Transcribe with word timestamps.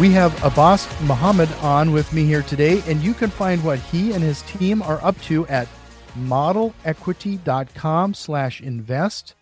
We 0.00 0.12
have 0.12 0.42
Abbas 0.42 0.88
Mohammed 1.02 1.52
on 1.60 1.92
with 1.92 2.10
me 2.14 2.24
here 2.24 2.40
today, 2.40 2.82
and 2.86 3.02
you 3.02 3.12
can 3.12 3.28
find 3.28 3.62
what 3.62 3.78
he 3.78 4.14
and 4.14 4.22
his 4.22 4.40
team 4.40 4.80
are 4.80 4.98
up 5.04 5.20
to 5.24 5.46
at 5.48 5.68
modelequity.com 6.16 8.14
slash 8.14 8.62
invest. 8.62 9.34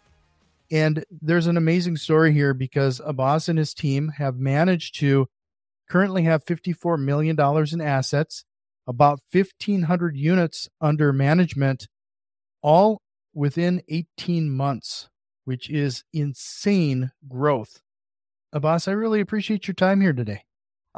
And 0.69 1.05
there's 1.13 1.47
an 1.47 1.57
amazing 1.57 1.97
story 1.97 2.33
here 2.33 2.55
because 2.55 3.01
Abbas 3.05 3.49
and 3.49 3.57
his 3.57 3.73
team 3.73 4.09
have 4.17 4.41
managed 4.41 4.99
to 4.99 5.29
currently 5.89 6.25
have 6.25 6.45
$54 6.45 6.99
million 6.99 7.37
in 7.73 7.81
assets, 7.81 8.45
about 8.85 9.21
1,500 9.31 10.17
units 10.17 10.69
under 10.81 11.13
management, 11.13 11.87
all 12.63 13.01
within 13.33 13.81
18 13.87 14.51
months, 14.51 15.09
which 15.45 15.71
is 15.71 16.03
insane 16.13 17.13
growth. 17.29 17.81
Abbas, 18.53 18.89
I 18.89 18.93
really 18.93 19.21
appreciate 19.21 19.69
your 19.69 19.77
time 19.77 20.01
here 20.01 20.13
today. 20.13 20.43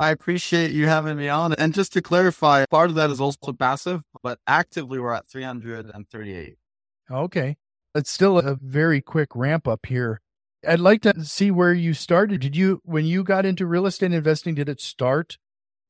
I 0.00 0.10
appreciate 0.12 0.70
you 0.70 0.86
having 0.86 1.18
me 1.18 1.28
on. 1.28 1.52
And 1.52 1.74
just 1.74 1.92
to 1.92 2.00
clarify, 2.00 2.64
part 2.70 2.88
of 2.88 2.96
that 2.96 3.10
is 3.10 3.20
also 3.20 3.52
passive, 3.52 4.00
but 4.22 4.38
actively 4.46 4.98
we're 4.98 5.12
at 5.12 5.28
338. 5.28 6.56
Okay. 7.10 7.56
It's 7.94 8.10
still 8.10 8.38
a 8.38 8.54
very 8.54 9.02
quick 9.02 9.36
ramp 9.36 9.68
up 9.68 9.84
here. 9.84 10.22
I'd 10.66 10.80
like 10.80 11.02
to 11.02 11.22
see 11.26 11.50
where 11.50 11.74
you 11.74 11.92
started. 11.92 12.40
Did 12.40 12.56
you, 12.56 12.80
when 12.82 13.04
you 13.04 13.22
got 13.22 13.44
into 13.44 13.66
real 13.66 13.84
estate 13.84 14.14
investing, 14.14 14.54
did 14.54 14.70
it 14.70 14.80
start 14.80 15.36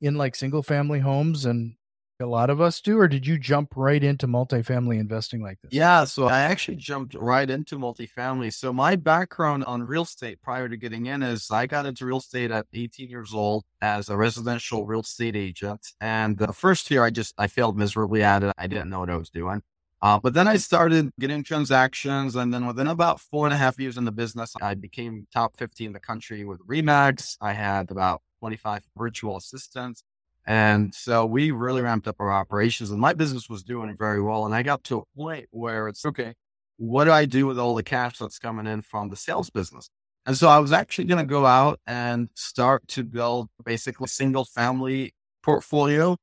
in 0.00 0.16
like 0.16 0.34
single 0.34 0.64
family 0.64 1.00
homes 1.00 1.44
and 1.44 1.74
a 2.20 2.26
lot 2.26 2.50
of 2.50 2.60
us 2.60 2.80
do, 2.80 2.98
or 2.98 3.08
did 3.08 3.26
you 3.26 3.38
jump 3.38 3.72
right 3.76 4.02
into 4.02 4.26
multifamily 4.26 4.98
investing 4.98 5.42
like 5.42 5.58
this? 5.62 5.72
Yeah, 5.72 6.04
so 6.04 6.26
I 6.26 6.40
actually 6.40 6.76
jumped 6.76 7.14
right 7.14 7.48
into 7.48 7.78
multifamily. 7.78 8.52
So 8.52 8.72
my 8.72 8.96
background 8.96 9.64
on 9.64 9.82
real 9.82 10.02
estate 10.02 10.40
prior 10.42 10.68
to 10.68 10.76
getting 10.76 11.06
in 11.06 11.22
is 11.22 11.50
I 11.50 11.66
got 11.66 11.86
into 11.86 12.06
real 12.06 12.18
estate 12.18 12.50
at 12.50 12.66
18 12.72 13.08
years 13.08 13.32
old 13.34 13.64
as 13.80 14.08
a 14.08 14.16
residential 14.16 14.86
real 14.86 15.00
estate 15.00 15.36
agent. 15.36 15.92
And 16.00 16.38
the 16.38 16.52
first 16.52 16.90
year 16.90 17.04
I 17.04 17.10
just 17.10 17.34
I 17.38 17.46
failed 17.46 17.76
miserably 17.76 18.22
at 18.22 18.42
it. 18.42 18.54
I 18.58 18.66
didn't 18.66 18.90
know 18.90 19.00
what 19.00 19.10
I 19.10 19.16
was 19.16 19.30
doing. 19.30 19.62
Uh, 20.02 20.18
but 20.18 20.32
then 20.32 20.48
I 20.48 20.56
started 20.56 21.10
getting 21.18 21.44
transactions. 21.44 22.34
And 22.34 22.52
then 22.52 22.66
within 22.66 22.86
about 22.86 23.20
four 23.20 23.46
and 23.46 23.54
a 23.54 23.56
half 23.58 23.78
years 23.78 23.98
in 23.98 24.04
the 24.04 24.12
business, 24.12 24.54
I 24.60 24.74
became 24.74 25.26
top 25.32 25.56
50 25.56 25.86
in 25.86 25.92
the 25.92 26.00
country 26.00 26.44
with 26.44 26.66
Remax. 26.66 27.36
I 27.40 27.52
had 27.52 27.90
about 27.90 28.22
25 28.40 28.82
virtual 28.96 29.36
assistants. 29.36 30.02
And 30.50 30.92
so 30.92 31.26
we 31.26 31.52
really 31.52 31.80
ramped 31.80 32.08
up 32.08 32.16
our 32.18 32.32
operations 32.32 32.90
and 32.90 33.00
my 33.00 33.12
business 33.12 33.48
was 33.48 33.62
doing 33.62 33.94
very 33.96 34.20
well. 34.20 34.44
And 34.44 34.52
I 34.52 34.64
got 34.64 34.82
to 34.84 34.98
a 34.98 35.16
point 35.16 35.46
where 35.52 35.86
it's 35.86 36.04
okay, 36.04 36.34
what 36.76 37.04
do 37.04 37.12
I 37.12 37.24
do 37.24 37.46
with 37.46 37.56
all 37.56 37.76
the 37.76 37.84
cash 37.84 38.18
that's 38.18 38.40
coming 38.40 38.66
in 38.66 38.82
from 38.82 39.10
the 39.10 39.16
sales 39.16 39.48
business? 39.48 39.90
And 40.26 40.36
so 40.36 40.48
I 40.48 40.58
was 40.58 40.72
actually 40.72 41.04
going 41.04 41.24
to 41.24 41.24
go 41.24 41.46
out 41.46 41.78
and 41.86 42.30
start 42.34 42.88
to 42.88 43.04
build 43.04 43.48
basically 43.64 44.08
single 44.08 44.44
family 44.44 45.14
portfolio. 45.44 46.16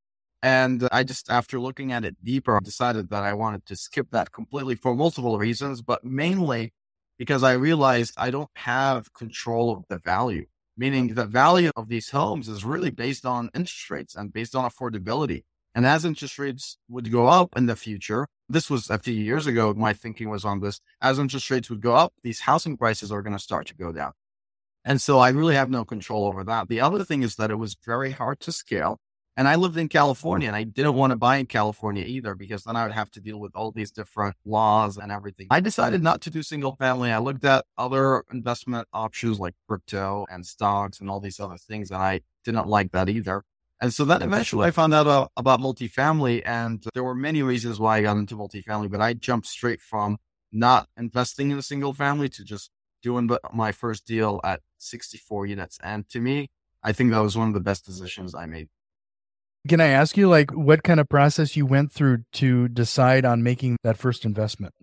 And 0.44 0.90
I 0.92 1.04
just, 1.06 1.32
after 1.32 1.58
looking 1.58 1.94
at 1.94 2.04
it 2.04 2.18
deeper, 2.22 2.60
decided 2.62 3.10
that 3.12 3.24
I 3.24 3.34
wanted 3.34 3.66
to 3.68 3.78
skip 3.78 4.08
that 4.12 4.34
completely 4.34 4.76
for 4.76 4.94
multiple 4.94 5.38
reasons, 5.38 5.82
but 5.82 6.04
mainly 6.04 6.74
because 7.18 7.44
I 7.44 7.54
realized 7.54 8.14
I 8.18 8.32
don't 8.32 8.52
have 8.58 9.14
control 9.14 9.72
of 9.72 9.86
the 9.88 10.00
value 10.00 10.48
meaning 10.78 11.08
the 11.08 11.26
value 11.26 11.72
of 11.76 11.90
these 11.90 12.12
homes 12.12 12.48
is 12.48 12.64
really 12.64 12.92
based 12.92 13.26
on 13.26 13.50
interest 13.54 13.90
rates 13.90 14.16
and 14.16 14.32
based 14.32 14.56
on 14.56 14.70
affordability. 14.70 15.44
And 15.76 15.86
as 15.86 16.06
interest 16.06 16.40
rates 16.40 16.78
would 16.90 17.12
go 17.12 17.28
up 17.28 17.56
in 17.56 17.66
the 17.66 17.76
future, 17.76 18.28
this 18.50 18.70
was 18.70 18.90
a 18.90 18.98
few 18.98 19.14
years 19.14 19.46
ago, 19.46 19.74
my 19.76 19.94
thinking 19.94 20.30
was 20.30 20.46
on 20.46 20.60
this. 20.60 20.80
As 21.02 21.20
interest 21.20 21.52
rates 21.52 21.70
would 21.70 21.82
go 21.82 21.96
up, 21.96 22.14
these 22.24 22.40
housing 22.42 22.78
prices 22.78 23.12
are 23.12 23.22
going 23.22 23.36
to 23.36 23.44
start 23.44 23.68
to 23.68 23.76
go 23.76 23.92
down. 23.92 24.14
And 24.86 25.02
so 25.02 25.20
I 25.20 25.30
really 25.30 25.56
have 25.56 25.70
no 25.70 25.84
control 25.84 26.26
over 26.26 26.44
that. 26.46 26.70
The 26.70 26.80
other 26.82 27.04
thing 27.04 27.22
is 27.22 27.36
that 27.36 27.52
it 27.52 27.56
was 27.56 27.76
very 27.86 28.12
hard 28.12 28.40
to 28.42 28.52
scale. 28.52 29.00
And 29.38 29.48
I 29.48 29.54
lived 29.54 29.78
in 29.78 29.88
California 29.88 30.48
and 30.48 30.56
I 30.56 30.64
didn't 30.64 30.96
want 30.96 31.12
to 31.12 31.16
buy 31.16 31.38
in 31.38 31.46
California 31.46 32.04
either 32.04 32.34
because 32.34 32.64
then 32.64 32.76
I 32.76 32.84
would 32.84 32.92
have 32.92 33.12
to 33.12 33.22
deal 33.22 33.40
with 33.40 33.56
all 33.56 33.72
these 33.72 33.92
different 33.92 34.36
laws 34.46 34.98
and 34.98 35.12
everything. 35.12 35.46
I 35.52 35.60
decided 35.60 36.02
not 36.02 36.22
to 36.22 36.32
do 36.32 36.42
single 36.42 36.76
family. 36.76 37.12
I 37.12 37.20
looked 37.20 37.46
at 37.46 37.64
other 37.78 38.24
investment 38.32 38.88
options 38.94 39.40
like 39.40 39.54
crypto 39.70 40.26
and 40.32 40.44
stocks 40.44 41.00
and 41.00 41.08
all 41.08 41.20
these 41.20 41.40
other 41.40 41.58
things. 41.58 41.92
And 41.92 42.02
I 42.02 42.22
didn't 42.44 42.66
like 42.66 42.92
that 42.94 43.10
either. 43.10 43.44
And 43.80 43.94
so 43.94 44.06
then 44.06 44.24
eventually 44.24 44.66
I 44.66 44.72
found 44.72 44.96
out 44.96 45.06
uh, 45.06 45.28
about 45.38 45.60
multifamily 45.60 46.42
and 46.44 46.84
there 46.96 47.04
were 47.04 47.14
many 47.14 47.44
reasons 47.44 47.80
why 47.80 47.98
I 47.98 48.02
got 48.02 48.18
into 48.18 48.36
multifamily, 48.36 48.90
but 48.90 49.02
I 49.02 49.14
jumped 49.14 49.46
straight 49.46 49.82
from 49.82 50.18
not 50.52 50.90
investing 50.98 51.52
in 51.52 51.60
a 51.60 51.62
single 51.62 51.94
family 51.94 52.28
to 52.30 52.44
just 52.44 52.72
doing 53.04 53.30
my 53.54 53.72
first 53.72 54.08
deal 54.08 54.42
at 54.44 54.62
64 54.80 55.46
units. 55.46 55.78
And 55.84 56.10
to 56.10 56.20
me, 56.20 56.50
I 56.82 56.92
think 56.92 57.12
that 57.12 57.20
was 57.20 57.38
one 57.38 57.50
of 57.50 57.54
the 57.54 57.60
best 57.60 57.86
decisions 57.86 58.34
I 58.34 58.48
made. 58.48 58.70
Can 59.68 59.82
I 59.82 59.88
ask 59.88 60.18
you, 60.18 60.30
like, 60.30 60.52
what 60.52 60.84
kind 60.84 61.00
of 61.00 61.10
process 61.10 61.56
you 61.56 61.66
went 61.66 61.92
through 61.92 62.24
to 62.34 62.68
decide 62.68 63.26
on 63.26 63.44
making 63.44 63.78
that 63.84 63.98
first 63.98 64.26
investment? 64.26 64.74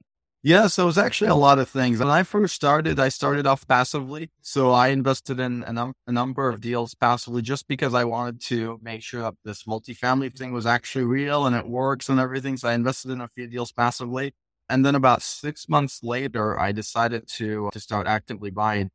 Yeah, 0.43 0.67
so 0.67 0.83
it 0.83 0.87
was 0.87 0.99
actually 0.99 1.31
a 1.31 1.35
lot 1.35 1.59
of 1.59 1.71
things. 1.71 2.01
When 2.01 2.09
I 2.09 2.23
first 2.23 2.55
started, 2.55 3.01
I 3.01 3.09
started 3.09 3.47
off 3.47 3.67
passively. 3.67 4.29
So 4.43 4.73
I 4.73 4.89
invested 4.89 5.41
in 5.41 5.63
a, 5.63 5.73
num- 5.73 5.95
a 6.07 6.13
number 6.13 6.51
of 6.51 6.61
deals 6.61 6.95
passively 6.95 7.41
just 7.41 7.67
because 7.67 7.95
I 7.95 8.05
wanted 8.05 8.43
to 8.43 8.79
make 8.83 9.03
sure 9.03 9.23
that 9.23 9.37
this 9.43 9.63
multifamily 9.63 10.37
thing 10.37 10.53
was 10.53 10.67
actually 10.67 11.07
real 11.07 11.47
and 11.47 11.57
it 11.57 11.67
works 11.67 12.11
and 12.11 12.21
everything. 12.21 12.59
So 12.59 12.69
I 12.69 12.75
invested 12.75 13.11
in 13.11 13.23
a 13.23 13.29
few 13.29 13.47
deals 13.47 13.73
passively. 13.73 14.35
And 14.69 14.85
then 14.85 14.95
about 14.95 15.23
six 15.23 15.67
months 15.67 16.03
later, 16.03 16.61
I 16.61 16.73
decided 16.73 17.27
to, 17.29 17.71
to 17.73 17.81
start 17.81 18.07
actively 18.07 18.51
buying. 18.51 18.91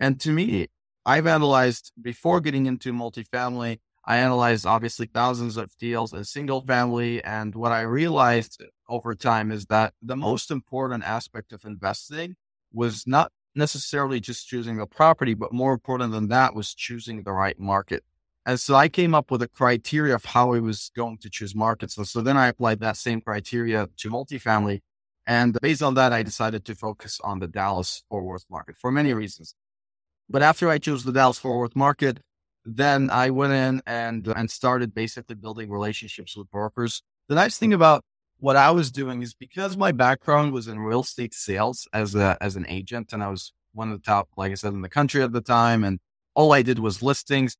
And 0.00 0.18
to 0.22 0.30
me, 0.30 0.68
I've 1.04 1.26
analyzed 1.26 1.92
before 2.00 2.40
getting 2.40 2.64
into 2.64 2.94
multifamily, 2.94 3.80
I 4.06 4.18
analyzed 4.18 4.66
obviously 4.66 5.06
thousands 5.06 5.56
of 5.56 5.76
deals 5.78 6.12
in 6.12 6.24
single 6.24 6.60
family. 6.60 7.22
And 7.24 7.54
what 7.54 7.72
I 7.72 7.80
realized 7.82 8.62
over 8.88 9.14
time 9.14 9.50
is 9.50 9.66
that 9.66 9.94
the 10.02 10.16
most 10.16 10.50
important 10.50 11.04
aspect 11.04 11.52
of 11.52 11.64
investing 11.64 12.36
was 12.72 13.06
not 13.06 13.32
necessarily 13.54 14.20
just 14.20 14.46
choosing 14.46 14.76
the 14.76 14.86
property, 14.86 15.32
but 15.32 15.52
more 15.52 15.72
important 15.72 16.12
than 16.12 16.28
that 16.28 16.54
was 16.54 16.74
choosing 16.74 17.22
the 17.22 17.32
right 17.32 17.58
market. 17.58 18.04
And 18.46 18.60
so 18.60 18.74
I 18.74 18.88
came 18.88 19.14
up 19.14 19.30
with 19.30 19.40
a 19.40 19.48
criteria 19.48 20.14
of 20.14 20.26
how 20.26 20.52
I 20.52 20.58
was 20.58 20.90
going 20.94 21.16
to 21.18 21.30
choose 21.30 21.54
markets. 21.54 21.94
So, 21.94 22.04
so 22.04 22.20
then 22.20 22.36
I 22.36 22.48
applied 22.48 22.80
that 22.80 22.98
same 22.98 23.22
criteria 23.22 23.88
to 23.96 24.10
multifamily. 24.10 24.80
And 25.26 25.56
based 25.62 25.82
on 25.82 25.94
that, 25.94 26.12
I 26.12 26.22
decided 26.22 26.66
to 26.66 26.74
focus 26.74 27.20
on 27.24 27.38
the 27.38 27.46
Dallas 27.46 28.04
Fort 28.10 28.24
Worth 28.24 28.44
market 28.50 28.76
for 28.76 28.90
many 28.90 29.14
reasons. 29.14 29.54
But 30.28 30.42
after 30.42 30.68
I 30.68 30.76
chose 30.76 31.04
the 31.04 31.12
Dallas 31.12 31.38
Fort 31.38 31.56
Worth 31.56 31.76
market, 31.76 32.20
then 32.64 33.10
I 33.10 33.30
went 33.30 33.52
in 33.52 33.82
and 33.86 34.26
and 34.28 34.50
started 34.50 34.94
basically 34.94 35.34
building 35.36 35.70
relationships 35.70 36.36
with 36.36 36.50
brokers. 36.50 37.02
The 37.28 37.34
nice 37.34 37.58
thing 37.58 37.72
about 37.72 38.04
what 38.38 38.56
I 38.56 38.70
was 38.70 38.90
doing 38.90 39.22
is 39.22 39.34
because 39.34 39.76
my 39.76 39.92
background 39.92 40.52
was 40.52 40.68
in 40.68 40.78
real 40.78 41.00
estate 41.00 41.34
sales 41.34 41.88
as 41.92 42.14
a 42.14 42.36
as 42.40 42.56
an 42.56 42.66
agent, 42.68 43.12
and 43.12 43.22
I 43.22 43.28
was 43.30 43.52
one 43.72 43.90
of 43.90 43.98
the 43.98 44.04
top, 44.04 44.28
like 44.36 44.52
I 44.52 44.54
said, 44.54 44.72
in 44.72 44.82
the 44.82 44.88
country 44.88 45.22
at 45.22 45.32
the 45.32 45.40
time, 45.40 45.84
and 45.84 45.98
all 46.34 46.52
I 46.52 46.62
did 46.62 46.78
was 46.78 47.02
listings. 47.02 47.56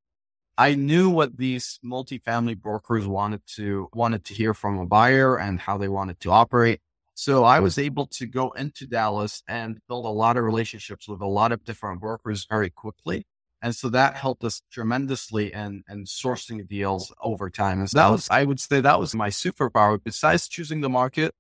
I 0.57 0.75
knew 0.75 1.11
what 1.11 1.37
these 1.37 1.81
multifamily 1.85 2.59
brokers 2.61 3.07
wanted 3.07 3.43
to 3.57 3.89
wanted 3.93 4.25
to 4.27 4.35
hear 4.35 4.55
from 4.55 4.79
a 4.79 4.87
buyer 4.87 5.37
and 5.37 5.61
how 5.61 5.79
they 5.79 5.89
wanted 5.89 6.21
to 6.21 6.31
operate. 6.31 6.81
So 7.15 7.45
I 7.45 7.61
was 7.61 7.79
able 7.79 8.07
to 8.07 8.27
go 8.27 8.51
into 8.53 8.87
Dallas 8.87 9.43
and 9.49 9.81
build 9.89 10.05
a 10.05 10.09
lot 10.09 10.37
of 10.37 10.45
relationships 10.45 11.09
with 11.09 11.21
a 11.21 11.27
lot 11.27 11.53
of 11.53 11.65
different 11.65 12.01
brokers 12.01 12.45
very 12.49 12.71
quickly. 12.71 13.27
And 13.65 13.75
so 13.75 13.89
that 13.89 14.15
helped 14.15 14.45
us 14.45 14.61
tremendously 14.71 15.51
in, 15.51 15.85
in 15.89 16.05
sourcing 16.05 16.69
deals 16.69 17.15
over 17.23 17.49
time. 17.49 17.79
And 17.81 17.89
so 17.89 17.99
that 17.99 18.11
was, 18.11 18.29
I 18.31 18.45
would 18.45 18.61
say 18.61 18.83
that 18.83 19.01
was 19.01 19.15
my 19.15 19.31
superpower. 19.31 19.99
Besides 20.05 20.49
choosing 20.49 20.83
the 20.83 20.91
market, 20.91 21.35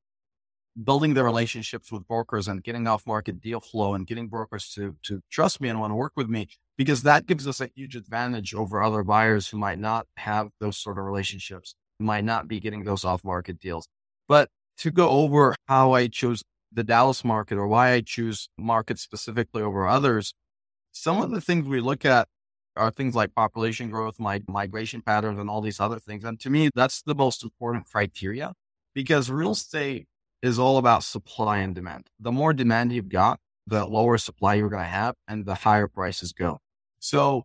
building 0.82 1.12
the 1.12 1.22
relationships 1.22 1.92
with 1.92 2.08
brokers 2.08 2.48
and 2.48 2.64
getting 2.64 2.86
off 2.86 3.06
market 3.06 3.42
deal 3.42 3.60
flow 3.60 3.92
and 3.92 4.06
getting 4.06 4.28
brokers 4.28 4.70
to, 4.70 4.96
to 5.02 5.20
trust 5.30 5.60
me 5.60 5.68
and 5.68 5.78
want 5.78 5.90
to 5.90 5.96
work 5.96 6.14
with 6.16 6.30
me, 6.30 6.48
because 6.78 7.02
that 7.02 7.26
gives 7.26 7.46
us 7.46 7.60
a 7.60 7.68
huge 7.74 7.94
advantage 7.94 8.54
over 8.54 8.82
other 8.82 9.02
buyers 9.04 9.48
who 9.48 9.58
might 9.58 9.78
not 9.78 10.06
have 10.16 10.48
those 10.60 10.78
sort 10.78 10.96
of 10.96 11.04
relationships, 11.04 11.74
might 12.00 12.24
not 12.24 12.48
be 12.48 12.58
getting 12.58 12.84
those 12.84 13.04
off 13.04 13.22
market 13.22 13.60
deals. 13.60 13.86
But 14.28 14.48
to 14.78 14.90
go 14.90 15.10
over 15.10 15.54
how 15.68 15.92
I 15.92 16.06
chose 16.06 16.42
the 16.72 16.84
Dallas 16.84 17.22
market 17.22 17.58
or 17.58 17.68
why 17.68 17.92
I 17.92 18.00
choose 18.00 18.48
markets 18.56 19.02
specifically 19.02 19.62
over 19.62 19.86
others, 19.86 20.32
some 20.94 21.20
of 21.20 21.30
the 21.30 21.40
things 21.40 21.66
we 21.66 21.80
look 21.80 22.04
at 22.04 22.28
are 22.76 22.90
things 22.90 23.14
like 23.14 23.34
population 23.34 23.90
growth, 23.90 24.18
my 24.18 24.40
migration 24.48 25.02
patterns, 25.02 25.38
and 25.38 25.50
all 25.50 25.60
these 25.60 25.80
other 25.80 25.98
things. 25.98 26.24
And 26.24 26.38
to 26.40 26.50
me, 26.50 26.70
that's 26.74 27.02
the 27.02 27.14
most 27.14 27.42
important 27.42 27.86
criteria 27.90 28.52
because 28.94 29.28
real 29.30 29.52
estate 29.52 30.06
is 30.40 30.58
all 30.58 30.78
about 30.78 31.02
supply 31.02 31.58
and 31.58 31.74
demand. 31.74 32.06
The 32.20 32.32
more 32.32 32.52
demand 32.52 32.92
you've 32.92 33.08
got, 33.08 33.40
the 33.66 33.84
lower 33.86 34.18
supply 34.18 34.54
you're 34.54 34.68
going 34.68 34.84
to 34.84 34.88
have 34.88 35.16
and 35.26 35.44
the 35.46 35.56
higher 35.56 35.88
prices 35.88 36.32
go. 36.32 36.58
So 37.00 37.44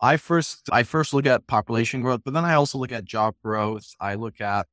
I 0.00 0.16
first, 0.16 0.68
I 0.72 0.82
first 0.82 1.14
look 1.14 1.26
at 1.26 1.46
population 1.46 2.02
growth, 2.02 2.22
but 2.24 2.34
then 2.34 2.44
I 2.44 2.54
also 2.54 2.78
look 2.78 2.92
at 2.92 3.04
job 3.04 3.34
growth. 3.44 3.94
I 4.00 4.14
look 4.14 4.40
at 4.40 4.66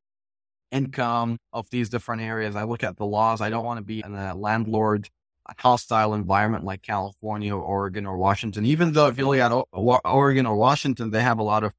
income 0.71 1.37
of 1.53 1.69
these 1.69 1.89
different 1.89 2.21
areas. 2.21 2.55
I 2.55 2.63
look 2.63 2.83
at 2.83 2.97
the 2.97 3.05
laws. 3.05 3.39
I 3.39 3.49
don't 3.49 3.65
want 3.65 3.77
to 3.77 3.83
be 3.83 4.01
a 4.01 4.33
landlord 4.35 5.09
hostile 5.57 6.13
environment 6.13 6.63
like 6.63 6.81
California 6.81 7.55
or 7.55 7.61
Oregon 7.61 8.05
or 8.05 8.17
Washington. 8.17 8.65
Even 8.65 8.93
though 8.93 9.07
if 9.07 9.17
you 9.17 9.27
look 9.27 9.39
at 9.39 9.51
Oregon 10.03 10.45
or 10.45 10.55
Washington, 10.55 11.11
they 11.11 11.21
have 11.21 11.39
a 11.39 11.43
lot 11.43 11.63
of 11.63 11.73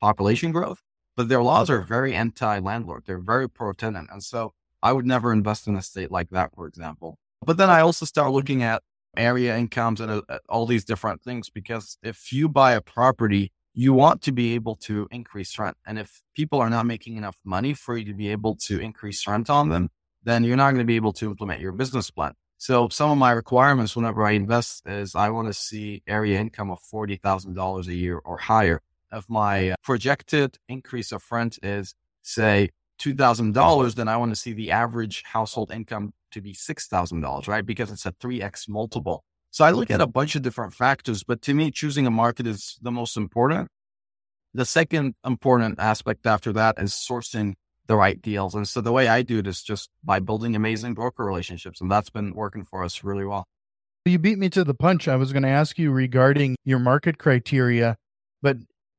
population 0.00 0.52
growth, 0.52 0.82
but 1.16 1.28
their 1.28 1.42
laws 1.42 1.70
are 1.70 1.80
very 1.80 2.14
anti 2.14 2.58
landlord. 2.58 3.04
They're 3.06 3.18
very 3.18 3.48
pro 3.48 3.72
tenant. 3.72 4.08
And 4.12 4.22
so 4.22 4.52
I 4.82 4.92
would 4.92 5.06
never 5.06 5.32
invest 5.32 5.66
in 5.66 5.76
a 5.76 5.82
state 5.82 6.10
like 6.10 6.30
that, 6.30 6.54
for 6.54 6.66
example. 6.66 7.18
But 7.44 7.56
then 7.56 7.70
I 7.70 7.80
also 7.80 8.04
start 8.06 8.32
looking 8.32 8.62
at 8.62 8.82
area 9.16 9.56
incomes 9.56 10.00
and 10.00 10.10
uh, 10.10 10.38
all 10.48 10.66
these 10.66 10.84
different 10.84 11.22
things 11.22 11.48
because 11.48 11.96
if 12.02 12.32
you 12.32 12.48
buy 12.48 12.72
a 12.72 12.80
property, 12.80 13.50
you 13.72 13.92
want 13.92 14.22
to 14.22 14.32
be 14.32 14.54
able 14.54 14.76
to 14.76 15.06
increase 15.10 15.58
rent. 15.58 15.76
And 15.86 15.98
if 15.98 16.22
people 16.34 16.60
are 16.60 16.70
not 16.70 16.86
making 16.86 17.16
enough 17.16 17.36
money 17.44 17.74
for 17.74 17.96
you 17.96 18.04
to 18.06 18.14
be 18.14 18.28
able 18.28 18.56
to 18.66 18.80
increase 18.80 19.26
rent 19.26 19.50
on 19.50 19.68
them, 19.68 19.90
then 20.22 20.44
you're 20.44 20.56
not 20.56 20.70
going 20.70 20.78
to 20.78 20.84
be 20.84 20.96
able 20.96 21.12
to 21.14 21.26
implement 21.26 21.60
your 21.60 21.72
business 21.72 22.10
plan. 22.10 22.32
So 22.58 22.88
some 22.88 23.10
of 23.10 23.18
my 23.18 23.32
requirements 23.32 23.94
whenever 23.94 24.24
I 24.24 24.32
invest 24.32 24.86
is 24.86 25.14
I 25.14 25.28
want 25.30 25.48
to 25.48 25.52
see 25.54 26.02
area 26.06 26.40
income 26.40 26.70
of 26.70 26.80
$40,000 26.80 27.86
a 27.86 27.94
year 27.94 28.18
or 28.18 28.38
higher. 28.38 28.80
If 29.12 29.28
my 29.28 29.70
uh, 29.70 29.76
projected 29.82 30.58
increase 30.68 31.12
of 31.12 31.22
rent 31.30 31.58
is 31.62 31.94
say 32.22 32.70
$2,000, 33.00 33.94
then 33.94 34.08
I 34.08 34.16
want 34.16 34.32
to 34.32 34.36
see 34.36 34.52
the 34.52 34.70
average 34.70 35.22
household 35.24 35.70
income 35.70 36.12
to 36.32 36.40
be 36.40 36.54
$6,000, 36.54 37.48
right? 37.48 37.64
Because 37.64 37.90
it's 37.90 38.06
a 38.06 38.12
3x 38.12 38.68
multiple. 38.68 39.22
So 39.50 39.64
I 39.64 39.70
look 39.70 39.90
at 39.90 40.00
a 40.00 40.06
bunch 40.06 40.34
of 40.34 40.42
different 40.42 40.74
factors, 40.74 41.24
but 41.24 41.40
to 41.42 41.54
me, 41.54 41.70
choosing 41.70 42.06
a 42.06 42.10
market 42.10 42.46
is 42.46 42.78
the 42.82 42.90
most 42.90 43.16
important. 43.16 43.68
The 44.52 44.64
second 44.64 45.14
important 45.24 45.78
aspect 45.78 46.26
after 46.26 46.52
that 46.54 46.76
is 46.78 46.92
sourcing 46.92 47.54
the 47.86 47.96
right 47.96 48.20
deals. 48.20 48.54
And 48.54 48.66
so 48.66 48.80
the 48.80 48.92
way 48.92 49.08
I 49.08 49.22
do 49.22 49.38
it 49.38 49.46
is 49.46 49.62
just 49.62 49.90
by 50.04 50.18
building 50.18 50.56
amazing 50.56 50.94
broker 50.94 51.24
relationships. 51.24 51.80
And 51.80 51.90
that's 51.90 52.10
been 52.10 52.34
working 52.34 52.64
for 52.64 52.84
us 52.84 53.04
really 53.04 53.24
well. 53.24 53.44
You 54.04 54.18
beat 54.18 54.38
me 54.38 54.48
to 54.50 54.64
the 54.64 54.74
punch. 54.74 55.08
I 55.08 55.16
was 55.16 55.32
going 55.32 55.42
to 55.42 55.48
ask 55.48 55.78
you 55.78 55.90
regarding 55.90 56.56
your 56.64 56.78
market 56.78 57.18
criteria, 57.18 57.96
but 58.40 58.58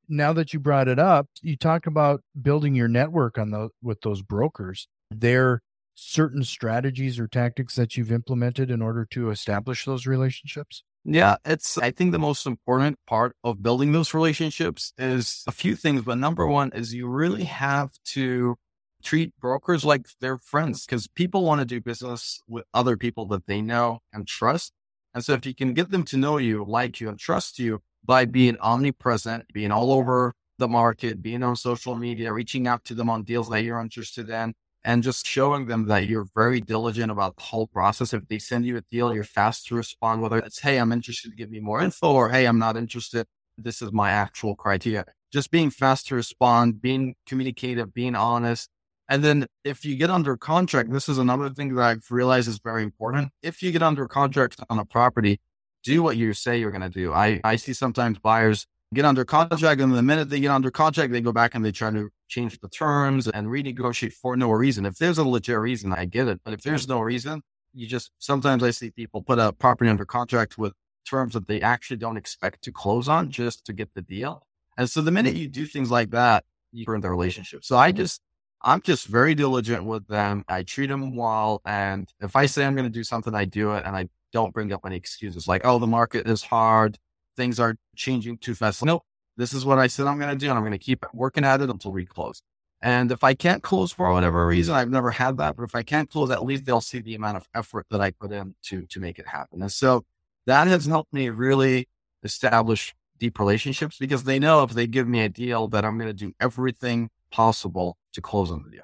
now 0.09 0.33
that 0.33 0.53
you 0.53 0.59
brought 0.59 0.87
it 0.87 0.99
up, 0.99 1.27
you 1.41 1.55
talk 1.55 1.87
about 1.87 2.21
building 2.41 2.75
your 2.75 2.87
network 2.87 3.37
on 3.37 3.51
the 3.51 3.69
with 3.81 4.01
those 4.01 4.21
brokers. 4.21 4.87
There 5.09 5.61
certain 5.97 6.43
strategies 6.43 7.19
or 7.19 7.27
tactics 7.27 7.75
that 7.75 7.97
you've 7.97 8.11
implemented 8.11 8.69
in 8.69 8.81
order 8.81 9.05
to 9.11 9.31
establish 9.31 9.83
those 9.83 10.05
relationships? 10.05 10.83
Yeah, 11.03 11.37
it's 11.43 11.77
I 11.77 11.91
think 11.91 12.11
the 12.11 12.19
most 12.19 12.45
important 12.45 12.99
part 13.07 13.35
of 13.43 13.63
building 13.63 13.91
those 13.91 14.13
relationships 14.13 14.93
is 14.97 15.43
a 15.47 15.51
few 15.51 15.75
things, 15.75 16.03
but 16.03 16.17
number 16.17 16.45
one 16.45 16.71
is 16.73 16.93
you 16.93 17.07
really 17.07 17.45
have 17.45 17.91
to 18.13 18.57
treat 19.03 19.33
brokers 19.39 19.85
like 19.85 20.07
they're 20.21 20.37
friends 20.37 20.85
because 20.85 21.07
people 21.07 21.43
want 21.43 21.59
to 21.59 21.65
do 21.65 21.81
business 21.81 22.41
with 22.47 22.65
other 22.73 22.97
people 22.97 23.25
that 23.27 23.45
they 23.45 23.61
know 23.61 23.99
and 24.13 24.27
trust. 24.27 24.73
And 25.13 25.23
so 25.23 25.33
if 25.33 25.45
you 25.45 25.55
can 25.55 25.73
get 25.73 25.91
them 25.91 26.03
to 26.05 26.17
know 26.17 26.37
you, 26.37 26.63
like 26.67 26.99
you, 26.99 27.09
and 27.09 27.17
trust 27.17 27.59
you, 27.59 27.81
by 28.05 28.25
being 28.25 28.57
omnipresent, 28.59 29.45
being 29.53 29.71
all 29.71 29.91
over 29.91 30.33
the 30.59 30.67
market, 30.67 31.21
being 31.21 31.43
on 31.43 31.55
social 31.55 31.95
media, 31.95 32.33
reaching 32.33 32.67
out 32.67 32.83
to 32.85 32.93
them 32.93 33.09
on 33.09 33.23
deals 33.23 33.49
that 33.49 33.63
you're 33.63 33.79
interested 33.79 34.29
in, 34.29 34.53
and 34.83 35.03
just 35.03 35.25
showing 35.25 35.67
them 35.67 35.87
that 35.87 36.07
you're 36.07 36.27
very 36.35 36.61
diligent 36.61 37.11
about 37.11 37.35
the 37.35 37.43
whole 37.43 37.67
process. 37.67 38.13
If 38.13 38.27
they 38.27 38.39
send 38.39 38.65
you 38.65 38.77
a 38.77 38.81
deal, 38.89 39.13
you're 39.13 39.23
fast 39.23 39.67
to 39.67 39.75
respond, 39.75 40.21
whether 40.21 40.37
it's, 40.37 40.59
Hey, 40.59 40.77
I'm 40.77 40.91
interested, 40.91 41.35
give 41.37 41.49
me 41.49 41.59
more 41.59 41.81
info 41.81 42.13
or 42.13 42.29
Hey, 42.29 42.45
I'm 42.45 42.59
not 42.59 42.77
interested. 42.77 43.27
This 43.57 43.81
is 43.81 43.91
my 43.91 44.11
actual 44.11 44.55
criteria. 44.55 45.05
Just 45.33 45.51
being 45.51 45.69
fast 45.69 46.07
to 46.07 46.15
respond, 46.15 46.81
being 46.81 47.15
communicative, 47.25 47.93
being 47.93 48.15
honest. 48.15 48.69
And 49.09 49.23
then 49.23 49.47
if 49.63 49.85
you 49.85 49.95
get 49.95 50.09
under 50.09 50.35
contract, 50.35 50.91
this 50.91 51.07
is 51.07 51.17
another 51.17 51.49
thing 51.49 51.75
that 51.75 51.83
I've 51.83 52.05
realized 52.09 52.47
is 52.47 52.59
very 52.59 52.83
important. 52.83 53.29
If 53.41 53.63
you 53.63 53.71
get 53.71 53.81
under 53.81 54.07
contract 54.07 54.59
on 54.69 54.79
a 54.79 54.85
property, 54.85 55.39
do 55.83 56.03
what 56.03 56.17
you 56.17 56.33
say 56.33 56.59
you're 56.59 56.71
going 56.71 56.81
to 56.81 56.89
do. 56.89 57.13
I, 57.13 57.39
I 57.43 57.55
see 57.55 57.73
sometimes 57.73 58.19
buyers 58.19 58.67
get 58.93 59.05
under 59.05 59.25
contract 59.25 59.81
and 59.81 59.93
the 59.93 60.03
minute 60.03 60.29
they 60.29 60.39
get 60.39 60.51
under 60.51 60.71
contract, 60.71 61.11
they 61.11 61.21
go 61.21 61.31
back 61.31 61.55
and 61.55 61.63
they 61.63 61.71
try 61.71 61.91
to 61.91 62.09
change 62.27 62.59
the 62.59 62.69
terms 62.69 63.27
and 63.27 63.47
renegotiate 63.47 64.13
for 64.13 64.35
no 64.35 64.51
reason. 64.51 64.85
If 64.85 64.97
there's 64.97 65.17
a 65.17 65.23
legit 65.23 65.57
reason, 65.57 65.93
I 65.93 66.05
get 66.05 66.27
it. 66.27 66.41
But 66.43 66.53
if 66.53 66.61
there's 66.61 66.87
no 66.87 66.99
reason, 66.99 67.43
you 67.73 67.87
just 67.87 68.11
sometimes 68.17 68.63
I 68.63 68.71
see 68.71 68.89
people 68.91 69.21
put 69.21 69.39
a 69.39 69.53
property 69.53 69.89
under 69.89 70.05
contract 70.05 70.57
with 70.57 70.73
terms 71.07 71.33
that 71.33 71.47
they 71.47 71.61
actually 71.61 71.97
don't 71.97 72.17
expect 72.17 72.63
to 72.63 72.71
close 72.71 73.07
on 73.07 73.31
just 73.31 73.65
to 73.65 73.73
get 73.73 73.93
the 73.93 74.01
deal. 74.01 74.45
And 74.77 74.89
so 74.89 75.01
the 75.01 75.11
minute 75.11 75.35
you 75.35 75.47
do 75.47 75.65
things 75.65 75.89
like 75.89 76.11
that, 76.11 76.43
you 76.71 76.85
burn 76.85 77.01
the 77.01 77.09
relationship. 77.09 77.63
So 77.63 77.77
I 77.77 77.91
just 77.91 78.21
I'm 78.61 78.81
just 78.81 79.07
very 79.07 79.35
diligent 79.35 79.83
with 79.83 80.07
them. 80.07 80.43
I 80.47 80.63
treat 80.63 80.87
them 80.87 81.15
well. 81.15 81.61
And 81.65 82.11
if 82.19 82.35
I 82.35 82.45
say 82.47 82.65
I'm 82.65 82.75
going 82.75 82.87
to 82.87 82.91
do 82.91 83.03
something, 83.03 83.33
I 83.35 83.45
do 83.45 83.73
it. 83.73 83.83
And 83.85 83.95
I 83.95 84.09
don't 84.33 84.53
bring 84.53 84.73
up 84.73 84.81
any 84.85 84.95
excuses 84.95 85.47
like, 85.47 85.61
oh, 85.63 85.79
the 85.79 85.87
market 85.87 86.27
is 86.27 86.43
hard. 86.43 86.97
Things 87.35 87.59
are 87.59 87.77
changing 87.95 88.39
too 88.39 88.55
fast. 88.55 88.83
Nope. 88.83 89.03
This 89.37 89.53
is 89.53 89.63
what 89.63 89.77
I 89.77 89.87
said 89.87 90.07
I'm 90.07 90.19
going 90.19 90.31
to 90.31 90.35
do. 90.35 90.49
And 90.49 90.57
I'm 90.57 90.63
going 90.63 90.71
to 90.71 90.77
keep 90.77 91.05
working 91.13 91.45
at 91.45 91.61
it 91.61 91.69
until 91.69 91.91
we 91.91 92.05
close. 92.05 92.41
And 92.81 93.11
if 93.11 93.23
I 93.23 93.33
can't 93.33 93.63
close 93.63 93.91
for 93.91 94.11
whatever 94.11 94.45
reason, 94.45 94.75
I've 94.75 94.89
never 94.89 95.11
had 95.11 95.37
that. 95.37 95.55
But 95.55 95.63
if 95.63 95.75
I 95.75 95.83
can't 95.83 96.09
close, 96.09 96.29
at 96.29 96.43
least 96.43 96.65
they'll 96.65 96.81
see 96.81 96.99
the 96.99 97.15
amount 97.15 97.37
of 97.37 97.47
effort 97.55 97.87
that 97.89 98.01
I 98.01 98.11
put 98.11 98.31
in 98.31 98.55
to, 98.63 98.85
to 98.87 98.99
make 98.99 99.17
it 99.17 99.27
happen. 99.27 99.61
And 99.61 99.71
so 99.71 100.05
that 100.45 100.67
has 100.67 100.85
helped 100.85 101.13
me 101.13 101.29
really 101.29 101.89
establish 102.23 102.95
deep 103.19 103.39
relationships 103.39 103.97
because 103.97 104.23
they 104.23 104.37
know 104.37 104.63
if 104.63 104.71
they 104.71 104.85
give 104.85 105.07
me 105.07 105.21
a 105.21 105.29
deal 105.29 105.67
that 105.69 105.85
I'm 105.85 105.97
going 105.97 106.09
to 106.09 106.13
do 106.13 106.33
everything 106.39 107.09
possible 107.31 107.97
to 108.17 108.21
close 108.21 108.51
on 108.51 108.63
the 108.63 108.69
deal. 108.69 108.83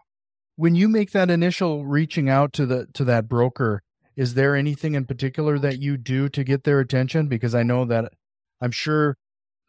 When 0.55 0.75
you 0.75 0.87
make 0.87 1.11
that 1.11 1.29
initial 1.29 1.85
reaching 1.85 2.29
out 2.29 2.53
to 2.53 2.65
the 2.65 2.87
to 2.93 3.03
that 3.05 3.27
broker, 3.27 3.81
is 4.15 4.35
there 4.35 4.55
anything 4.55 4.95
in 4.95 5.05
particular 5.05 5.59
that 5.59 5.79
you 5.79 5.97
do 5.97 6.29
to 6.29 6.43
get 6.43 6.63
their 6.63 6.79
attention? 6.79 7.27
Because 7.27 7.55
I 7.55 7.63
know 7.63 7.85
that 7.85 8.13
I'm 8.61 8.71
sure 8.71 9.17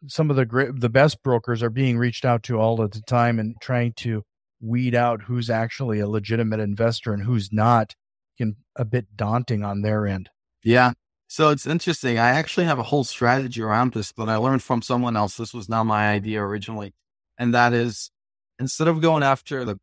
some 0.07 0.29
of 0.29 0.35
the 0.35 0.45
great, 0.45 0.79
the 0.79 0.89
best 0.89 1.23
brokers 1.23 1.63
are 1.63 1.69
being 1.69 1.97
reached 1.97 2.23
out 2.23 2.43
to 2.43 2.59
all 2.59 2.79
of 2.79 2.91
the 2.91 3.01
time 3.01 3.39
and 3.39 3.55
trying 3.59 3.93
to 3.93 4.23
weed 4.61 4.93
out 4.95 5.23
who's 5.23 5.49
actually 5.49 5.99
a 5.99 6.07
legitimate 6.07 6.59
investor 6.59 7.13
and 7.13 7.23
who's 7.23 7.51
not 7.51 7.95
can 8.37 8.55
a 8.75 8.85
bit 8.85 9.07
daunting 9.15 9.63
on 9.63 9.81
their 9.81 10.05
end. 10.05 10.29
Yeah. 10.63 10.93
So 11.27 11.49
it's 11.49 11.65
interesting. 11.65 12.19
I 12.19 12.29
actually 12.29 12.65
have 12.67 12.77
a 12.77 12.83
whole 12.83 13.03
strategy 13.03 13.61
around 13.61 13.93
this 13.93 14.11
that 14.13 14.29
I 14.29 14.35
learned 14.35 14.61
from 14.61 14.81
someone 14.81 15.17
else. 15.17 15.37
This 15.37 15.53
was 15.53 15.67
not 15.67 15.85
my 15.85 16.09
idea 16.09 16.41
originally. 16.41 16.93
And 17.37 17.53
that 17.53 17.73
is 17.73 18.11
instead 18.59 18.87
of 18.87 19.01
going 19.01 19.23
after 19.23 19.65
the, 19.65 19.77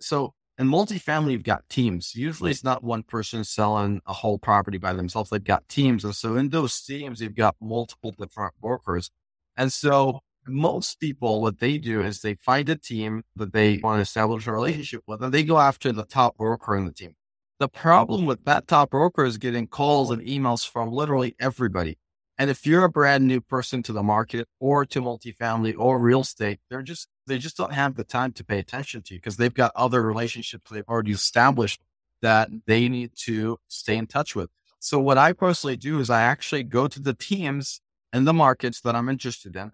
so 0.00 0.34
in 0.58 0.68
multifamily, 0.68 1.32
you've 1.32 1.42
got 1.42 1.68
teams. 1.68 2.14
Usually 2.14 2.50
it's 2.50 2.64
not 2.64 2.84
one 2.84 3.02
person 3.02 3.42
selling 3.44 4.00
a 4.06 4.12
whole 4.12 4.38
property 4.38 4.78
by 4.78 4.92
themselves. 4.92 5.30
They've 5.30 5.42
got 5.42 5.68
teams. 5.68 6.04
And 6.04 6.14
so 6.14 6.36
in 6.36 6.50
those 6.50 6.80
teams, 6.80 7.20
you've 7.20 7.34
got 7.34 7.56
multiple 7.60 8.14
different 8.18 8.54
brokers. 8.60 9.10
And 9.56 9.72
so 9.72 10.20
most 10.46 11.00
people, 11.00 11.40
what 11.40 11.58
they 11.58 11.78
do 11.78 12.02
is 12.02 12.20
they 12.20 12.34
find 12.34 12.68
a 12.68 12.76
team 12.76 13.22
that 13.36 13.52
they 13.52 13.78
want 13.82 13.98
to 13.98 14.02
establish 14.02 14.46
a 14.46 14.52
relationship 14.52 15.02
with, 15.06 15.22
and 15.22 15.32
they 15.32 15.44
go 15.44 15.58
after 15.58 15.92
the 15.92 16.04
top 16.04 16.36
broker 16.36 16.76
in 16.76 16.84
the 16.84 16.92
team. 16.92 17.14
The 17.60 17.68
problem 17.68 18.26
with 18.26 18.44
that 18.44 18.66
top 18.66 18.90
broker 18.90 19.24
is 19.24 19.38
getting 19.38 19.68
calls 19.68 20.10
and 20.10 20.20
emails 20.22 20.68
from 20.68 20.90
literally 20.90 21.36
everybody. 21.38 21.96
And 22.36 22.50
if 22.50 22.66
you're 22.66 22.84
a 22.84 22.88
brand 22.88 23.28
new 23.28 23.40
person 23.40 23.84
to 23.84 23.92
the 23.92 24.02
market 24.02 24.48
or 24.58 24.84
to 24.86 25.00
multifamily 25.00 25.76
or 25.78 26.00
real 26.00 26.22
estate, 26.22 26.58
they're 26.68 26.82
just, 26.82 27.06
they 27.26 27.38
just 27.38 27.56
don't 27.56 27.72
have 27.72 27.96
the 27.96 28.04
time 28.04 28.32
to 28.32 28.44
pay 28.44 28.58
attention 28.58 29.02
to 29.02 29.14
you 29.14 29.20
because 29.20 29.36
they've 29.36 29.54
got 29.54 29.72
other 29.76 30.02
relationships 30.02 30.70
they've 30.70 30.88
already 30.88 31.12
established 31.12 31.80
that 32.20 32.48
they 32.66 32.88
need 32.88 33.12
to 33.16 33.58
stay 33.68 33.96
in 33.96 34.06
touch 34.06 34.34
with. 34.34 34.50
So 34.78 34.98
what 34.98 35.18
I 35.18 35.32
personally 35.32 35.76
do 35.76 36.00
is 36.00 36.10
I 36.10 36.22
actually 36.22 36.64
go 36.64 36.88
to 36.88 37.00
the 37.00 37.14
teams 37.14 37.80
in 38.12 38.24
the 38.24 38.32
markets 38.32 38.80
that 38.80 38.96
I'm 38.96 39.08
interested 39.08 39.56
in. 39.56 39.72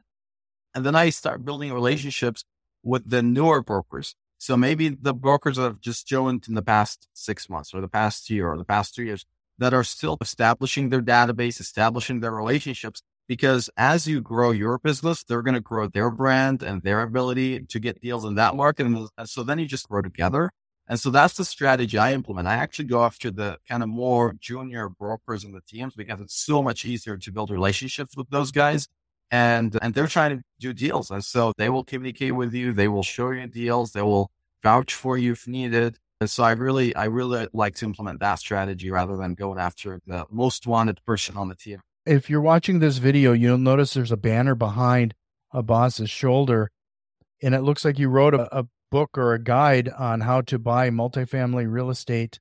And 0.75 0.85
then 0.85 0.95
I 0.95 1.11
start 1.11 1.45
building 1.45 1.73
relationships 1.73 2.45
with 2.83 3.09
the 3.09 3.23
newer 3.23 3.62
brokers. 3.62 4.14
So 4.38 4.57
maybe 4.57 4.90
the 4.90 5.14
brokers 5.14 5.57
that 5.57 5.62
have 5.62 5.81
just 5.81 6.07
joined 6.07 6.47
in 6.49 6.55
the 6.55 6.62
past 6.62 7.09
six 7.12 7.49
months 7.49 7.75
or 7.75 7.81
the 7.81 7.88
past 7.88 8.31
year 8.31 8.49
or 8.49 8.57
the 8.57 8.64
past 8.64 8.95
two 8.95 9.02
years 9.02 9.25
that 9.59 9.75
are 9.75 9.83
still 9.83 10.17
establishing 10.21 10.88
their 10.88 11.02
database, 11.02 11.61
establishing 11.61 12.21
their 12.21 12.31
relationships. 12.31 13.02
Because 13.28 13.70
as 13.76 14.08
you 14.08 14.20
grow 14.20 14.50
your 14.50 14.78
business, 14.78 15.23
they're 15.23 15.42
going 15.42 15.54
to 15.54 15.61
grow 15.61 15.87
their 15.87 16.11
brand 16.11 16.62
and 16.62 16.82
their 16.82 17.02
ability 17.02 17.61
to 17.61 17.78
get 17.78 18.00
deals 18.00 18.25
in 18.25 18.35
that 18.37 18.56
market. 18.56 18.87
And 18.87 19.08
so 19.26 19.42
then 19.42 19.58
you 19.58 19.66
just 19.66 19.88
grow 19.88 20.02
together. 20.02 20.50
And 20.88 20.99
so 20.99 21.11
that's 21.11 21.35
the 21.35 21.44
strategy 21.44 21.99
I 21.99 22.14
implement. 22.14 22.49
I 22.49 22.54
actually 22.54 22.87
go 22.87 23.04
after 23.04 23.30
the 23.30 23.58
kind 23.68 23.82
of 23.82 23.90
more 23.90 24.35
junior 24.40 24.88
brokers 24.88 25.44
in 25.44 25.52
the 25.52 25.61
teams 25.61 25.94
because 25.94 26.20
it's 26.20 26.35
so 26.35 26.62
much 26.62 26.87
easier 26.87 27.18
to 27.18 27.30
build 27.30 27.50
relationships 27.50 28.16
with 28.16 28.30
those 28.30 28.50
guys 28.50 28.88
and, 29.30 29.78
and 29.82 29.92
they're 29.92 30.06
trying 30.06 30.38
to 30.38 30.42
do 30.58 30.73
deals. 30.73 31.11
And 31.11 31.23
so 31.23 31.52
they 31.58 31.68
will 31.68 31.85
communicate 31.85 32.35
with 32.35 32.54
you. 32.54 32.73
They 32.73 32.88
will 32.88 33.02
show 33.02 33.30
you 33.30 33.47
deals. 33.47 33.92
They 33.92 34.02
will 34.02 34.30
vouch 34.62 34.94
for 34.94 35.18
you 35.18 35.32
if 35.32 35.47
needed. 35.47 35.99
And 36.20 36.30
so 36.30 36.42
I 36.42 36.52
really, 36.52 36.97
I 36.97 37.04
really 37.04 37.47
like 37.52 37.76
to 37.76 37.85
implement 37.85 38.20
that 38.20 38.38
strategy 38.38 38.90
rather 38.90 39.16
than 39.16 39.35
going 39.35 39.58
after 39.58 40.00
the 40.06 40.25
most 40.30 40.66
wanted 40.66 41.04
person 41.04 41.37
on 41.37 41.49
the 41.49 41.54
team. 41.54 41.80
If 42.09 42.31
you're 42.31 42.41
watching 42.41 42.79
this 42.79 42.97
video, 42.97 43.33
you'll 43.33 43.59
notice 43.59 43.93
there's 43.93 44.11
a 44.11 44.17
banner 44.17 44.55
behind 44.55 45.12
Abbas's 45.53 46.09
shoulder, 46.09 46.71
and 47.43 47.55
it 47.55 47.61
looks 47.61 47.85
like 47.85 47.99
you 47.99 48.09
wrote 48.09 48.33
a, 48.33 48.61
a 48.61 48.65
book 48.91 49.19
or 49.19 49.35
a 49.35 49.43
guide 49.43 49.91
on 49.91 50.23
how 50.23 50.41
to 50.41 50.59
buy 50.59 50.88
multifamily 50.88 51.71
real 51.71 51.91
estate 51.91 52.41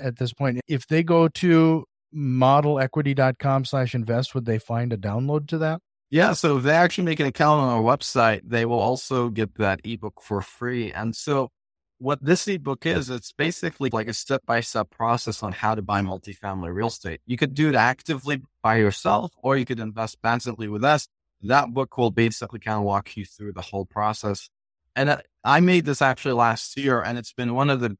at 0.00 0.16
this 0.16 0.32
point. 0.32 0.60
If 0.66 0.88
they 0.88 1.04
go 1.04 1.28
to 1.28 1.84
modelequity.com 2.12 3.64
slash 3.64 3.94
invest, 3.94 4.34
would 4.34 4.44
they 4.44 4.58
find 4.58 4.92
a 4.92 4.96
download 4.96 5.46
to 5.50 5.58
that? 5.58 5.80
Yeah, 6.10 6.32
so 6.32 6.56
if 6.56 6.64
they 6.64 6.72
actually 6.72 7.04
make 7.04 7.20
an 7.20 7.26
account 7.26 7.60
on 7.60 7.68
our 7.68 7.82
website, 7.82 8.40
they 8.44 8.64
will 8.64 8.80
also 8.80 9.28
get 9.28 9.54
that 9.58 9.80
ebook 9.84 10.20
for 10.20 10.42
free. 10.42 10.92
And 10.92 11.14
so 11.14 11.50
what 12.00 12.24
this 12.24 12.48
ebook 12.48 12.86
is, 12.86 13.10
it's 13.10 13.30
basically 13.30 13.90
like 13.92 14.08
a 14.08 14.14
step 14.14 14.42
by 14.46 14.60
step 14.60 14.90
process 14.90 15.42
on 15.42 15.52
how 15.52 15.74
to 15.74 15.82
buy 15.82 16.00
multifamily 16.00 16.74
real 16.74 16.86
estate. 16.86 17.20
You 17.26 17.36
could 17.36 17.54
do 17.54 17.68
it 17.68 17.74
actively 17.74 18.42
by 18.62 18.76
yourself, 18.76 19.32
or 19.42 19.56
you 19.58 19.66
could 19.66 19.78
invest 19.78 20.22
passively 20.22 20.66
with 20.66 20.82
us. 20.82 21.08
That 21.42 21.74
book 21.74 21.98
will 21.98 22.10
basically 22.10 22.58
kind 22.58 22.78
of 22.78 22.84
walk 22.84 23.16
you 23.18 23.26
through 23.26 23.52
the 23.52 23.60
whole 23.60 23.84
process. 23.84 24.48
And 24.96 25.22
I 25.44 25.60
made 25.60 25.84
this 25.84 26.00
actually 26.00 26.34
last 26.34 26.76
year, 26.78 27.02
and 27.02 27.18
it's 27.18 27.34
been 27.34 27.54
one 27.54 27.68
of 27.68 27.80
the 27.80 27.98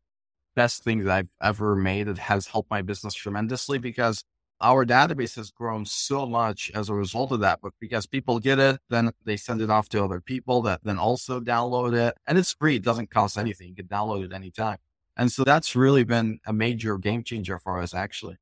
best 0.56 0.82
things 0.82 1.06
I've 1.06 1.28
ever 1.42 1.76
made. 1.76 2.08
It 2.08 2.18
has 2.18 2.46
helped 2.46 2.70
my 2.70 2.80
business 2.80 3.12
tremendously 3.14 3.78
because 3.78 4.24
our 4.60 4.84
database 4.84 5.36
has 5.36 5.50
grown 5.50 5.84
so 5.84 6.26
much 6.26 6.70
as 6.74 6.88
a 6.88 6.94
result 6.94 7.32
of 7.32 7.40
that. 7.40 7.60
But 7.62 7.72
because 7.80 8.06
people 8.06 8.38
get 8.38 8.58
it, 8.58 8.80
then 8.88 9.12
they 9.24 9.36
send 9.36 9.60
it 9.60 9.70
off 9.70 9.88
to 9.90 10.04
other 10.04 10.20
people 10.20 10.62
that 10.62 10.80
then 10.84 10.98
also 10.98 11.40
download 11.40 11.94
it. 11.94 12.16
And 12.26 12.38
it's 12.38 12.52
free. 12.52 12.76
It 12.76 12.84
doesn't 12.84 13.10
cost 13.10 13.38
anything. 13.38 13.68
You 13.68 13.74
can 13.74 13.86
download 13.86 14.24
it 14.24 14.32
anytime. 14.32 14.78
And 15.16 15.30
so 15.30 15.44
that's 15.44 15.76
really 15.76 16.04
been 16.04 16.40
a 16.46 16.52
major 16.52 16.96
game 16.98 17.22
changer 17.24 17.58
for 17.58 17.80
us, 17.80 17.94
actually. 17.94 18.36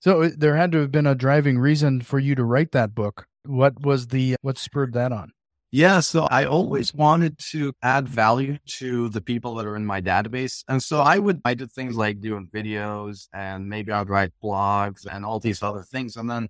So 0.00 0.22
uh, 0.22 0.30
there 0.36 0.56
had 0.56 0.72
to 0.72 0.78
have 0.78 0.92
been 0.92 1.06
a 1.06 1.14
driving 1.14 1.58
reason 1.58 2.00
for 2.00 2.18
you 2.18 2.34
to 2.34 2.44
write 2.44 2.72
that 2.72 2.94
book. 2.94 3.26
What 3.44 3.82
was 3.82 4.08
the, 4.08 4.36
what 4.42 4.58
spurred 4.58 4.92
that 4.94 5.12
on? 5.12 5.32
Yeah. 5.72 6.00
So 6.00 6.26
I 6.30 6.44
always 6.46 6.92
wanted 6.92 7.38
to 7.52 7.72
add 7.82 8.08
value 8.08 8.58
to 8.78 9.08
the 9.08 9.20
people 9.20 9.54
that 9.56 9.66
are 9.66 9.76
in 9.76 9.86
my 9.86 10.00
database. 10.00 10.64
And 10.68 10.82
so 10.82 11.00
I 11.00 11.18
would, 11.18 11.40
I 11.44 11.54
did 11.54 11.70
things 11.70 11.96
like 11.96 12.20
doing 12.20 12.48
videos 12.52 13.28
and 13.32 13.68
maybe 13.68 13.92
I'd 13.92 14.08
write 14.08 14.32
blogs 14.42 15.06
and 15.06 15.24
all 15.24 15.38
these 15.38 15.62
other 15.62 15.82
things. 15.82 16.16
And 16.16 16.28
then 16.28 16.48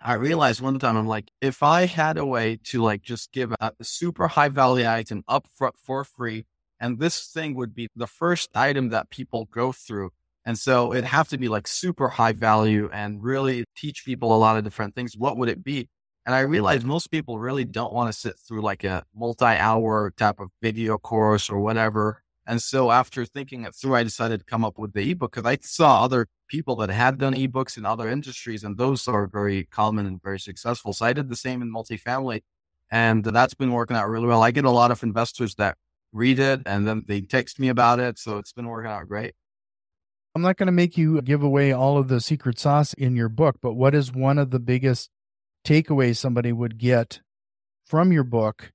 I 0.00 0.14
realized 0.14 0.60
one 0.60 0.78
time, 0.80 0.96
I'm 0.96 1.06
like, 1.06 1.30
if 1.40 1.62
I 1.62 1.86
had 1.86 2.18
a 2.18 2.26
way 2.26 2.58
to 2.64 2.82
like 2.82 3.02
just 3.02 3.32
give 3.32 3.54
a 3.60 3.72
super 3.82 4.28
high 4.28 4.48
value 4.48 4.88
item 4.88 5.22
up 5.28 5.46
front 5.54 5.76
for 5.78 6.04
free, 6.04 6.44
and 6.80 6.98
this 6.98 7.26
thing 7.28 7.54
would 7.54 7.74
be 7.74 7.88
the 7.94 8.08
first 8.08 8.50
item 8.56 8.88
that 8.90 9.10
people 9.10 9.46
go 9.52 9.70
through. 9.72 10.10
And 10.44 10.58
so 10.58 10.92
it'd 10.92 11.04
have 11.04 11.28
to 11.28 11.38
be 11.38 11.48
like 11.48 11.68
super 11.68 12.08
high 12.08 12.32
value 12.32 12.90
and 12.92 13.22
really 13.22 13.64
teach 13.76 14.04
people 14.04 14.34
a 14.34 14.38
lot 14.38 14.56
of 14.56 14.64
different 14.64 14.96
things. 14.96 15.16
What 15.16 15.36
would 15.36 15.48
it 15.48 15.62
be? 15.62 15.88
And 16.24 16.34
I 16.34 16.40
realized 16.40 16.84
most 16.84 17.10
people 17.10 17.38
really 17.38 17.64
don't 17.64 17.92
want 17.92 18.12
to 18.12 18.18
sit 18.18 18.38
through 18.38 18.62
like 18.62 18.84
a 18.84 19.04
multi 19.14 19.44
hour 19.44 20.12
type 20.16 20.38
of 20.38 20.50
video 20.60 20.98
course 20.98 21.50
or 21.50 21.58
whatever. 21.58 22.22
And 22.46 22.60
so 22.60 22.90
after 22.90 23.24
thinking 23.24 23.64
it 23.64 23.74
through, 23.74 23.94
I 23.94 24.02
decided 24.02 24.40
to 24.40 24.44
come 24.44 24.64
up 24.64 24.78
with 24.78 24.92
the 24.92 25.10
ebook 25.10 25.32
because 25.34 25.46
I 25.46 25.58
saw 25.62 26.04
other 26.04 26.28
people 26.48 26.76
that 26.76 26.90
had 26.90 27.18
done 27.18 27.34
ebooks 27.34 27.76
in 27.76 27.86
other 27.86 28.08
industries 28.08 28.64
and 28.64 28.76
those 28.76 29.08
are 29.08 29.26
very 29.26 29.64
common 29.64 30.06
and 30.06 30.22
very 30.22 30.38
successful. 30.40 30.92
So 30.92 31.06
I 31.06 31.12
did 31.12 31.28
the 31.28 31.36
same 31.36 31.62
in 31.62 31.72
multifamily 31.72 32.42
and 32.90 33.24
that's 33.24 33.54
been 33.54 33.72
working 33.72 33.96
out 33.96 34.08
really 34.08 34.26
well. 34.26 34.42
I 34.42 34.50
get 34.50 34.64
a 34.64 34.70
lot 34.70 34.90
of 34.90 35.02
investors 35.02 35.54
that 35.56 35.76
read 36.12 36.38
it 36.38 36.60
and 36.66 36.86
then 36.86 37.04
they 37.06 37.20
text 37.22 37.58
me 37.58 37.68
about 37.68 38.00
it. 38.00 38.18
So 38.18 38.38
it's 38.38 38.52
been 38.52 38.66
working 38.66 38.90
out 38.90 39.08
great. 39.08 39.34
I'm 40.34 40.42
not 40.42 40.56
going 40.56 40.66
to 40.66 40.72
make 40.72 40.96
you 40.96 41.20
give 41.22 41.42
away 41.42 41.72
all 41.72 41.98
of 41.98 42.08
the 42.08 42.20
secret 42.20 42.58
sauce 42.58 42.94
in 42.94 43.16
your 43.16 43.28
book, 43.28 43.56
but 43.60 43.74
what 43.74 43.94
is 43.94 44.12
one 44.12 44.38
of 44.38 44.50
the 44.50 44.58
biggest 44.58 45.10
takeaway 45.64 46.16
somebody 46.16 46.52
would 46.52 46.78
get 46.78 47.20
from 47.84 48.12
your 48.12 48.24
book 48.24 48.72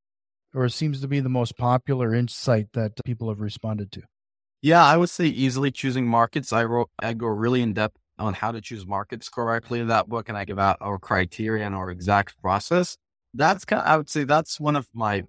or 0.54 0.70
seems 0.70 1.02
to 1.02 1.08
be 1.08 1.20
the 1.20 1.30
most 1.30 1.58
popular 1.58 2.14
insight 2.14 2.74
that 2.74 2.94
people 3.06 3.30
have 3.30 3.40
responded 3.40 3.92
to? 3.92 4.02
Yeah, 4.62 4.84
I 4.84 4.98
would 4.98 5.10
say 5.10 5.26
easily 5.26 5.72
choosing 5.72 6.08
markets. 6.08 6.52
I 6.52 6.64
wrote, 6.64 6.90
I 7.00 7.14
go 7.14 7.28
really 7.28 7.62
in 7.62 7.74
depth 7.74 7.98
on 8.18 8.34
how 8.34 8.52
to 8.52 8.60
choose 8.62 8.88
markets 8.88 9.30
correctly 9.30 9.80
in 9.80 9.88
that 9.88 10.10
book, 10.10 10.30
and 10.30 10.38
I 10.38 10.46
give 10.46 10.58
out 10.58 10.78
our 10.82 10.98
criteria 10.98 11.66
and 11.66 11.76
our 11.76 11.92
exact 11.92 12.42
process. 12.42 12.98
That's 13.34 13.66
kind 13.66 13.82
of, 13.82 13.88
I 13.88 13.98
would 13.98 14.10
say 14.10 14.24
that's 14.24 14.60
one 14.60 14.76
of 14.76 14.88
my 14.94 15.24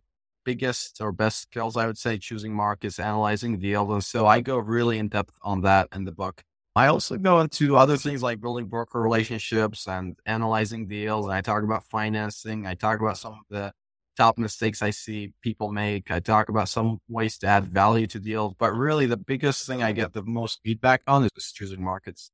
biggest 0.45 1.03
or 1.03 1.13
best 1.13 1.43
skills. 1.43 1.77
I 1.77 1.87
would 1.87 1.99
say 1.99 2.17
choosing 2.17 2.55
markets, 2.55 2.99
analyzing 2.99 3.59
deals, 3.59 3.91
and 3.91 4.03
so 4.03 4.27
I 4.27 4.41
go 4.41 4.57
really 4.57 4.99
in 4.99 5.09
depth 5.09 5.35
on 5.43 5.61
that 5.63 5.89
in 5.95 6.05
the 6.05 6.13
book. 6.13 6.43
I 6.77 6.87
also 6.87 7.17
go 7.17 7.41
into 7.41 7.77
other 7.77 7.97
things 7.97 8.23
like 8.23 8.41
building 8.41 8.67
broker 8.67 9.01
relationships 9.01 9.89
and 9.89 10.17
analyzing 10.27 10.87
deals. 10.87 11.25
And 11.25 11.35
I 11.35 11.41
talk 11.41 11.63
about 11.63 11.85
financing. 11.85 12.67
I 12.67 12.75
talk 12.75 13.01
about 13.01 13.19
some 13.19 13.33
of 13.33 13.39
the 13.51 13.73
top 14.17 14.39
mistakes 14.39 14.83
I 14.83 14.91
see 14.91 15.33
people 15.43 15.73
make. 15.73 16.11
I 16.11 16.21
talk 16.21 16.49
about 16.49 16.69
some 16.69 17.01
ways 17.09 17.39
to 17.39 17.47
add 17.47 17.67
value 17.67 18.07
to 18.09 18.21
deals. 18.21 18.55
But 18.59 18.73
really, 18.73 19.07
the 19.07 19.17
biggest 19.17 19.67
thing 19.67 19.83
I 19.83 19.93
get 19.93 20.13
the 20.13 20.23
most 20.23 20.61
feedback 20.65 21.03
on 21.07 21.25
is 21.25 21.53
choosing 21.53 21.83
markets. 21.83 22.31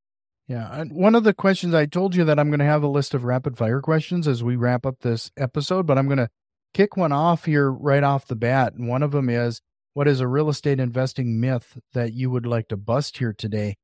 Yeah. 0.47 0.69
And 0.79 0.93
one 0.93 1.15
of 1.15 1.25
the 1.25 1.33
questions 1.33 1.73
I 1.75 1.87
told 1.87 2.15
you 2.15 2.25
that 2.25 2.39
I'm 2.39 2.49
going 2.49 2.59
to 2.59 2.67
have 2.67 2.83
a 2.83 2.89
list 2.89 3.15
of 3.15 3.25
rapid 3.25 3.57
fire 3.57 3.81
questions 3.81 4.29
as 4.29 4.43
we 4.43 4.57
wrap 4.57 4.85
up 4.85 5.01
this 5.01 5.31
episode, 5.39 5.87
but 5.87 5.97
I'm 5.97 6.07
going 6.07 6.19
to 6.19 6.29
kick 6.75 6.97
one 6.97 7.13
off 7.13 7.47
here 7.47 7.71
right 7.71 8.03
off 8.03 8.27
the 8.27 8.37
bat. 8.37 8.75
And 8.75 8.89
one 8.89 9.03
of 9.03 9.13
them 9.13 9.31
is 9.31 9.63
what 9.95 10.09
is 10.09 10.21
a 10.21 10.29
real 10.29 10.51
estate 10.51 10.81
investing 10.81 11.41
myth 11.41 11.79
that 11.95 12.13
you 12.13 12.31
would 12.31 12.45
like 12.45 12.69
to 12.69 12.77
bust 12.77 13.19
here 13.19 13.33
today? 13.33 13.77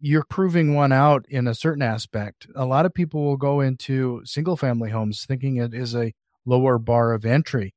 You're 0.00 0.24
proving 0.24 0.74
one 0.74 0.92
out 0.92 1.26
in 1.28 1.46
a 1.46 1.54
certain 1.54 1.82
aspect. 1.82 2.46
A 2.54 2.64
lot 2.64 2.86
of 2.86 2.94
people 2.94 3.24
will 3.24 3.36
go 3.36 3.60
into 3.60 4.22
single 4.24 4.56
family 4.56 4.90
homes 4.90 5.24
thinking 5.24 5.56
it 5.56 5.74
is 5.74 5.94
a 5.94 6.12
lower 6.46 6.78
bar 6.78 7.12
of 7.12 7.24
entry. 7.24 7.74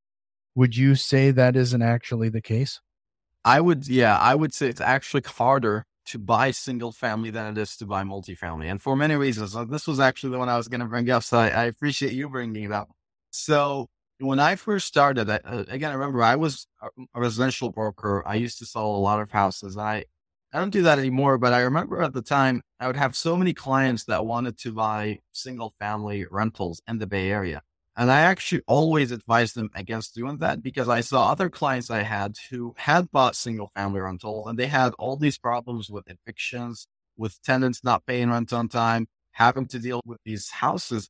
Would 0.55 0.75
you 0.75 0.95
say 0.95 1.31
that 1.31 1.55
isn't 1.55 1.81
actually 1.81 2.29
the 2.29 2.41
case? 2.41 2.79
I 3.43 3.61
would, 3.61 3.87
yeah, 3.87 4.17
I 4.17 4.35
would 4.35 4.53
say 4.53 4.67
it's 4.67 4.81
actually 4.81 5.23
harder 5.25 5.85
to 6.05 6.19
buy 6.19 6.51
single 6.51 6.91
family 6.91 7.29
than 7.29 7.57
it 7.57 7.61
is 7.61 7.77
to 7.77 7.85
buy 7.85 8.03
multifamily. 8.03 8.65
And 8.65 8.81
for 8.81 8.95
many 8.95 9.15
reasons. 9.15 9.55
This 9.69 9.87
was 9.87 9.99
actually 9.99 10.31
the 10.31 10.39
one 10.39 10.49
I 10.49 10.57
was 10.57 10.67
going 10.67 10.81
to 10.81 10.87
bring 10.87 11.09
up. 11.09 11.23
So 11.23 11.37
I, 11.37 11.47
I, 11.47 11.63
appreciate 11.65 12.13
you 12.13 12.27
bringing 12.27 12.63
it 12.63 12.71
up. 12.71 12.89
So 13.29 13.87
when 14.19 14.39
I 14.39 14.55
first 14.55 14.87
started, 14.87 15.29
I, 15.29 15.39
uh, 15.45 15.63
again, 15.67 15.91
I 15.91 15.93
remember 15.93 16.23
I 16.23 16.35
was 16.35 16.67
a 17.13 17.19
residential 17.19 17.71
broker. 17.71 18.23
I 18.25 18.35
used 18.35 18.59
to 18.59 18.65
sell 18.65 18.87
a 18.87 18.97
lot 18.97 19.21
of 19.21 19.31
houses. 19.31 19.77
I 19.77 20.05
I 20.53 20.60
don't 20.60 20.70
do 20.70 20.81
that 20.84 21.00
anymore, 21.00 21.38
but 21.38 21.53
I 21.53 21.62
remember 21.62 22.01
at 22.01 22.13
the 22.13 22.22
time 22.22 22.62
I 22.79 22.88
would 22.88 22.98
have 22.98 23.15
so 23.15 23.38
many 23.38 23.53
clients 23.53 24.03
that 24.05 24.25
wanted 24.25 24.58
to 24.60 24.74
buy 24.74 25.20
single 25.31 25.74
family 25.79 26.25
rentals 26.29 26.81
in 26.88 26.98
the 26.98 27.08
Bay 27.08 27.31
Area. 27.31 27.62
And 27.96 28.12
I 28.12 28.22
actually 28.22 28.62
always 28.67 29.12
advised 29.12 29.55
them 29.55 29.70
against 29.75 30.15
doing 30.15 30.38
that 30.38 30.62
because 30.62 30.89
I 30.89 31.01
saw 31.01 31.31
other 31.31 31.50
clients 31.50 31.89
I 31.89 32.03
had 32.03 32.36
who 32.50 32.74
had 32.77 33.12
bought 33.12 33.36
single 33.36 33.72
family 33.75 34.01
rental 34.01 34.48
and 34.48 34.60
they 34.60 34.67
had 34.67 34.93
all 35.00 35.15
these 35.15 35.38
problems 35.38 35.89
with 35.89 36.05
evictions, 36.10 36.88
with 37.17 37.41
tenants 37.43 37.81
not 37.84 38.05
paying 38.05 38.29
rent 38.29 38.51
on 38.51 38.67
time, 38.67 39.08
having 39.31 39.67
to 39.67 39.79
deal 39.79 40.01
with 40.05 40.20
these 40.25 40.50
houses. 40.50 41.10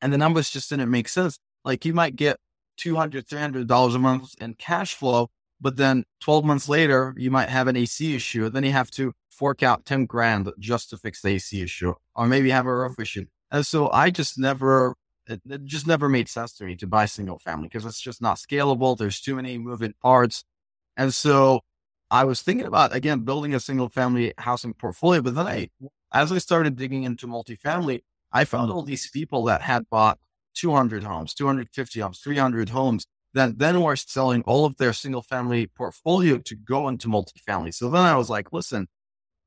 And 0.00 0.12
the 0.12 0.18
numbers 0.18 0.50
just 0.50 0.70
didn't 0.70 0.90
make 0.90 1.08
sense. 1.08 1.38
Like 1.64 1.84
you 1.84 1.94
might 1.94 2.16
get 2.16 2.36
$200, 2.78 3.24
$300 3.26 3.94
a 3.94 3.98
month 3.98 4.34
in 4.40 4.54
cash 4.54 4.94
flow, 4.94 5.30
but 5.62 5.76
then 5.76 6.04
12 6.20 6.44
months 6.44 6.68
later, 6.68 7.14
you 7.16 7.30
might 7.30 7.48
have 7.48 7.68
an 7.68 7.76
AC 7.76 8.16
issue. 8.16 8.50
Then 8.50 8.64
you 8.64 8.72
have 8.72 8.90
to 8.92 9.12
fork 9.30 9.62
out 9.62 9.86
10 9.86 10.06
grand 10.06 10.50
just 10.58 10.90
to 10.90 10.96
fix 10.96 11.22
the 11.22 11.28
AC 11.28 11.62
issue, 11.62 11.94
or 12.16 12.26
maybe 12.26 12.50
have 12.50 12.66
a 12.66 12.76
roof 12.76 12.98
issue. 12.98 13.26
And 13.50 13.64
so 13.64 13.88
I 13.90 14.10
just 14.10 14.38
never, 14.38 14.96
it, 15.26 15.40
it 15.48 15.64
just 15.64 15.86
never 15.86 16.08
made 16.08 16.28
sense 16.28 16.52
to 16.54 16.64
me 16.64 16.74
to 16.76 16.86
buy 16.88 17.06
single 17.06 17.38
family 17.38 17.68
because 17.68 17.86
it's 17.86 18.00
just 18.00 18.20
not 18.20 18.38
scalable. 18.38 18.98
There's 18.98 19.20
too 19.20 19.36
many 19.36 19.56
moving 19.56 19.94
parts. 20.02 20.44
And 20.96 21.14
so 21.14 21.60
I 22.10 22.24
was 22.24 22.42
thinking 22.42 22.66
about, 22.66 22.94
again, 22.94 23.20
building 23.20 23.54
a 23.54 23.60
single 23.60 23.88
family 23.88 24.34
housing 24.38 24.74
portfolio. 24.74 25.22
But 25.22 25.36
then 25.36 25.46
I, 25.46 25.70
as 26.12 26.32
I 26.32 26.38
started 26.38 26.76
digging 26.76 27.04
into 27.04 27.28
multifamily, 27.28 28.02
I 28.32 28.44
found 28.44 28.72
all 28.72 28.82
these 28.82 29.08
people 29.10 29.44
that 29.44 29.62
had 29.62 29.88
bought 29.88 30.18
200 30.54 31.04
homes, 31.04 31.34
250 31.34 32.00
homes, 32.00 32.18
300 32.18 32.70
homes 32.70 33.06
that 33.34 33.58
then 33.58 33.82
were 33.82 33.96
selling 33.96 34.42
all 34.42 34.64
of 34.64 34.76
their 34.76 34.92
single 34.92 35.22
family 35.22 35.66
portfolio 35.66 36.38
to 36.38 36.54
go 36.54 36.88
into 36.88 37.08
multifamily. 37.08 37.72
So 37.72 37.88
then 37.88 38.02
I 38.02 38.16
was 38.16 38.28
like, 38.28 38.52
listen, 38.52 38.88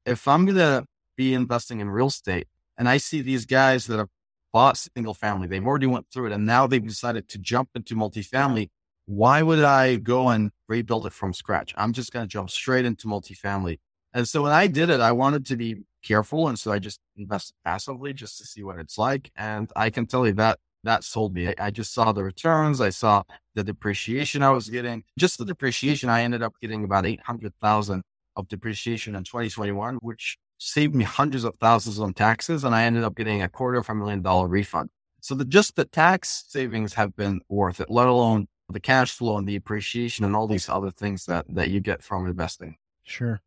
if 0.06 0.28
I'm 0.28 0.46
going 0.46 0.58
to 0.58 0.86
be 1.16 1.34
investing 1.34 1.80
in 1.80 1.90
real 1.90 2.08
estate 2.08 2.48
and 2.78 2.90
I 2.90 2.98
see 2.98 3.22
these 3.22 3.46
guys 3.46 3.88
that 3.88 3.98
have 3.98 4.10
bought 4.52 4.78
single 4.78 5.14
family, 5.14 5.48
they've 5.48 5.66
already 5.66 5.88
went 5.88 6.08
through 6.12 6.28
it 6.28 6.34
and 6.34 6.46
now 6.46 6.68
they've 6.68 6.86
decided 6.86 7.28
to 7.30 7.38
jump 7.38 7.70
into 7.76 7.96
multifamily. 7.96 8.70
Why 9.06 9.44
would 9.44 9.64
I 9.64 9.98
go 9.98 10.30
and 10.30 10.52
rebuild 10.68 11.06
it 11.06 11.14
from 11.14 11.34
scratch? 11.34 11.74
I'm 11.78 11.94
just 11.94 12.12
going 12.12 12.26
to 12.26 12.30
jump 12.30 12.50
straight 12.50 12.86
into 12.86 13.08
multifamily. 13.08 13.78
And 14.14 14.28
so 14.28 14.44
when 14.44 14.52
I 14.52 14.68
did 14.68 14.90
it, 14.90 15.00
I 15.00 15.12
wanted 15.12 15.46
to 15.48 15.58
be 15.58 15.84
careful. 16.04 16.48
And 16.48 16.58
so 16.58 16.72
I 16.72 16.80
just 16.80 17.00
invested 17.16 17.54
passively 17.64 18.14
just 18.14 18.38
to 18.40 18.46
see 18.46 18.64
what 18.64 18.80
it's 18.80 18.98
like. 18.98 19.32
And 19.36 19.70
I 19.76 19.90
can 19.90 20.06
tell 20.08 20.26
you 20.26 20.34
that 20.34 20.58
that 20.86 21.04
sold 21.04 21.34
me. 21.34 21.50
I, 21.50 21.56
I 21.60 21.72
just 21.72 21.94
saw 21.94 22.12
the 22.12 22.24
returns. 22.24 22.82
I 22.82 22.90
saw 22.90 23.24
the 23.54 23.64
depreciation 23.64 24.42
I 24.42 24.52
was 24.52 24.70
getting. 24.70 25.04
Just 25.18 25.38
the 25.38 25.46
depreciation, 25.46 26.10
I 26.10 26.22
ended 26.22 26.42
up 26.42 26.54
getting 26.62 26.84
about 26.84 27.06
800,000 27.06 28.02
of 28.36 28.48
depreciation 28.48 29.16
in 29.16 29.24
2021, 29.24 29.96
which 29.98 30.38
saved 30.58 30.96
me 30.96 31.04
hundreds 31.04 31.44
of 31.44 31.56
thousands 31.60 32.00
on 32.00 32.14
taxes. 32.14 32.64
And 32.64 32.74
I 32.74 32.84
ended 32.84 33.04
up 33.04 33.16
getting 33.16 33.42
a 33.42 33.50
quarter 33.50 33.78
of 33.78 33.90
a 33.90 33.96
million 33.96 34.22
dollar 34.22 34.48
refund. 34.48 34.90
So 35.22 35.36
the, 35.36 35.46
just 35.46 35.76
the 35.76 35.86
tax 35.86 36.46
savings 36.48 36.94
have 36.94 37.16
been 37.16 37.42
worth 37.50 37.82
it, 37.82 37.90
let 37.90 38.08
alone 38.08 38.48
the 38.70 38.80
cash 38.80 39.12
flow 39.12 39.38
and 39.38 39.48
the 39.48 39.56
appreciation 39.56 40.26
and 40.26 40.36
all 40.36 40.48
these 40.48 40.70
other 40.70 40.92
things 40.92 41.26
that, 41.26 41.46
that 41.50 41.70
you 41.70 41.80
get 41.80 42.04
from 42.04 42.28
investing. 42.28 42.78
Sure. 43.04 43.42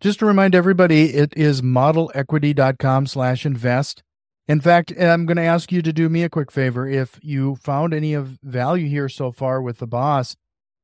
Just 0.00 0.18
to 0.18 0.26
remind 0.26 0.54
everybody, 0.54 1.14
it 1.14 1.32
is 1.36 1.62
modelequity.com 1.62 3.06
slash 3.06 3.46
invest. 3.46 4.02
In 4.46 4.60
fact, 4.60 4.92
I'm 4.98 5.24
going 5.24 5.38
to 5.38 5.42
ask 5.42 5.72
you 5.72 5.80
to 5.80 5.92
do 5.92 6.10
me 6.10 6.22
a 6.22 6.28
quick 6.28 6.52
favor. 6.52 6.86
If 6.86 7.18
you 7.22 7.56
found 7.56 7.94
any 7.94 8.12
of 8.12 8.38
value 8.42 8.88
here 8.88 9.08
so 9.08 9.32
far 9.32 9.62
with 9.62 9.80
Abbas, 9.80 10.36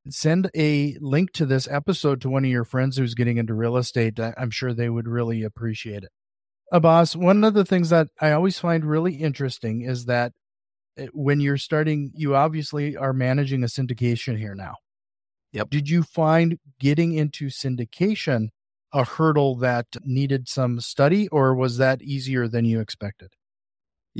send 0.08 0.50
a 0.56 0.96
link 1.00 1.32
to 1.32 1.44
this 1.44 1.68
episode 1.68 2.22
to 2.22 2.30
one 2.30 2.46
of 2.46 2.50
your 2.50 2.64
friends 2.64 2.96
who's 2.96 3.14
getting 3.14 3.36
into 3.36 3.52
real 3.52 3.76
estate. 3.76 4.18
I'm 4.18 4.50
sure 4.50 4.72
they 4.72 4.88
would 4.88 5.06
really 5.06 5.42
appreciate 5.42 6.04
it. 6.04 6.10
Abbas, 6.72 7.14
one 7.14 7.44
of 7.44 7.52
the 7.52 7.66
things 7.66 7.90
that 7.90 8.08
I 8.18 8.32
always 8.32 8.58
find 8.58 8.84
really 8.84 9.16
interesting 9.16 9.82
is 9.82 10.06
that 10.06 10.32
eh, 10.96 11.08
when 11.12 11.40
you're 11.40 11.58
starting, 11.58 12.12
you 12.14 12.34
obviously 12.34 12.96
are 12.96 13.12
managing 13.12 13.62
a 13.62 13.66
syndication 13.66 14.38
here 14.38 14.54
now. 14.54 14.76
Yep. 15.52 15.68
Did 15.68 15.90
you 15.90 16.02
find 16.02 16.58
getting 16.78 17.12
into 17.12 17.48
syndication 17.48 18.48
a 18.92 19.04
hurdle 19.04 19.56
that 19.56 19.86
needed 20.04 20.48
some 20.48 20.80
study, 20.80 21.28
or 21.28 21.54
was 21.54 21.76
that 21.76 22.00
easier 22.02 22.48
than 22.48 22.64
you 22.64 22.80
expected? 22.80 23.34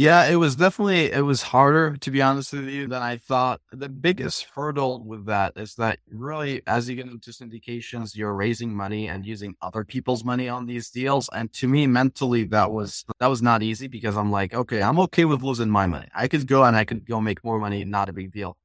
Yeah, 0.01 0.29
it 0.31 0.37
was 0.37 0.57
definitely 0.57 1.13
it 1.13 1.27
was 1.27 1.43
harder 1.43 1.95
to 1.95 2.11
be 2.11 2.23
honest 2.23 2.55
with 2.55 2.71
you 2.71 2.87
than 2.87 3.03
I 3.03 3.19
thought. 3.19 3.61
The 3.71 3.91
biggest 3.91 4.47
hurdle 4.55 5.05
with 5.05 5.27
that 5.27 5.53
is 5.57 5.75
that 5.75 5.99
really 6.11 6.63
as 6.67 6.89
you 6.89 6.97
get 6.97 7.05
into 7.07 7.33
syndications, 7.33 8.17
you're 8.17 8.33
raising 8.33 8.75
money 8.75 9.09
and 9.09 9.27
using 9.27 9.57
other 9.61 9.85
people's 9.85 10.25
money 10.25 10.49
on 10.49 10.65
these 10.65 10.89
deals. 10.89 11.29
And 11.35 11.53
to 11.53 11.69
me 11.69 11.87
mentally 11.87 12.45
that 12.45 12.73
was 12.73 13.05
that 13.19 13.27
was 13.27 13.43
not 13.43 13.63
easy 13.63 13.89
because 13.89 14.17
I'm 14.17 14.31
like, 14.33 14.55
okay, 14.55 14.81
I'm 14.81 14.99
okay 15.01 15.27
with 15.27 15.43
losing 15.43 15.69
my 15.69 15.87
money. 15.87 16.09
I 16.15 16.29
could 16.29 16.47
go 16.47 16.65
and 16.65 16.77
I 16.77 16.87
could 16.87 17.05
go 17.07 17.21
make 17.21 17.45
more 17.45 17.59
money, 17.59 17.85
not 17.85 18.09
a 18.09 18.15
big 18.15 18.33
deal. 18.33 18.57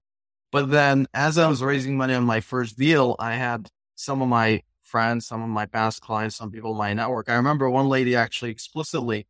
But 0.54 0.72
then 0.72 1.08
as 1.14 1.38
I 1.38 1.48
was 1.50 1.62
raising 1.62 1.98
money 1.98 2.14
on 2.14 2.24
my 2.24 2.40
first 2.40 2.78
deal, 2.78 3.16
I 3.20 3.36
had 3.36 3.70
some 3.96 4.22
of 4.22 4.30
my 4.30 4.64
friends, 4.82 5.28
some 5.28 5.42
of 5.44 5.50
my 5.50 5.66
past 5.66 6.02
clients, 6.02 6.38
some 6.38 6.52
people 6.52 6.72
in 6.72 6.78
my 6.78 6.94
network. 6.94 7.30
I 7.30 7.36
remember 7.36 7.70
one 7.70 7.90
lady 7.90 8.16
actually 8.16 8.52
explicitly 8.52 9.28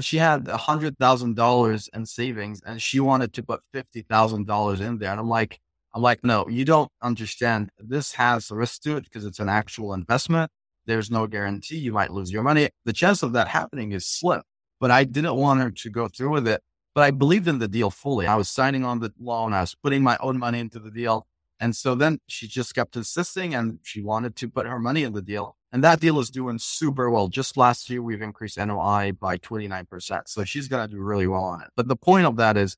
she 0.00 0.16
had 0.16 0.48
a 0.48 0.56
hundred 0.56 0.98
thousand 0.98 1.36
dollars 1.36 1.88
in 1.92 2.06
savings 2.06 2.62
and 2.64 2.80
she 2.80 3.00
wanted 3.00 3.32
to 3.34 3.42
put 3.42 3.60
fifty 3.72 4.02
thousand 4.02 4.46
dollars 4.46 4.80
in 4.80 4.98
there. 4.98 5.10
And 5.10 5.20
I'm 5.20 5.28
like, 5.28 5.60
I'm 5.94 6.02
like, 6.02 6.24
no, 6.24 6.48
you 6.48 6.64
don't 6.64 6.90
understand. 7.02 7.70
This 7.78 8.12
has 8.12 8.50
risk 8.50 8.82
to 8.82 8.96
it 8.96 9.04
because 9.04 9.26
it's 9.26 9.38
an 9.38 9.48
actual 9.48 9.92
investment. 9.92 10.50
There's 10.86 11.10
no 11.10 11.26
guarantee 11.26 11.76
you 11.76 11.92
might 11.92 12.10
lose 12.10 12.32
your 12.32 12.42
money. 12.42 12.70
The 12.84 12.92
chance 12.92 13.22
of 13.22 13.32
that 13.34 13.48
happening 13.48 13.92
is 13.92 14.08
slim. 14.08 14.42
But 14.80 14.90
I 14.90 15.04
didn't 15.04 15.36
want 15.36 15.60
her 15.60 15.70
to 15.70 15.90
go 15.90 16.08
through 16.08 16.30
with 16.30 16.48
it. 16.48 16.62
But 16.94 17.04
I 17.04 17.10
believed 17.10 17.46
in 17.46 17.58
the 17.58 17.68
deal 17.68 17.90
fully. 17.90 18.26
I 18.26 18.36
was 18.36 18.48
signing 18.48 18.84
on 18.84 19.00
the 19.00 19.12
loan. 19.18 19.52
I 19.52 19.60
was 19.60 19.74
putting 19.74 20.02
my 20.02 20.16
own 20.20 20.38
money 20.38 20.60
into 20.60 20.78
the 20.78 20.90
deal. 20.90 21.26
And 21.60 21.76
so 21.76 21.94
then 21.94 22.18
she 22.26 22.48
just 22.48 22.74
kept 22.74 22.96
insisting 22.96 23.54
and 23.54 23.78
she 23.82 24.02
wanted 24.02 24.34
to 24.36 24.48
put 24.48 24.66
her 24.66 24.78
money 24.78 25.04
in 25.04 25.12
the 25.12 25.22
deal. 25.22 25.56
And 25.72 25.82
that 25.82 26.00
deal 26.00 26.20
is 26.20 26.28
doing 26.28 26.58
super 26.58 27.08
well. 27.08 27.28
Just 27.28 27.56
last 27.56 27.88
year, 27.88 28.02
we've 28.02 28.20
increased 28.20 28.58
NOI 28.58 29.12
by 29.12 29.38
29%. 29.38 30.28
So 30.28 30.44
she's 30.44 30.68
going 30.68 30.86
to 30.86 30.94
do 30.94 31.00
really 31.00 31.26
well 31.26 31.44
on 31.44 31.62
it. 31.62 31.68
But 31.74 31.88
the 31.88 31.96
point 31.96 32.26
of 32.26 32.36
that 32.36 32.58
is 32.58 32.76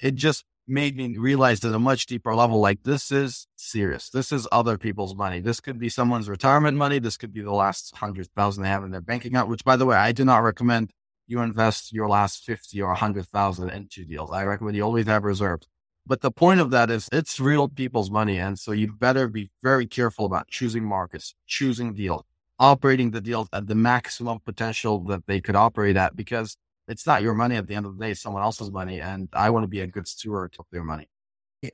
it 0.00 0.16
just 0.16 0.44
made 0.66 0.96
me 0.96 1.16
realize 1.16 1.64
at 1.64 1.72
a 1.72 1.78
much 1.78 2.06
deeper 2.06 2.34
level, 2.34 2.58
like 2.58 2.82
this 2.82 3.12
is 3.12 3.46
serious. 3.54 4.10
This 4.10 4.32
is 4.32 4.48
other 4.50 4.76
people's 4.76 5.14
money. 5.14 5.40
This 5.40 5.60
could 5.60 5.78
be 5.78 5.88
someone's 5.88 6.28
retirement 6.28 6.76
money. 6.76 6.98
This 6.98 7.16
could 7.16 7.32
be 7.32 7.42
the 7.42 7.52
last 7.52 7.96
hundred 7.96 8.28
thousand 8.34 8.64
they 8.64 8.68
have 8.68 8.82
in 8.82 8.90
their 8.90 9.00
bank 9.00 9.24
account, 9.24 9.48
which 9.48 9.64
by 9.64 9.76
the 9.76 9.86
way, 9.86 9.96
I 9.96 10.10
do 10.10 10.24
not 10.24 10.38
recommend 10.38 10.92
you 11.28 11.40
invest 11.40 11.92
your 11.92 12.08
last 12.08 12.44
50 12.44 12.80
or 12.82 12.88
100,000 12.88 13.70
into 13.70 14.04
deals. 14.04 14.32
I 14.32 14.44
recommend 14.44 14.76
you 14.76 14.82
always 14.82 15.06
have 15.06 15.22
reserves. 15.22 15.68
But 16.04 16.20
the 16.20 16.32
point 16.32 16.60
of 16.60 16.70
that 16.70 16.90
is 16.90 17.08
it's 17.12 17.38
real 17.38 17.68
people's 17.68 18.10
money. 18.10 18.38
And 18.38 18.58
so 18.58 18.72
you 18.72 18.92
better 18.92 19.28
be 19.28 19.50
very 19.62 19.86
careful 19.86 20.26
about 20.26 20.48
choosing 20.48 20.84
markets, 20.84 21.34
choosing 21.46 21.94
deals 21.94 22.24
operating 22.62 23.10
the 23.10 23.20
deals 23.20 23.48
at 23.52 23.66
the 23.66 23.74
maximum 23.74 24.38
potential 24.38 25.00
that 25.00 25.26
they 25.26 25.40
could 25.40 25.56
operate 25.56 25.96
at 25.96 26.14
because 26.14 26.56
it's 26.86 27.04
not 27.04 27.20
your 27.20 27.34
money 27.34 27.56
at 27.56 27.66
the 27.66 27.74
end 27.74 27.84
of 27.84 27.98
the 27.98 28.06
day, 28.06 28.14
someone 28.14 28.40
else's 28.40 28.70
money. 28.70 29.00
And 29.00 29.28
I 29.32 29.50
want 29.50 29.64
to 29.64 29.68
be 29.68 29.80
a 29.80 29.86
good 29.88 30.06
steward 30.06 30.54
of 30.60 30.66
their 30.70 30.84
money. 30.84 31.08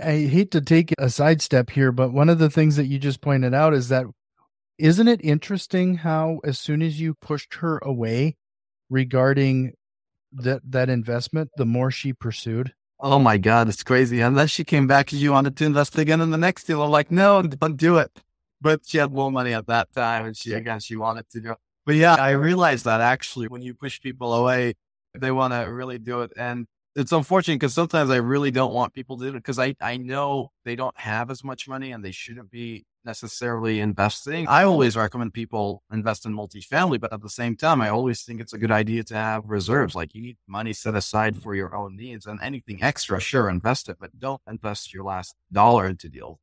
I 0.01 0.27
hate 0.27 0.51
to 0.53 0.63
take 0.63 0.95
a 0.99 1.11
sidestep 1.11 1.71
here, 1.71 1.93
but 1.93 2.15
one 2.15 2.31
of 2.31 2.39
the 2.39 2.49
things 2.49 2.77
that 2.77 2.87
you 2.87 2.99
just 2.99 3.21
pointed 3.21 3.53
out 3.53 3.75
is 3.75 3.91
that 3.91 4.07
isn't 4.79 5.09
it 5.09 5.21
interesting 5.23 5.97
how 5.97 6.41
as 6.43 6.59
soon 6.59 6.81
as 6.81 6.99
you 6.99 7.13
pushed 7.21 7.55
her 7.57 7.79
away 7.83 8.37
regarding 8.89 9.75
that 10.33 10.63
that 10.71 10.89
investment, 10.89 11.51
the 11.59 11.67
more 11.67 11.91
she 11.91 12.15
pursued? 12.15 12.73
Oh 12.99 13.19
my 13.19 13.37
God, 13.37 13.69
it's 13.69 13.83
crazy. 13.83 14.21
Unless 14.23 14.51
she 14.51 14.65
came 14.65 14.87
back 14.87 15.13
and 15.13 15.21
you 15.21 15.33
wanted 15.33 15.55
to 15.59 15.67
invest 15.67 15.99
again 15.99 16.23
in 16.23 16.31
the 16.31 16.39
next 16.39 16.65
deal. 16.65 16.83
I'm 16.83 16.91
like, 16.91 17.11
no, 17.11 17.43
don't 17.43 17.77
do 17.77 17.99
it 17.99 18.11
but 18.61 18.81
she 18.87 18.99
had 18.99 19.13
more 19.13 19.31
money 19.31 19.53
at 19.53 19.67
that 19.67 19.93
time 19.93 20.27
and 20.27 20.37
she 20.37 20.53
again 20.53 20.81
she 20.81 20.97
wanted 20.97 21.29
to 21.31 21.41
do 21.41 21.53
it. 21.53 21.59
But 21.87 21.97
yeah, 21.97 22.17
I 22.17 22.31
realized 22.31 22.85
that 22.85 23.01
actually 23.01 23.49
when 23.49 23.63
you 23.63 23.75
push 23.75 24.01
people 24.01 24.35
away, 24.35 24.75
they 25.19 25.31
want 25.31 25.55
to 25.55 25.61
really 25.61 25.99
do 25.99 26.21
it. 26.21 26.33
And 26.37 26.67
it's 26.95 27.13
unfortunate 27.13 27.55
because 27.57 27.75
sometimes 27.75 28.11
I 28.11 28.17
really 28.17 28.51
don't 28.51 28.75
want 28.75 28.93
people 28.93 29.17
to 29.19 29.25
do 29.25 29.31
it 29.31 29.33
because 29.35 29.59
I, 29.59 29.75
I 29.81 29.97
know 29.97 30.51
they 30.65 30.77
don't 30.77 30.99
have 30.99 31.31
as 31.31 31.45
much 31.45 31.69
money 31.69 31.93
and 31.93 32.05
they 32.05 32.11
shouldn't 32.11 32.51
be 32.51 32.85
necessarily 33.05 33.81
investing. 33.81 34.47
I 34.49 34.65
always 34.65 34.97
recommend 34.97 35.33
people 35.33 35.83
invest 35.93 36.27
in 36.27 36.35
multifamily, 36.35 37.01
but 37.01 37.13
at 37.13 37.23
the 37.23 37.31
same 37.31 37.57
time, 37.57 37.81
I 37.81 37.89
always 37.89 38.23
think 38.23 38.41
it's 38.41 38.53
a 38.53 38.59
good 38.59 38.71
idea 38.71 39.05
to 39.05 39.15
have 39.15 39.45
reserves. 39.47 39.95
Like 39.95 40.15
you 40.15 40.23
need 40.23 40.37
money 40.47 40.73
set 40.73 40.95
aside 40.95 41.41
for 41.43 41.55
your 41.55 41.75
own 41.75 41.97
needs 41.97 42.27
and 42.27 42.39
anything 42.43 42.83
extra, 42.83 43.21
sure, 43.21 43.49
invest 43.49 43.89
it, 43.89 43.97
but 44.01 44.19
don't 44.19 44.43
invest 44.49 44.93
your 44.93 45.05
last 45.05 45.35
dollar 45.53 45.87
into 45.87 46.09
deals. 46.09 46.39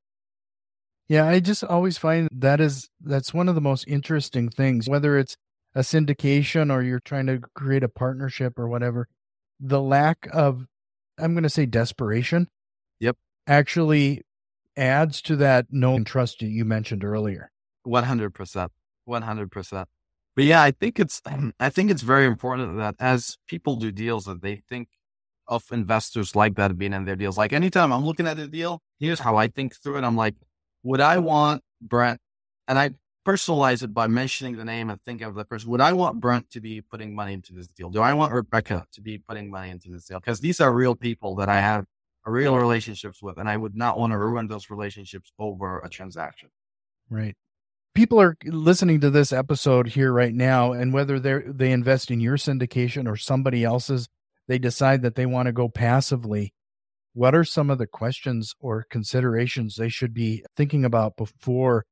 Yeah, 1.08 1.28
I 1.28 1.40
just 1.40 1.64
always 1.64 1.98
find 1.98 2.28
that 2.32 2.60
is 2.60 2.90
that's 3.00 3.34
one 3.34 3.48
of 3.48 3.56
the 3.56 3.62
most 3.62 3.86
interesting 3.88 4.50
things, 4.50 4.90
whether 4.90 5.18
it's 5.18 5.38
a 5.76 5.82
syndication 5.82 6.72
or 6.72 6.82
you're 6.82 7.00
trying 7.00 7.28
to 7.28 7.42
create 7.54 7.84
a 7.84 7.90
partnership 7.90 8.58
or 8.58 8.68
whatever. 8.68 9.08
The 9.60 9.82
lack 9.82 10.28
of 10.34 10.66
I'm 11.20 11.34
going 11.34 11.44
to 11.44 11.50
say 11.50 11.66
desperation. 11.66 12.48
Yep. 13.00 13.18
Actually 13.48 14.22
adds 14.76 15.22
to 15.24 15.36
that 15.38 15.68
no 15.70 16.04
trust 16.04 16.42
you 16.42 16.66
mentioned 16.66 17.04
earlier. 17.04 17.52
100%. 17.88 18.70
100%. 19.08 19.86
But 20.36 20.44
yeah, 20.44 20.62
I 20.62 20.72
think 20.72 21.00
it's 21.00 21.22
I 21.60 21.70
think 21.70 21.92
it's 21.92 22.02
very 22.02 22.26
important 22.26 22.78
that 22.78 22.96
as 23.00 23.38
people 23.48 23.76
do 23.76 23.92
deals 23.92 24.26
that 24.26 24.42
they 24.42 24.64
think 24.68 24.90
of 25.48 25.64
investors 25.72 26.36
like 26.36 26.56
that 26.56 26.78
being 26.78 26.94
in 26.94 27.06
their 27.06 27.16
deals. 27.16 27.38
Like 27.38 27.54
anytime 27.54 27.94
I'm 27.94 28.04
looking 28.04 28.28
at 28.28 28.40
a 28.40 28.48
deal, 28.48 28.82
here's 29.00 29.20
how 29.20 29.36
I 29.36 29.48
think 29.48 29.76
through 29.76 29.98
it. 30.00 30.04
I'm 30.04 30.16
like, 30.16 30.36
would 30.86 31.02
I 31.02 31.18
want 31.18 31.64
Brent, 31.82 32.20
and 32.68 32.78
I 32.78 32.92
personalize 33.28 33.82
it 33.82 33.92
by 33.92 34.06
mentioning 34.06 34.56
the 34.56 34.64
name 34.64 34.92
and 34.92 35.02
thinking 35.02 35.26
of 35.26 35.34
the 35.34 35.44
person, 35.44 35.72
would 35.72 35.82
I 35.82 35.94
want 35.94 36.20
Brent 36.20 36.52
to 36.52 36.62
be 36.62 36.80
putting 36.80 37.16
money 37.16 37.34
into 37.34 37.54
this 37.54 37.68
deal? 37.68 37.90
Do 37.90 38.02
I 38.02 38.14
want 38.14 38.32
Rebecca 38.32 38.86
to 38.94 39.02
be 39.02 39.18
putting 39.18 39.50
money 39.50 39.72
into 39.72 39.90
this 39.90 40.06
deal? 40.06 40.20
Because 40.20 40.40
these 40.40 40.62
are 40.62 40.72
real 40.72 40.96
people 40.96 41.36
that 41.38 41.50
I 41.50 41.60
have 41.60 41.86
real 42.24 42.56
relationships 42.56 43.22
with, 43.22 43.40
and 43.40 43.50
I 43.50 43.58
would 43.58 43.76
not 43.76 43.98
want 43.98 44.14
to 44.14 44.18
ruin 44.18 44.48
those 44.48 44.70
relationships 44.70 45.32
over 45.40 45.80
a 45.80 45.90
transaction. 45.90 46.50
Right. 47.10 47.36
People 47.96 48.22
are 48.22 48.38
listening 48.46 49.00
to 49.02 49.10
this 49.10 49.34
episode 49.34 49.88
here 49.88 50.14
right 50.14 50.34
now, 50.34 50.72
and 50.72 50.94
whether 50.94 51.20
they 51.20 51.40
they 51.48 51.72
invest 51.72 52.12
in 52.12 52.20
your 52.20 52.38
syndication 52.38 53.08
or 53.08 53.16
somebody 53.16 53.64
else's, 53.64 54.08
they 54.48 54.60
decide 54.60 55.02
that 55.02 55.16
they 55.16 55.26
want 55.26 55.48
to 55.48 55.52
go 55.52 55.68
passively 55.68 56.54
what 57.16 57.34
are 57.34 57.46
some 57.46 57.70
of 57.70 57.78
the 57.78 57.88
questions 57.88 58.54
or 58.60 58.86
considerations 58.90 59.78
they 59.78 59.88
should 59.88 60.14
be 60.14 60.44
thinking 60.58 60.84
about 60.84 61.16
before 61.16 61.86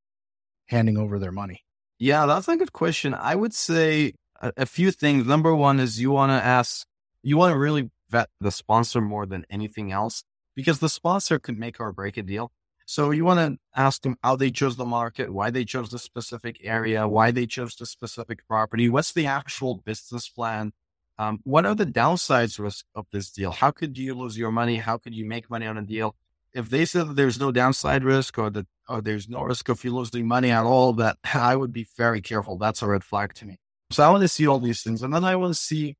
handing 0.67 0.97
over 0.97 1.17
their 1.17 1.31
money? 1.31 1.61
Yeah, 1.97 2.25
that's 2.25 2.49
a 2.49 2.57
good 2.57 2.73
question. 2.73 3.13
I 3.13 3.33
would 3.33 3.53
say 3.53 4.15
a, 4.41 4.51
a 4.57 4.65
few 4.65 4.91
things. 4.91 5.25
Number 5.25 5.55
one 5.55 5.79
is 5.79 6.01
you 6.01 6.11
want 6.11 6.31
to 6.31 6.45
ask, 6.45 6.85
you 7.21 7.37
want 7.37 7.53
to 7.53 7.57
really 7.57 7.89
vet 8.09 8.29
the 8.41 8.51
sponsor 8.51 8.99
more 8.99 9.25
than 9.25 9.45
anything 9.49 9.93
else 9.93 10.23
because 10.55 10.79
the 10.79 10.89
sponsor 10.89 11.39
could 11.39 11.57
make 11.57 11.79
or 11.79 11.93
break 11.93 12.17
a 12.17 12.21
deal. 12.21 12.51
So 12.85 13.11
you 13.11 13.23
want 13.23 13.39
to 13.39 13.57
ask 13.81 14.01
them 14.01 14.17
how 14.21 14.35
they 14.35 14.51
chose 14.51 14.75
the 14.75 14.85
market, 14.85 15.33
why 15.33 15.51
they 15.51 15.63
chose 15.63 15.89
the 15.89 15.99
specific 15.99 16.57
area, 16.63 17.07
why 17.07 17.31
they 17.31 17.45
chose 17.45 17.75
the 17.75 17.85
specific 17.85 18.45
property, 18.45 18.89
what's 18.89 19.13
the 19.13 19.25
actual 19.25 19.75
business 19.75 20.27
plan, 20.27 20.73
um, 21.17 21.39
what 21.43 21.65
are 21.65 21.75
the 21.75 21.85
downsides 21.85 22.59
risk 22.59 22.85
of 22.95 23.05
this 23.11 23.31
deal? 23.31 23.51
How 23.51 23.71
could 23.71 23.97
you 23.97 24.15
lose 24.15 24.37
your 24.37 24.51
money? 24.51 24.77
How 24.77 24.97
could 24.97 25.13
you 25.13 25.25
make 25.25 25.49
money 25.49 25.67
on 25.67 25.77
a 25.77 25.83
deal? 25.83 26.15
If 26.53 26.69
they 26.69 26.85
said 26.85 27.09
that 27.09 27.15
there's 27.15 27.39
no 27.39 27.51
downside 27.51 28.03
risk 28.03 28.37
or 28.37 28.49
that 28.51 28.67
or 28.89 29.01
there's 29.01 29.29
no 29.29 29.41
risk 29.41 29.69
of 29.69 29.83
you 29.83 29.95
losing 29.95 30.27
money 30.27 30.51
at 30.51 30.65
all, 30.65 30.93
that 30.93 31.17
I 31.33 31.55
would 31.55 31.73
be 31.73 31.87
very 31.97 32.21
careful. 32.21 32.57
That's 32.57 32.81
a 32.81 32.87
red 32.87 33.03
flag 33.03 33.33
to 33.35 33.45
me. 33.45 33.57
So 33.91 34.03
I 34.03 34.09
want 34.09 34.21
to 34.21 34.27
see 34.27 34.47
all 34.47 34.59
these 34.59 34.81
things, 34.81 35.03
and 35.03 35.13
then 35.13 35.23
I 35.23 35.35
want 35.35 35.53
to 35.53 35.59
see 35.59 35.95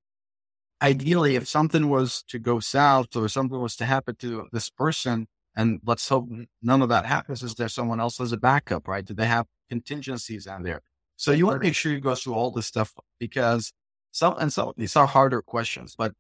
ideally, 0.84 1.36
if 1.36 1.47
something 1.47 1.89
was 1.89 2.23
to 2.28 2.38
go 2.38 2.60
south 2.60 3.15
or 3.15 3.28
something 3.30 3.60
was 3.60 3.76
to 3.78 3.86
happen 3.86 4.15
to 4.17 4.47
this 4.52 4.69
person, 4.69 5.28
and 5.56 5.80
let's 5.86 6.08
hope 6.10 6.28
none 6.62 6.82
of 6.82 6.89
that 6.89 7.06
happens, 7.06 7.41
is 7.41 7.56
there 7.56 7.69
someone 7.69 7.99
else 7.99 8.19
as 8.19 8.32
a 8.32 8.38
backup, 8.38 8.88
right? 8.88 9.06
Do 9.06 9.13
they 9.13 9.26
have 9.26 9.45
contingencies 9.69 10.45
on 10.45 10.63
there? 10.63 10.82
So 11.15 11.32
you 11.32 11.45
want 11.45 11.62
to 11.62 11.65
make 11.65 11.76
sure 11.76 11.91
you 11.91 12.02
go 12.02 12.15
through 12.15 12.34
all 12.34 12.52
this 12.52 12.67
stuff 12.67 12.93
because 13.19 13.71
some, 14.13 14.36
and 14.39 14.54
some, 14.54 14.73
these 14.78 14.95
are 14.95 15.08
harder 15.08 15.41
questions, 15.41 15.95
but 15.97 16.13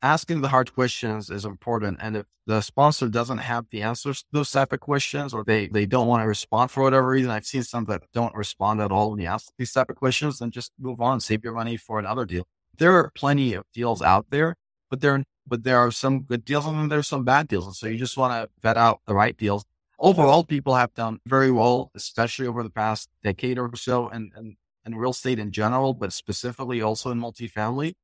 asking 0.00 0.40
the 0.40 0.48
hard 0.48 0.74
questions 0.74 1.28
is 1.30 1.44
important. 1.44 1.98
And 2.00 2.16
if 2.16 2.26
the 2.46 2.62
sponsor 2.62 3.06
doesn't 3.08 3.38
have 3.38 3.66
the 3.70 3.82
answers 3.82 4.22
to 4.22 4.28
those 4.32 4.50
type 4.50 4.72
of 4.72 4.80
questions, 4.80 5.34
or 5.34 5.44
they, 5.44 5.68
they 5.68 5.84
don't 5.84 6.06
want 6.06 6.22
to 6.22 6.26
respond 6.26 6.70
for 6.70 6.82
whatever 6.82 7.06
reason, 7.06 7.30
I've 7.30 7.44
seen 7.44 7.62
some 7.62 7.84
that 7.84 8.02
don't 8.14 8.34
respond 8.34 8.80
at 8.80 8.90
all 8.90 9.10
when 9.10 9.20
you 9.20 9.26
ask 9.26 9.52
these 9.58 9.72
type 9.72 9.90
of 9.90 9.96
questions, 9.96 10.38
then 10.38 10.50
just 10.50 10.72
move 10.80 11.02
on, 11.02 11.20
save 11.20 11.44
your 11.44 11.52
money 11.52 11.76
for 11.76 11.98
another 11.98 12.24
deal. 12.24 12.46
There 12.78 12.94
are 12.96 13.10
plenty 13.14 13.52
of 13.52 13.64
deals 13.74 14.00
out 14.00 14.26
there, 14.30 14.56
but 14.88 15.02
there, 15.02 15.22
but 15.46 15.64
there 15.64 15.78
are 15.78 15.90
some 15.90 16.22
good 16.22 16.46
deals 16.46 16.66
and 16.66 16.78
then 16.78 16.88
there's 16.88 17.08
some 17.08 17.24
bad 17.24 17.46
deals. 17.46 17.66
And 17.66 17.76
so 17.76 17.86
you 17.86 17.98
just 17.98 18.16
want 18.16 18.32
to 18.32 18.50
vet 18.62 18.78
out 18.78 19.00
the 19.06 19.14
right 19.14 19.36
deals. 19.36 19.66
Overall, 19.98 20.44
people 20.44 20.74
have 20.74 20.94
done 20.94 21.20
very 21.26 21.50
well, 21.50 21.90
especially 21.94 22.46
over 22.46 22.62
the 22.62 22.70
past 22.70 23.10
decade 23.22 23.58
or 23.58 23.70
so 23.76 24.08
and, 24.08 24.32
and, 24.34 24.56
and 24.84 24.98
real 24.98 25.10
estate 25.10 25.38
in 25.38 25.50
general, 25.50 25.94
but 25.94 26.12
specifically 26.12 26.82
also 26.82 27.10
in 27.10 27.20
multifamily 27.20 27.94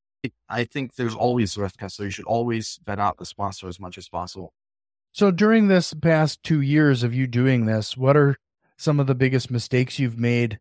I 0.48 0.64
think 0.64 0.94
there's 0.94 1.14
always 1.14 1.56
risk. 1.56 1.80
So 1.88 2.02
you 2.04 2.10
should 2.10 2.26
always 2.26 2.78
vet 2.84 2.98
out 2.98 3.18
the 3.18 3.26
sponsor 3.26 3.68
as 3.68 3.80
much 3.80 3.96
as 3.98 4.08
possible. 4.08 4.52
So 5.12 5.30
during 5.30 5.68
this 5.68 5.94
past 5.94 6.42
two 6.42 6.60
years 6.60 7.02
of 7.02 7.14
you 7.14 7.26
doing 7.26 7.66
this, 7.66 7.96
what 7.96 8.16
are 8.16 8.36
some 8.76 9.00
of 9.00 9.06
the 9.06 9.14
biggest 9.14 9.50
mistakes 9.50 9.98
you've 9.98 10.18
made 10.18 10.58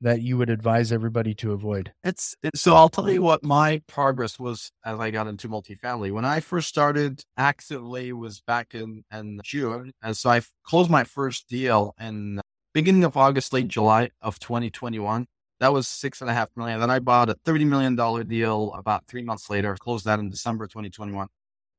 that 0.00 0.20
you 0.20 0.36
would 0.36 0.50
advise 0.50 0.90
everybody 0.90 1.34
to 1.34 1.52
avoid? 1.52 1.92
It's, 2.02 2.34
it's 2.42 2.60
so 2.60 2.74
I'll 2.74 2.88
tell 2.88 3.08
you 3.08 3.22
what 3.22 3.44
my 3.44 3.82
progress 3.86 4.38
was 4.38 4.72
as 4.84 4.98
I 4.98 5.10
got 5.10 5.28
into 5.28 5.48
multifamily. 5.48 6.10
When 6.10 6.24
I 6.24 6.40
first 6.40 6.68
started 6.68 7.22
actively 7.36 8.12
was 8.12 8.40
back 8.40 8.74
in, 8.74 9.04
in 9.12 9.40
June. 9.44 9.92
And 10.02 10.16
so 10.16 10.30
I 10.30 10.40
closed 10.64 10.90
my 10.90 11.04
first 11.04 11.48
deal 11.48 11.94
in 12.00 12.40
beginning 12.74 13.04
of 13.04 13.16
August, 13.16 13.52
late 13.52 13.68
July 13.68 14.10
of 14.20 14.40
2021. 14.40 15.26
That 15.62 15.72
was 15.72 15.86
six 15.86 16.20
and 16.20 16.28
a 16.28 16.34
half 16.34 16.48
million. 16.56 16.80
Then 16.80 16.90
I 16.90 16.98
bought 16.98 17.30
a 17.30 17.36
$30 17.36 17.68
million 17.68 17.94
deal 18.26 18.72
about 18.76 19.06
three 19.06 19.22
months 19.22 19.48
later, 19.48 19.76
closed 19.78 20.04
that 20.06 20.18
in 20.18 20.28
December 20.28 20.66
2021. 20.66 21.28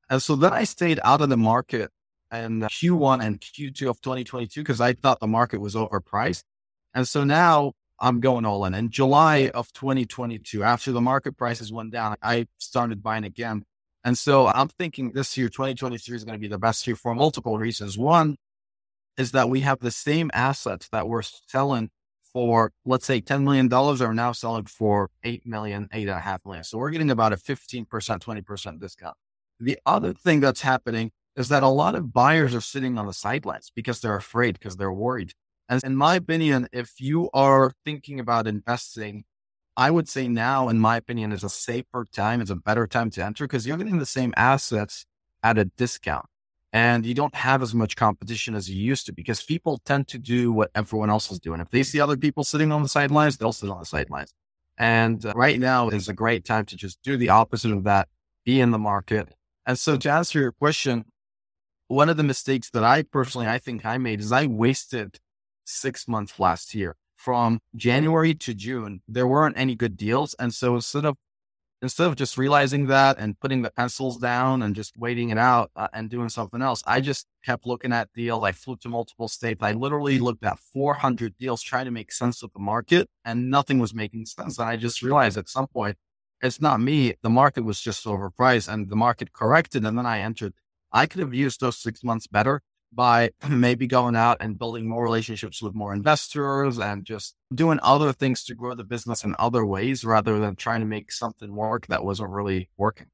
And 0.10 0.24
so 0.24 0.38
then 0.38 0.54
I 0.54 0.64
stayed 0.64 1.02
out 1.04 1.20
of 1.20 1.28
the 1.28 1.36
market 1.36 1.92
in 2.32 2.62
Q1 2.62 3.22
and 3.22 3.42
Q2 3.42 3.90
of 3.90 4.00
2022 4.00 4.62
because 4.62 4.80
I 4.80 4.94
thought 4.94 5.20
the 5.20 5.28
market 5.28 5.60
was 5.60 5.76
overpriced. 5.76 6.44
And 6.94 7.06
so 7.06 7.26
now 7.26 7.74
I'm 8.00 8.22
going 8.22 8.46
all 8.46 8.64
in. 8.64 8.74
In 8.74 8.90
July 8.90 9.52
of 9.54 9.74
2022, 9.74 10.64
after 10.64 10.94
the 10.94 11.02
market 11.02 11.36
prices 11.36 11.74
went 11.74 11.92
down, 11.92 12.16
I 12.22 12.48
started 12.60 13.04
buying 13.04 13.26
again. 13.26 13.66
And 14.06 14.18
so 14.18 14.48
I'm 14.48 14.70
thinking 14.70 15.12
this 15.12 15.38
year, 15.38 15.50
2023 15.50 16.16
is 16.16 16.24
going 16.24 16.38
to 16.38 16.42
be 16.42 16.48
the 16.48 16.58
best 16.58 16.88
year 16.88 16.96
for 16.96 17.14
multiple 17.14 17.58
reasons. 17.58 17.98
One 17.98 18.38
is 19.18 19.34
that 19.34 19.50
we 19.50 19.60
have 19.60 19.80
the 19.80 19.92
same 19.92 20.32
assets 20.34 20.88
that 20.94 21.10
we're 21.10 21.22
selling 21.22 21.90
for, 22.34 22.72
let's 22.86 23.06
say, 23.06 23.22
$10 23.22 23.44
million 23.44 23.72
are 23.72 24.14
now 24.14 24.32
selling 24.32 24.66
for 24.66 25.10
8 25.24 25.46
million, 25.46 25.88
eight 25.94 26.08
and 26.08 26.18
a 26.18 26.20
half 26.20 26.44
million. 26.46 26.64
So 26.64 26.78
we're 26.78 26.90
getting 26.90 27.12
about 27.12 27.34
a 27.34 27.38
15%, 27.38 27.86
20% 27.88 28.80
discount. 28.80 29.16
The 29.60 29.80
other 29.86 30.14
thing 30.14 30.40
that's 30.40 30.62
happening 30.62 31.12
is 31.36 31.50
that 31.50 31.64
a 31.64 31.68
lot 31.68 31.96
of 31.96 32.12
buyers 32.12 32.54
are 32.54 32.62
sitting 32.62 32.98
on 32.98 33.08
the 33.08 33.14
sidelines 33.14 33.72
because 33.76 34.02
they're 34.02 34.16
afraid, 34.16 34.60
because 34.60 34.78
they're 34.78 34.92
worried. 34.92 35.34
And 35.70 35.84
in 35.84 35.96
my 35.96 36.16
opinion, 36.16 36.68
if 36.74 37.00
you 37.00 37.30
are 37.34 37.72
thinking 37.86 38.20
about 38.20 38.48
investing, 38.48 39.24
I 39.78 39.90
would 39.90 40.10
say 40.10 40.28
now, 40.28 40.70
in 40.70 40.80
my 40.80 40.98
opinion, 40.98 41.32
is 41.32 41.44
a 41.44 41.50
safer 41.50 42.06
time, 42.12 42.42
is 42.42 42.50
a 42.50 42.56
better 42.56 42.86
time 42.86 43.10
to 43.12 43.24
enter 43.24 43.46
because 43.46 43.66
you're 43.66 43.78
getting 43.78 44.00
the 44.00 44.06
same 44.06 44.34
assets 44.36 45.06
at 45.42 45.58
a 45.58 45.66
discount 45.66 46.26
and 46.74 47.06
you 47.06 47.14
don't 47.14 47.36
have 47.36 47.62
as 47.62 47.76
much 47.76 47.96
competition 47.96 48.56
as 48.56 48.68
you 48.68 48.84
used 48.84 49.06
to 49.06 49.14
because 49.14 49.44
people 49.44 49.80
tend 49.86 50.08
to 50.08 50.18
do 50.18 50.52
what 50.52 50.72
everyone 50.74 51.12
else 51.12 51.32
is 51.32 51.40
doing. 51.40 51.62
If 51.62 51.70
they 51.70 51.84
see 51.84 52.02
other 52.02 52.18
people 52.18 52.44
sitting 52.44 52.72
on 52.72 52.82
the 52.82 52.90
sidelines, 52.90 53.38
they'll 53.38 53.54
sit 53.54 53.70
on 53.70 53.80
the 53.80 53.86
sidelines. 53.86 54.34
And 54.80 55.24
uh, 55.24 55.34
right 55.36 55.60
now 55.60 55.90
is 55.90 56.10
a 56.10 56.14
great 56.14 56.44
time 56.44 56.66
to 56.66 56.76
just 56.76 57.00
do 57.04 57.16
the 57.16 57.30
opposite 57.30 57.72
of 57.72 57.84
that, 57.84 58.08
be 58.44 58.60
in 58.60 58.72
the 58.72 58.80
market. 58.80 59.30
And 59.68 59.78
so 59.78 59.98
to 59.98 60.12
answer 60.12 60.40
your 60.40 60.52
question, 60.52 61.06
one 61.90 62.10
of 62.10 62.18
the 62.18 62.24
mistakes 62.24 62.72
that 62.72 62.84
I 62.84 63.04
personally, 63.04 63.48
I 63.48 63.60
think 63.60 63.86
I 63.86 64.00
made 64.00 64.20
is 64.20 64.32
I 64.32 64.48
wasted 64.48 65.20
six 65.66 66.08
months 66.08 66.40
last 66.40 66.74
year 66.74 66.96
from 67.16 67.60
January 67.76 68.34
to 68.34 68.56
June. 68.56 69.04
There 69.08 69.28
weren't 69.28 69.58
any 69.60 69.76
good 69.76 69.96
deals. 69.96 70.34
And 70.40 70.52
so 70.52 70.74
instead 70.74 71.06
of 71.06 71.18
instead 71.84 72.08
of 72.08 72.16
just 72.16 72.38
realizing 72.38 72.88
that 72.88 73.18
and 73.20 73.38
putting 73.40 73.62
the 73.62 73.70
pencils 73.70 74.18
down 74.18 74.64
and 74.64 74.74
just 74.74 74.98
waiting 74.98 75.30
it 75.30 75.38
out 75.38 75.70
uh, 75.76 75.90
and 75.94 76.10
doing 76.10 76.30
something 76.30 76.62
else, 76.62 76.82
I 76.88 77.02
just 77.02 77.28
kept 77.46 77.68
looking 77.68 77.92
at 77.92 78.12
deals. 78.14 78.44
I 78.44 78.54
flew 78.54 78.78
to 78.78 78.90
multiple 78.90 79.28
states. 79.28 79.62
I 79.62 79.74
literally 79.74 80.18
looked 80.18 80.46
at 80.46 80.58
400 80.58 81.38
deals 81.38 81.62
trying 81.62 81.86
to 81.86 81.92
make 81.92 82.12
sense 82.12 82.42
of 82.42 82.52
the 82.54 82.60
market 82.60 83.10
and 83.26 83.52
nothing 83.52 83.80
was 83.80 83.94
making 83.94 84.26
sense. 84.26 84.58
And 84.58 84.70
I 84.70 84.78
just 84.78 85.02
realized 85.02 85.38
at 85.38 85.50
some 85.50 85.68
point, 85.68 85.98
it's 86.42 86.62
not 86.62 86.80
me. 86.80 87.16
The 87.22 87.30
market 87.30 87.64
was 87.64 87.80
just 87.82 88.06
overpriced 88.06 88.72
and 88.72 88.90
the 88.90 88.96
market 88.96 89.34
corrected. 89.34 89.86
And 89.86 89.98
then 89.98 90.06
I 90.06 90.20
entered. 90.20 90.54
I 90.92 91.06
could 91.06 91.20
have 91.20 91.34
used 91.34 91.60
those 91.60 91.78
six 91.78 92.04
months 92.04 92.28
better 92.28 92.62
by 92.96 93.32
maybe 93.50 93.88
going 93.88 94.16
out 94.16 94.38
and 94.40 94.58
building 94.58 94.88
more 94.88 95.04
relationships 95.04 95.62
with 95.62 95.74
more 95.74 95.94
investors 95.94 96.80
and 96.80 97.06
just 97.06 97.36
doing 97.54 97.80
other 97.82 98.14
things 98.14 98.44
to 98.46 98.56
grow 98.56 98.76
the 98.76 98.84
business 98.84 99.24
in 99.24 99.36
other 99.40 99.66
ways 99.66 100.04
rather 100.04 100.40
than 100.40 100.56
trying 100.56 100.82
to 100.82 100.86
make 100.86 101.12
something 101.12 101.54
work 101.54 101.88
that 101.88 102.04
wasn't 102.04 102.30
really 102.30 102.70
working. 102.78 103.08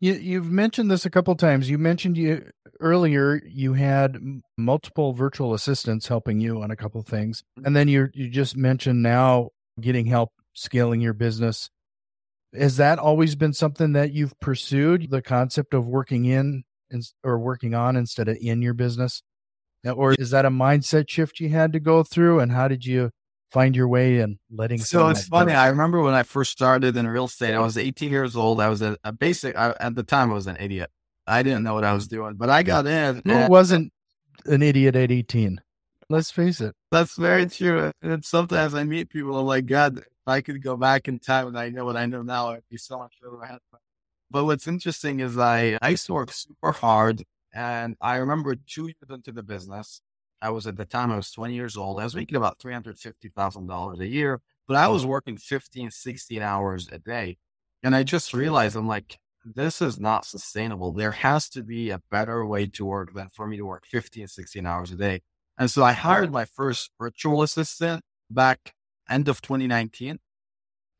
You, 0.00 0.14
you've 0.14 0.50
mentioned 0.50 0.90
this 0.90 1.06
a 1.06 1.10
couple 1.10 1.34
times. 1.36 1.70
You 1.70 1.78
mentioned 1.78 2.16
you 2.16 2.50
earlier 2.80 3.40
you 3.46 3.74
had 3.74 4.18
multiple 4.58 5.12
virtual 5.12 5.54
assistants 5.54 6.08
helping 6.08 6.40
you 6.40 6.60
on 6.60 6.72
a 6.72 6.76
couple 6.76 7.00
things, 7.02 7.44
mm-hmm. 7.56 7.66
and 7.66 7.76
then 7.76 7.86
you 7.86 8.08
you 8.12 8.28
just 8.28 8.56
mentioned 8.56 9.02
now 9.02 9.50
getting 9.80 10.06
help 10.06 10.32
scaling 10.54 11.00
your 11.00 11.12
business. 11.12 11.70
Has 12.52 12.78
that 12.78 12.98
always 12.98 13.36
been 13.36 13.52
something 13.52 13.92
that 13.92 14.12
you've 14.12 14.38
pursued? 14.40 15.10
The 15.10 15.22
concept 15.22 15.72
of 15.72 15.86
working 15.86 16.24
in 16.24 16.32
in, 16.32 16.64
or 17.22 17.38
working 17.38 17.74
on 17.74 17.96
instead 17.96 18.28
of 18.28 18.36
in 18.40 18.62
your 18.62 18.74
business? 18.74 19.22
Or 19.84 20.12
is 20.14 20.30
that 20.30 20.44
a 20.44 20.50
mindset 20.50 21.08
shift 21.08 21.40
you 21.40 21.48
had 21.48 21.72
to 21.72 21.80
go 21.80 22.02
through? 22.02 22.40
And 22.40 22.52
how 22.52 22.68
did 22.68 22.86
you 22.86 23.10
find 23.50 23.74
your 23.74 23.88
way 23.88 24.20
in 24.20 24.38
letting? 24.50 24.78
So 24.78 25.08
it's 25.08 25.26
funny. 25.26 25.52
I 25.52 25.68
remember 25.68 26.00
when 26.00 26.14
I 26.14 26.22
first 26.22 26.52
started 26.52 26.96
in 26.96 27.06
real 27.06 27.24
estate, 27.24 27.54
I 27.54 27.58
was 27.60 27.76
18 27.76 28.10
years 28.10 28.36
old. 28.36 28.60
I 28.60 28.68
was 28.68 28.80
a, 28.80 28.96
a 29.02 29.12
basic, 29.12 29.56
I, 29.56 29.74
at 29.80 29.94
the 29.94 30.04
time, 30.04 30.30
I 30.30 30.34
was 30.34 30.46
an 30.46 30.56
idiot. 30.60 30.90
I 31.26 31.42
didn't 31.42 31.62
know 31.62 31.74
what 31.74 31.84
I 31.84 31.92
was 31.92 32.08
doing, 32.08 32.34
but 32.34 32.50
I 32.50 32.62
got 32.62 32.86
in. 32.86 33.22
Who 33.24 33.48
wasn't 33.48 33.92
an 34.46 34.62
idiot 34.62 34.96
at 34.96 35.10
18? 35.10 35.60
Let's 36.08 36.30
face 36.30 36.60
it. 36.60 36.74
That's 36.90 37.16
very 37.16 37.46
true. 37.46 37.92
And 38.02 38.24
sometimes 38.24 38.74
I 38.74 38.84
meet 38.84 39.08
people, 39.08 39.38
I'm 39.38 39.46
like, 39.46 39.66
God, 39.66 39.98
if 39.98 40.04
I 40.26 40.40
could 40.40 40.62
go 40.62 40.76
back 40.76 41.08
in 41.08 41.18
time 41.18 41.48
and 41.48 41.58
I 41.58 41.70
know 41.70 41.84
what 41.84 41.96
I 41.96 42.06
know 42.06 42.22
now, 42.22 42.50
I'd 42.50 42.62
be 42.70 42.76
so 42.76 42.98
much 42.98 43.14
ahead. 43.42 43.58
But 44.32 44.46
what's 44.46 44.66
interesting 44.66 45.20
is 45.20 45.36
I, 45.36 45.78
I 45.82 45.90
used 45.90 46.06
to 46.06 46.14
work 46.14 46.32
super 46.32 46.72
hard. 46.72 47.22
And 47.52 47.96
I 48.00 48.16
remember 48.16 48.54
two 48.54 48.86
years 48.86 49.10
into 49.10 49.30
the 49.30 49.42
business, 49.42 50.00
I 50.40 50.48
was 50.48 50.66
at 50.66 50.78
the 50.78 50.86
time, 50.86 51.12
I 51.12 51.16
was 51.16 51.30
20 51.30 51.54
years 51.54 51.76
old. 51.76 52.00
I 52.00 52.04
was 52.04 52.16
making 52.16 52.36
about 52.36 52.58
$350,000 52.58 54.00
a 54.00 54.06
year, 54.06 54.40
but 54.66 54.78
I 54.78 54.88
was 54.88 55.04
oh. 55.04 55.08
working 55.08 55.36
15, 55.36 55.90
16 55.90 56.40
hours 56.40 56.88
a 56.90 56.98
day. 56.98 57.36
And 57.82 57.94
I 57.94 58.04
just 58.04 58.32
realized 58.32 58.74
I'm 58.74 58.88
like, 58.88 59.18
this 59.44 59.82
is 59.82 60.00
not 60.00 60.24
sustainable. 60.24 60.92
There 60.92 61.12
has 61.12 61.50
to 61.50 61.62
be 61.62 61.90
a 61.90 62.00
better 62.10 62.46
way 62.46 62.66
to 62.66 62.86
work 62.86 63.12
than 63.14 63.28
for 63.28 63.46
me 63.46 63.58
to 63.58 63.66
work 63.66 63.84
15, 63.86 64.28
16 64.28 64.64
hours 64.64 64.92
a 64.92 64.96
day. 64.96 65.20
And 65.58 65.70
so 65.70 65.84
I 65.84 65.92
hired 65.92 66.32
my 66.32 66.46
first 66.46 66.90
virtual 66.98 67.42
assistant 67.42 68.02
back 68.30 68.72
end 69.10 69.28
of 69.28 69.42
2019. 69.42 70.20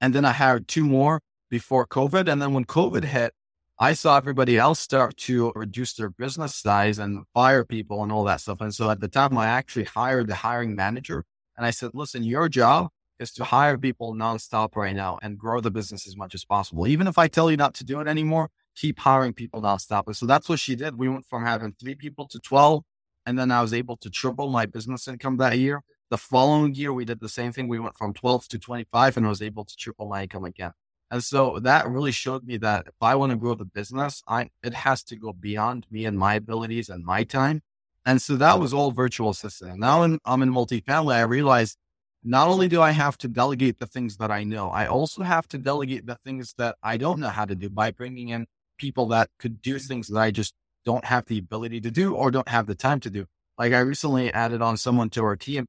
And 0.02 0.14
then 0.14 0.26
I 0.26 0.32
hired 0.32 0.68
two 0.68 0.84
more 0.84 1.22
before 1.52 1.86
COVID. 1.86 2.32
And 2.32 2.40
then 2.40 2.54
when 2.54 2.64
COVID 2.64 3.04
hit, 3.04 3.34
I 3.78 3.92
saw 3.92 4.16
everybody 4.16 4.56
else 4.56 4.80
start 4.80 5.18
to 5.28 5.52
reduce 5.54 5.92
their 5.92 6.08
business 6.08 6.54
size 6.54 6.98
and 6.98 7.26
fire 7.34 7.62
people 7.62 8.02
and 8.02 8.10
all 8.10 8.24
that 8.24 8.40
stuff. 8.40 8.62
And 8.62 8.74
so 8.74 8.88
at 8.88 9.00
the 9.00 9.08
time, 9.08 9.36
I 9.36 9.48
actually 9.48 9.84
hired 9.84 10.28
the 10.28 10.36
hiring 10.36 10.74
manager 10.74 11.26
and 11.54 11.66
I 11.66 11.70
said, 11.70 11.90
listen, 11.92 12.24
your 12.24 12.48
job 12.48 12.88
is 13.18 13.32
to 13.32 13.44
hire 13.44 13.76
people 13.76 14.14
nonstop 14.14 14.76
right 14.76 14.96
now 14.96 15.18
and 15.20 15.38
grow 15.38 15.60
the 15.60 15.70
business 15.70 16.06
as 16.06 16.16
much 16.16 16.34
as 16.34 16.42
possible. 16.42 16.86
Even 16.86 17.06
if 17.06 17.18
I 17.18 17.28
tell 17.28 17.50
you 17.50 17.58
not 17.58 17.74
to 17.74 17.84
do 17.84 18.00
it 18.00 18.08
anymore, 18.08 18.48
keep 18.74 19.00
hiring 19.00 19.34
people 19.34 19.60
nonstop. 19.60 20.04
And 20.06 20.16
so 20.16 20.24
that's 20.24 20.48
what 20.48 20.58
she 20.58 20.74
did. 20.74 20.96
We 20.96 21.10
went 21.10 21.26
from 21.26 21.44
having 21.44 21.74
three 21.78 21.94
people 21.94 22.26
to 22.28 22.38
12. 22.38 22.82
And 23.26 23.38
then 23.38 23.50
I 23.50 23.60
was 23.60 23.74
able 23.74 23.98
to 23.98 24.08
triple 24.08 24.48
my 24.48 24.64
business 24.64 25.06
income 25.06 25.36
that 25.36 25.58
year. 25.58 25.82
The 26.08 26.16
following 26.16 26.74
year, 26.74 26.94
we 26.94 27.04
did 27.04 27.20
the 27.20 27.28
same 27.28 27.52
thing. 27.52 27.68
We 27.68 27.78
went 27.78 27.98
from 27.98 28.14
12 28.14 28.48
to 28.48 28.58
25 28.58 29.18
and 29.18 29.26
I 29.26 29.28
was 29.28 29.42
able 29.42 29.66
to 29.66 29.76
triple 29.76 30.08
my 30.08 30.22
income 30.22 30.46
again. 30.46 30.72
And 31.12 31.22
so 31.22 31.59
that 31.61 31.87
really 31.87 32.11
showed 32.11 32.44
me 32.44 32.57
that 32.57 32.87
if 32.87 32.94
I 33.03 33.16
want 33.16 33.33
to 33.33 33.37
grow 33.37 33.55
the 33.55 33.66
business, 33.66 34.22
I, 34.27 34.48
it 34.62 34.72
has 34.72 35.05
to 35.05 35.16
go 35.16 35.35
beyond 35.35 35.87
me 35.90 36.07
and 36.07 36.18
my 36.18 36.37
abilities 36.37 36.88
and 36.88 37.05
my 37.05 37.22
time. 37.22 37.61
And 38.07 38.20
so 38.20 38.37
that 38.37 38.59
was 38.59 38.72
all 38.72 38.92
virtual 38.92 39.29
assistant. 39.29 39.79
Now 39.79 40.05
in, 40.05 40.18
I'm 40.25 40.40
in 40.40 40.51
multifamily. 40.51 41.14
I 41.14 41.20
realized 41.20 41.77
not 42.25 42.48
only 42.48 42.66
do 42.66 42.81
I 42.81 42.92
have 42.92 43.18
to 43.18 43.29
delegate 43.29 43.79
the 43.79 43.87
things 43.87 44.16
that 44.16 44.31
I 44.31 44.42
know, 44.42 44.70
I 44.70 44.87
also 44.87 45.22
have 45.22 45.46
to 45.48 45.59
delegate 45.59 46.07
the 46.07 46.16
things 46.25 46.55
that 46.57 46.77
I 46.83 46.96
don't 46.96 47.20
know 47.20 47.29
how 47.29 47.44
to 47.44 47.55
do 47.55 47.68
by 47.68 47.90
bringing 47.90 48.31
in 48.31 48.46
people 48.79 49.07
that 49.09 49.29
could 49.38 49.61
do 49.61 49.79
things 49.79 50.09
that 50.09 50.18
I 50.18 50.31
just 50.31 50.55
don't 50.87 51.05
have 51.05 51.27
the 51.27 51.37
ability 51.37 51.83
to 51.83 51.90
do 51.90 52.14
or 52.14 52.31
don't 52.31 52.48
have 52.48 52.66
the 52.66 52.75
time 52.75 53.01
to 53.01 53.11
do. 53.11 53.27
Like 53.59 53.75
I 53.75 53.81
recently 53.81 54.33
added 54.33 54.62
on 54.62 54.79
someone 54.79 55.11
to 55.11 55.22
our 55.25 55.37
team. 55.37 55.66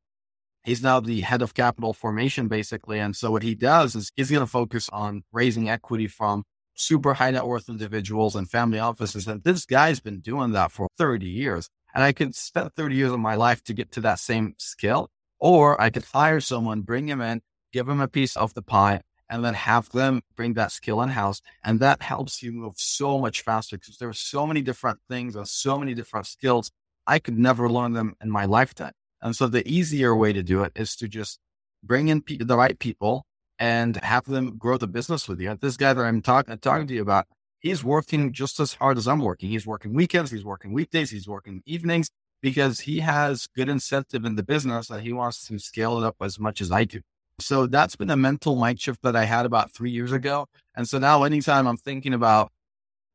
He's 0.64 0.82
now 0.82 1.00
the 1.00 1.22
head 1.22 1.42
of 1.42 1.54
capital 1.54 1.94
formation, 1.94 2.48
basically. 2.48 3.00
And 3.00 3.16
so 3.16 3.32
what 3.32 3.44
he 3.44 3.54
does 3.54 3.96
is 3.96 4.12
he's 4.16 4.32
going 4.32 4.46
to 4.46 4.48
focus 4.48 4.90
on 4.90 5.24
raising 5.34 5.70
equity 5.70 6.08
from 6.08 6.44
super 6.74 7.16
high 7.16 7.32
net 7.32 7.46
worth 7.46 7.70
individuals 7.70 8.36
and 8.36 8.50
family 8.50 8.80
offices. 8.80 9.28
And 9.28 9.44
this 9.44 9.66
guy's 9.66 10.00
been 10.00 10.22
doing 10.22 10.52
that 10.54 10.72
for 10.72 10.88
30 10.98 11.28
years. 11.28 11.70
And 11.94 12.04
I 12.04 12.14
could 12.14 12.34
spend 12.34 12.72
30 12.76 12.96
years 12.96 13.12
of 13.12 13.20
my 13.20 13.36
life 13.36 13.64
to 13.66 13.74
get 13.74 13.92
to 13.92 14.02
that 14.02 14.20
same 14.20 14.56
skill. 14.58 15.10
Or 15.40 15.80
I 15.80 15.90
could 15.90 16.06
hire 16.06 16.40
someone, 16.40 16.82
bring 16.82 17.10
him 17.10 17.20
in, 17.20 17.42
give 17.74 17.90
him 17.90 18.00
a 18.00 18.08
piece 18.08 18.38
of 18.38 18.54
the 18.54 18.62
pie, 18.62 19.02
and 19.30 19.44
then 19.44 19.54
have 19.54 19.90
them 19.90 20.22
bring 20.36 20.54
that 20.54 20.72
skill 20.72 21.02
in 21.02 21.10
house. 21.10 21.42
And 21.64 21.82
that 21.82 22.02
helps 22.02 22.42
you 22.42 22.54
move 22.54 22.76
so 22.78 23.20
much 23.20 23.42
faster 23.42 23.78
because 23.78 23.98
there 23.98 24.10
are 24.10 24.14
so 24.14 24.48
many 24.48 24.62
different 24.62 25.00
things 25.10 25.36
and 25.36 25.48
so 25.48 25.78
many 25.78 25.94
different 25.94 26.28
skills. 26.28 26.72
I 27.06 27.20
could 27.20 27.38
never 27.38 27.70
learn 27.70 27.92
them 27.92 28.16
in 28.22 28.32
my 28.32 28.46
lifetime. 28.46 28.94
And 29.24 29.36
so 29.36 29.48
the 29.48 29.68
easier 29.68 30.14
way 30.16 30.34
to 30.34 30.44
do 30.44 30.64
it 30.64 30.74
is 30.76 30.98
to 30.98 31.08
just 31.08 31.40
bring 31.82 32.10
in 32.10 32.22
pe- 32.22 32.38
the 32.38 32.58
right 32.58 32.78
people 32.78 33.26
and 33.58 33.96
have 34.04 34.26
them 34.26 34.58
grow 34.58 34.78
the 34.78 34.88
business 34.88 35.30
with 35.30 35.40
you. 35.40 35.58
This 35.60 35.78
guy 35.78 35.94
that 35.94 36.04
I'm 36.04 36.22
talking 36.22 36.54
uh, 36.54 36.58
talking 36.58 36.88
to 36.88 36.94
you 36.94 37.02
about, 37.02 37.28
he's 37.62 37.84
working 37.86 38.34
just 38.34 38.60
as 38.60 38.74
hard 38.74 38.98
as 38.98 39.08
I'm 39.08 39.22
working. 39.22 39.50
He's 39.50 39.66
working 39.66 39.94
weekends, 39.94 40.32
he's 40.32 40.44
working 40.44 40.74
weekdays, 40.74 41.12
he's 41.12 41.28
working 41.28 41.64
evenings 41.66 42.10
because 42.42 42.82
he 42.82 43.00
has 43.00 43.48
good 43.56 43.70
incentive 43.70 44.26
in 44.26 44.36
the 44.36 44.44
business 44.44 44.90
that 44.90 45.02
he 45.02 45.14
wants 45.14 45.48
to 45.48 45.58
scale 45.58 45.98
it 45.98 46.06
up 46.06 46.18
as 46.22 46.38
much 46.38 46.60
as 46.60 46.70
I 46.70 46.84
do. 46.84 47.00
So 47.40 47.66
that's 47.66 47.96
been 47.96 48.10
a 48.10 48.18
mental 48.18 48.56
mind 48.58 48.82
shift 48.82 49.02
that 49.04 49.16
I 49.16 49.24
had 49.24 49.46
about 49.46 49.72
three 49.72 49.92
years 49.92 50.12
ago. 50.12 50.48
And 50.76 50.88
so 50.88 51.00
now 51.00 51.24
anytime 51.24 51.66
I'm 51.66 51.78
thinking 51.78 52.14
about 52.14 52.52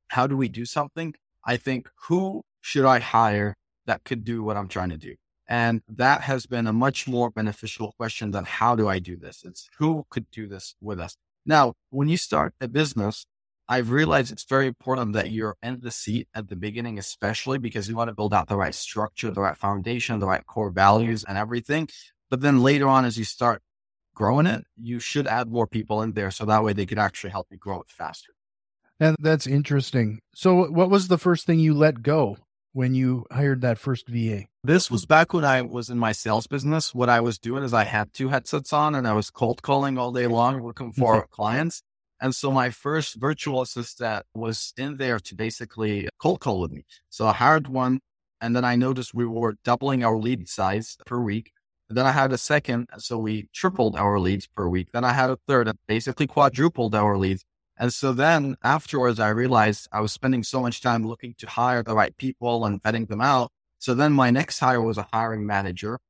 how 0.08 0.26
do 0.26 0.36
we 0.36 0.48
do 0.48 0.64
something, 0.64 1.14
I 1.44 1.58
think 1.58 1.88
who 2.06 2.42
should 2.62 2.86
I 2.86 3.00
hire 3.00 3.54
that 3.84 4.04
could 4.04 4.24
do 4.24 4.42
what 4.42 4.56
I'm 4.56 4.68
trying 4.68 4.90
to 4.90 4.96
do? 4.96 5.14
And 5.48 5.80
that 5.88 6.20
has 6.22 6.46
been 6.46 6.66
a 6.66 6.72
much 6.72 7.08
more 7.08 7.30
beneficial 7.30 7.92
question 7.92 8.32
than 8.32 8.44
how 8.44 8.76
do 8.76 8.86
I 8.86 8.98
do 8.98 9.16
this? 9.16 9.42
It's 9.44 9.70
who 9.78 10.04
could 10.10 10.30
do 10.30 10.46
this 10.46 10.74
with 10.80 11.00
us? 11.00 11.16
Now, 11.46 11.72
when 11.88 12.08
you 12.08 12.18
start 12.18 12.52
a 12.60 12.68
business, 12.68 13.24
I've 13.66 13.90
realized 13.90 14.30
it's 14.30 14.44
very 14.44 14.66
important 14.66 15.14
that 15.14 15.30
you're 15.30 15.56
in 15.62 15.80
the 15.80 15.90
seat 15.90 16.28
at 16.34 16.48
the 16.48 16.56
beginning, 16.56 16.98
especially 16.98 17.58
because 17.58 17.88
you 17.88 17.96
want 17.96 18.08
to 18.08 18.14
build 18.14 18.34
out 18.34 18.48
the 18.48 18.56
right 18.56 18.74
structure, 18.74 19.30
the 19.30 19.40
right 19.40 19.56
foundation, 19.56 20.18
the 20.18 20.26
right 20.26 20.46
core 20.46 20.70
values 20.70 21.24
and 21.26 21.38
everything. 21.38 21.88
But 22.30 22.42
then 22.42 22.62
later 22.62 22.88
on, 22.88 23.06
as 23.06 23.18
you 23.18 23.24
start 23.24 23.62
growing 24.14 24.46
it, 24.46 24.64
you 24.76 25.00
should 25.00 25.26
add 25.26 25.48
more 25.48 25.66
people 25.66 26.02
in 26.02 26.12
there. 26.12 26.30
So 26.30 26.44
that 26.44 26.62
way 26.62 26.72
they 26.74 26.86
could 26.86 26.98
actually 26.98 27.30
help 27.30 27.46
you 27.50 27.56
grow 27.56 27.80
it 27.80 27.90
faster. 27.90 28.32
And 29.00 29.16
that's 29.20 29.46
interesting. 29.46 30.20
So 30.34 30.70
what 30.70 30.90
was 30.90 31.08
the 31.08 31.18
first 31.18 31.46
thing 31.46 31.58
you 31.58 31.72
let 31.72 32.02
go 32.02 32.36
when 32.78 32.94
you 32.94 33.26
hired 33.32 33.60
that 33.60 33.76
first 33.76 34.06
VA? 34.06 34.44
This 34.62 34.88
was 34.88 35.04
back 35.04 35.32
when 35.32 35.44
I 35.44 35.62
was 35.62 35.90
in 35.90 35.98
my 35.98 36.12
sales 36.12 36.46
business. 36.46 36.94
What 36.94 37.08
I 37.08 37.18
was 37.20 37.36
doing 37.36 37.64
is 37.64 37.74
I 37.74 37.82
had 37.82 38.14
two 38.14 38.28
headsets 38.28 38.72
on 38.72 38.94
and 38.94 39.04
I 39.08 39.14
was 39.14 39.30
cold 39.30 39.62
calling 39.62 39.98
all 39.98 40.12
day 40.12 40.28
long 40.28 40.62
looking 40.64 40.92
for 40.92 41.26
clients. 41.26 41.82
And 42.20 42.32
so 42.32 42.52
my 42.52 42.70
first 42.70 43.16
virtual 43.16 43.62
assistant 43.62 44.26
was 44.32 44.72
in 44.76 44.96
there 44.96 45.18
to 45.18 45.34
basically 45.34 46.08
cold 46.22 46.38
call 46.38 46.60
with 46.60 46.70
me. 46.70 46.84
So 47.10 47.26
I 47.26 47.32
hired 47.32 47.66
one 47.66 47.98
and 48.40 48.54
then 48.54 48.64
I 48.64 48.76
noticed 48.76 49.12
we 49.12 49.26
were 49.26 49.56
doubling 49.64 50.04
our 50.04 50.16
lead 50.16 50.48
size 50.48 50.96
per 51.04 51.18
week. 51.18 51.50
And 51.88 51.98
then 51.98 52.06
I 52.06 52.12
had 52.12 52.32
a 52.32 52.38
second. 52.38 52.90
So 52.98 53.18
we 53.18 53.48
tripled 53.52 53.96
our 53.96 54.20
leads 54.20 54.46
per 54.46 54.68
week. 54.68 54.90
Then 54.92 55.02
I 55.02 55.14
had 55.14 55.30
a 55.30 55.38
third 55.48 55.66
and 55.66 55.78
basically 55.88 56.28
quadrupled 56.28 56.94
our 56.94 57.18
leads. 57.18 57.44
And 57.78 57.92
so 57.92 58.12
then 58.12 58.56
afterwards, 58.62 59.20
I 59.20 59.28
realized 59.28 59.88
I 59.92 60.00
was 60.00 60.12
spending 60.12 60.42
so 60.42 60.60
much 60.60 60.80
time 60.80 61.06
looking 61.06 61.34
to 61.38 61.46
hire 61.46 61.82
the 61.82 61.94
right 61.94 62.16
people 62.16 62.64
and 62.64 62.82
vetting 62.82 63.08
them 63.08 63.20
out. 63.20 63.52
So 63.78 63.94
then 63.94 64.12
my 64.12 64.30
next 64.30 64.58
hire 64.58 64.82
was 64.82 64.98
a 64.98 65.06
hiring 65.12 65.46
manager. 65.46 66.00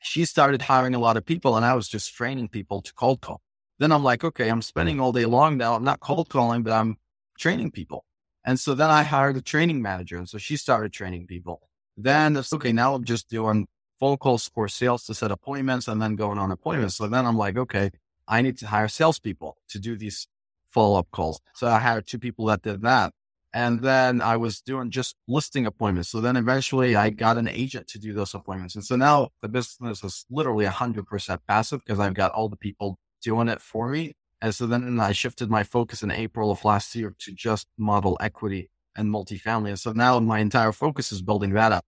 She 0.00 0.26
started 0.26 0.62
hiring 0.62 0.94
a 0.94 0.98
lot 0.98 1.16
of 1.16 1.24
people 1.24 1.56
and 1.56 1.64
I 1.64 1.74
was 1.74 1.88
just 1.88 2.14
training 2.14 2.48
people 2.48 2.82
to 2.82 2.92
cold 2.92 3.22
call. 3.22 3.40
Then 3.78 3.90
I'm 3.90 4.04
like, 4.04 4.22
okay, 4.22 4.50
I'm 4.50 4.60
spending 4.60 5.00
all 5.00 5.12
day 5.12 5.24
long 5.24 5.56
now. 5.56 5.74
I'm 5.74 5.84
not 5.84 6.00
cold 6.00 6.28
calling, 6.28 6.62
but 6.62 6.72
I'm 6.74 6.98
training 7.38 7.70
people. 7.70 8.04
And 8.44 8.60
so 8.60 8.74
then 8.74 8.90
I 8.90 9.02
hired 9.02 9.36
a 9.36 9.42
training 9.42 9.80
manager. 9.80 10.18
And 10.18 10.28
so 10.28 10.36
she 10.36 10.56
started 10.56 10.92
training 10.92 11.26
people. 11.26 11.68
Then 11.96 12.36
it's 12.36 12.52
okay. 12.52 12.72
Now 12.72 12.94
I'm 12.94 13.04
just 13.04 13.30
doing 13.30 13.66
phone 13.98 14.18
calls 14.18 14.48
for 14.48 14.68
sales 14.68 15.04
to 15.04 15.14
set 15.14 15.30
appointments 15.30 15.88
and 15.88 16.02
then 16.02 16.16
going 16.16 16.38
on 16.38 16.50
appointments. 16.50 16.96
So 16.96 17.08
then 17.08 17.24
I'm 17.24 17.36
like, 17.36 17.56
okay, 17.56 17.90
I 18.26 18.42
need 18.42 18.58
to 18.58 18.66
hire 18.66 18.88
salespeople 18.88 19.56
to 19.70 19.78
do 19.78 19.96
these 19.96 20.28
follow 20.70 20.98
up 20.98 21.08
calls. 21.10 21.40
So 21.54 21.66
I 21.66 21.78
hired 21.78 22.06
two 22.06 22.18
people 22.18 22.46
that 22.46 22.62
did 22.62 22.82
that. 22.82 23.12
And 23.54 23.80
then 23.80 24.20
I 24.20 24.36
was 24.36 24.60
doing 24.60 24.90
just 24.90 25.16
listing 25.26 25.64
appointments. 25.66 26.10
So 26.10 26.20
then 26.20 26.36
eventually 26.36 26.96
I 26.96 27.10
got 27.10 27.38
an 27.38 27.48
agent 27.48 27.88
to 27.88 27.98
do 27.98 28.12
those 28.12 28.34
appointments. 28.34 28.74
And 28.74 28.84
so 28.84 28.94
now 28.94 29.30
the 29.40 29.48
business 29.48 30.04
is 30.04 30.26
literally 30.30 30.66
100% 30.66 31.38
passive 31.48 31.80
because 31.84 31.98
I've 31.98 32.14
got 32.14 32.32
all 32.32 32.48
the 32.48 32.56
people 32.56 32.98
doing 33.22 33.48
it 33.48 33.60
for 33.60 33.88
me. 33.88 34.12
And 34.40 34.54
so 34.54 34.66
then 34.66 35.00
I 35.00 35.12
shifted 35.12 35.50
my 35.50 35.64
focus 35.64 36.02
in 36.02 36.10
April 36.10 36.50
of 36.50 36.64
last 36.64 36.94
year 36.94 37.14
to 37.18 37.32
just 37.32 37.66
model 37.78 38.16
equity 38.20 38.70
and 38.96 39.08
multifamily. 39.08 39.70
And 39.70 39.78
so 39.78 39.92
now 39.92 40.20
my 40.20 40.40
entire 40.40 40.72
focus 40.72 41.10
is 41.10 41.22
building 41.22 41.54
that 41.54 41.72
up. 41.72 41.84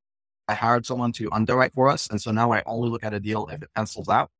I 0.49 0.55
hired 0.55 0.87
someone 0.87 1.13
to 1.13 1.31
underwrite 1.31 1.75
for 1.75 1.89
us. 1.89 2.09
And 2.09 2.21
so 2.21 2.33
now 2.33 2.53
I 2.53 2.63
only 2.67 2.89
look 2.89 3.05
at 3.05 3.15
a 3.15 3.21
deal 3.21 3.47
if 3.53 3.63
it 3.63 3.69
pencils 3.77 4.09
out. 4.09 4.31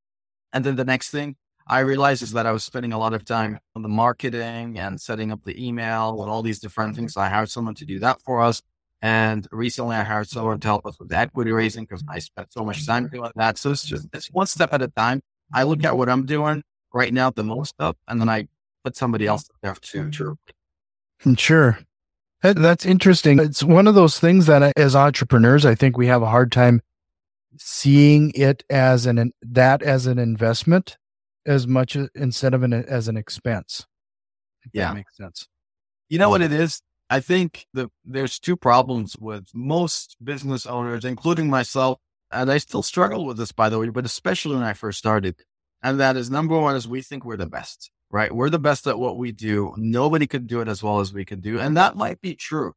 And 0.53 0.65
then 0.65 0.77
the 0.77 0.85
next 0.85 1.11
thing 1.11 1.37
I 1.67 1.81
realized 1.81 2.23
is 2.23 2.33
that 2.33 2.47
I 2.47 2.53
was 2.53 2.65
spending 2.65 2.93
a 2.93 2.99
lot 2.99 3.15
of 3.15 3.25
time 3.25 3.59
on 3.77 3.83
the 3.83 3.89
marketing 3.89 4.79
and 4.79 5.01
setting 5.01 5.31
up 5.31 5.45
the 5.45 5.65
email 5.65 6.21
and 6.23 6.31
all 6.31 6.43
these 6.43 6.59
different 6.59 6.97
things. 6.97 7.17
I 7.17 7.29
hired 7.29 7.51
someone 7.51 7.75
to 7.77 7.85
do 7.85 7.99
that 8.01 8.21
for 8.23 8.41
us. 8.41 8.63
And 9.03 9.47
recently 9.51 9.97
I 9.97 10.03
hired 10.03 10.29
someone 10.29 10.61
to 10.61 10.69
help 10.69 10.85
us 10.85 10.99
with 10.99 11.13
equity 11.13 11.53
raising 11.53 11.85
because 11.85 12.05
I 12.09 12.19
spent 12.19 12.53
so 12.53 12.65
much 12.65 12.87
time 12.87 13.09
doing 13.09 13.31
that. 13.37 13.57
So 13.57 13.71
it's 13.71 13.85
just, 13.85 14.09
it's 14.13 14.29
one 14.29 14.47
step 14.47 14.73
at 14.73 14.83
a 14.83 14.89
time. 14.89 15.23
I 15.53 15.63
look 15.63 15.83
at 15.85 15.97
what 15.97 16.09
I'm 16.09 16.27
doing 16.27 16.63
right 16.93 17.13
now 17.13 17.31
the 17.31 17.45
most 17.45 17.75
of, 17.79 17.97
and 18.09 18.21
then 18.21 18.29
I 18.29 18.49
put 18.85 18.97
somebody 18.97 19.27
else 19.27 19.49
there 19.63 19.75
to, 19.75 20.11
to 20.11 20.39
hmm, 21.23 21.35
Sure. 21.35 21.79
That's 22.43 22.87
interesting. 22.87 23.39
It's 23.39 23.63
one 23.63 23.87
of 23.87 23.95
those 23.95 24.19
things 24.19 24.47
that 24.47 24.73
as 24.77 24.97
entrepreneurs, 24.97 25.67
I 25.67 25.75
think 25.75 25.97
we 25.97 26.07
have 26.07 26.23
a 26.23 26.31
hard 26.31 26.51
time 26.51 26.81
seeing 27.59 28.33
it 28.35 28.65
as 28.71 29.07
an, 29.07 29.33
that 29.43 29.83
as 29.83 30.07
an 30.07 30.19
investment 30.19 30.97
as 31.47 31.67
much 31.67 31.97
instead 32.15 32.55
of 32.55 32.63
an, 32.63 32.73
as 32.73 33.09
an 33.09 33.17
expense. 33.17 33.87
Yeah. 34.73 34.89
That 34.89 34.95
makes 34.95 35.17
sense. 35.17 35.49
You 36.09 36.19
know 36.19 36.31
what 36.31 36.43
it 36.43 36.53
is? 36.53 36.83
I 37.09 37.21
think 37.21 37.67
that 37.75 37.91
there's 38.05 38.39
two 38.39 38.57
problems 38.57 39.17
with 39.19 39.49
most 39.55 40.17
business 40.23 40.67
owners, 40.67 41.05
including 41.05 41.51
myself. 41.51 41.99
And 42.31 42.51
I 42.51 42.59
still 42.59 42.85
struggle 42.85 43.27
with 43.27 43.37
this, 43.37 43.51
by 43.51 43.69
the 43.69 43.79
way, 43.79 43.89
but 43.89 44.05
especially 44.05 44.55
when 44.55 44.65
I 44.65 44.75
first 44.75 44.99
started. 44.99 45.43
And 45.83 45.99
that 45.99 46.17
is 46.17 46.31
number 46.31 46.57
one 46.59 46.77
is 46.77 46.87
we 46.87 47.03
think 47.03 47.25
we're 47.25 47.37
the 47.37 47.47
best, 47.47 47.91
right? 48.11 48.33
We're 48.33 48.51
the 48.51 48.61
best 48.61 48.87
at 48.87 48.99
what 48.99 49.17
we 49.17 49.33
do. 49.33 49.75
Nobody 49.77 50.29
could 50.29 50.47
do 50.47 50.61
it 50.61 50.69
as 50.69 50.83
well 50.83 51.01
as 51.01 51.13
we 51.13 51.25
can 51.25 51.41
do. 51.41 51.59
And 51.59 51.77
that 51.77 51.97
might 51.97 52.21
be 52.21 52.35
true, 52.35 52.75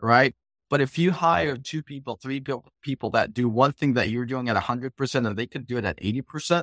right? 0.00 0.34
But 0.70 0.80
if 0.80 0.98
you 0.98 1.12
hire 1.12 1.56
two 1.56 1.82
people, 1.82 2.16
three 2.16 2.42
people 2.80 3.10
that 3.10 3.34
do 3.34 3.48
one 3.48 3.72
thing 3.72 3.94
that 3.94 4.08
you're 4.08 4.24
doing 4.24 4.48
at 4.48 4.56
100% 4.56 5.26
and 5.26 5.36
they 5.36 5.46
could 5.46 5.66
do 5.66 5.76
it 5.76 5.84
at 5.84 6.00
80%, 6.00 6.62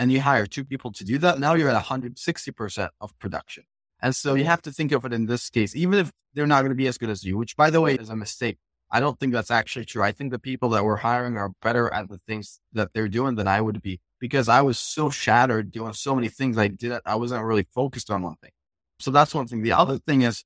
and 0.00 0.10
you 0.10 0.22
hire 0.22 0.46
two 0.46 0.64
people 0.64 0.90
to 0.92 1.04
do 1.04 1.18
that, 1.18 1.38
now 1.38 1.52
you're 1.52 1.68
at 1.68 1.84
160% 1.84 2.88
of 3.02 3.18
production. 3.18 3.64
And 4.00 4.16
so 4.16 4.34
you 4.34 4.44
have 4.44 4.62
to 4.62 4.72
think 4.72 4.92
of 4.92 5.04
it 5.04 5.12
in 5.12 5.26
this 5.26 5.50
case, 5.50 5.76
even 5.76 5.98
if 5.98 6.10
they're 6.32 6.46
not 6.46 6.62
going 6.62 6.70
to 6.70 6.74
be 6.74 6.86
as 6.86 6.96
good 6.96 7.10
as 7.10 7.22
you, 7.22 7.36
which 7.36 7.54
by 7.54 7.68
the 7.68 7.82
way 7.82 7.96
is 7.96 8.08
a 8.08 8.16
mistake. 8.16 8.56
I 8.90 8.98
don't 8.98 9.20
think 9.20 9.34
that's 9.34 9.50
actually 9.50 9.84
true. 9.84 10.02
I 10.02 10.10
think 10.10 10.32
the 10.32 10.38
people 10.38 10.70
that 10.70 10.84
we're 10.84 10.96
hiring 10.96 11.36
are 11.36 11.52
better 11.60 11.92
at 11.92 12.08
the 12.08 12.18
things 12.26 12.60
that 12.72 12.92
they're 12.94 13.08
doing 13.08 13.34
than 13.34 13.46
I 13.46 13.60
would 13.60 13.82
be 13.82 14.00
because 14.18 14.48
I 14.48 14.62
was 14.62 14.78
so 14.78 15.10
shattered 15.10 15.70
doing 15.70 15.92
so 15.92 16.14
many 16.14 16.28
things 16.28 16.56
I 16.56 16.68
did. 16.68 16.98
I 17.04 17.16
wasn't 17.16 17.44
really 17.44 17.66
focused 17.74 18.10
on 18.10 18.22
one 18.22 18.36
thing. 18.42 18.52
So 19.00 19.10
that's 19.10 19.34
one 19.34 19.46
thing. 19.48 19.62
The 19.62 19.72
other 19.72 19.98
thing 19.98 20.22
is 20.22 20.44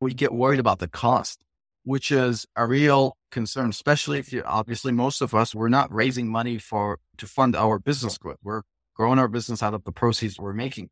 we 0.00 0.14
get 0.14 0.32
worried 0.32 0.60
about 0.60 0.78
the 0.78 0.88
cost, 0.88 1.44
which 1.84 2.10
is 2.10 2.46
a 2.56 2.66
real 2.66 3.18
concern, 3.30 3.68
especially 3.68 4.18
if 4.18 4.32
you 4.32 4.42
obviously 4.46 4.92
most 4.92 5.20
of 5.20 5.34
us, 5.34 5.54
we're 5.54 5.68
not 5.68 5.92
raising 5.92 6.26
money 6.28 6.56
for 6.56 6.98
to 7.18 7.26
fund 7.26 7.54
our 7.54 7.78
business 7.78 8.16
growth. 8.16 8.38
We're 8.42 8.62
growing 8.98 9.18
our 9.18 9.28
business 9.28 9.62
out 9.62 9.74
of 9.74 9.84
the 9.84 9.92
proceeds 9.92 10.38
we're 10.38 10.52
making. 10.52 10.90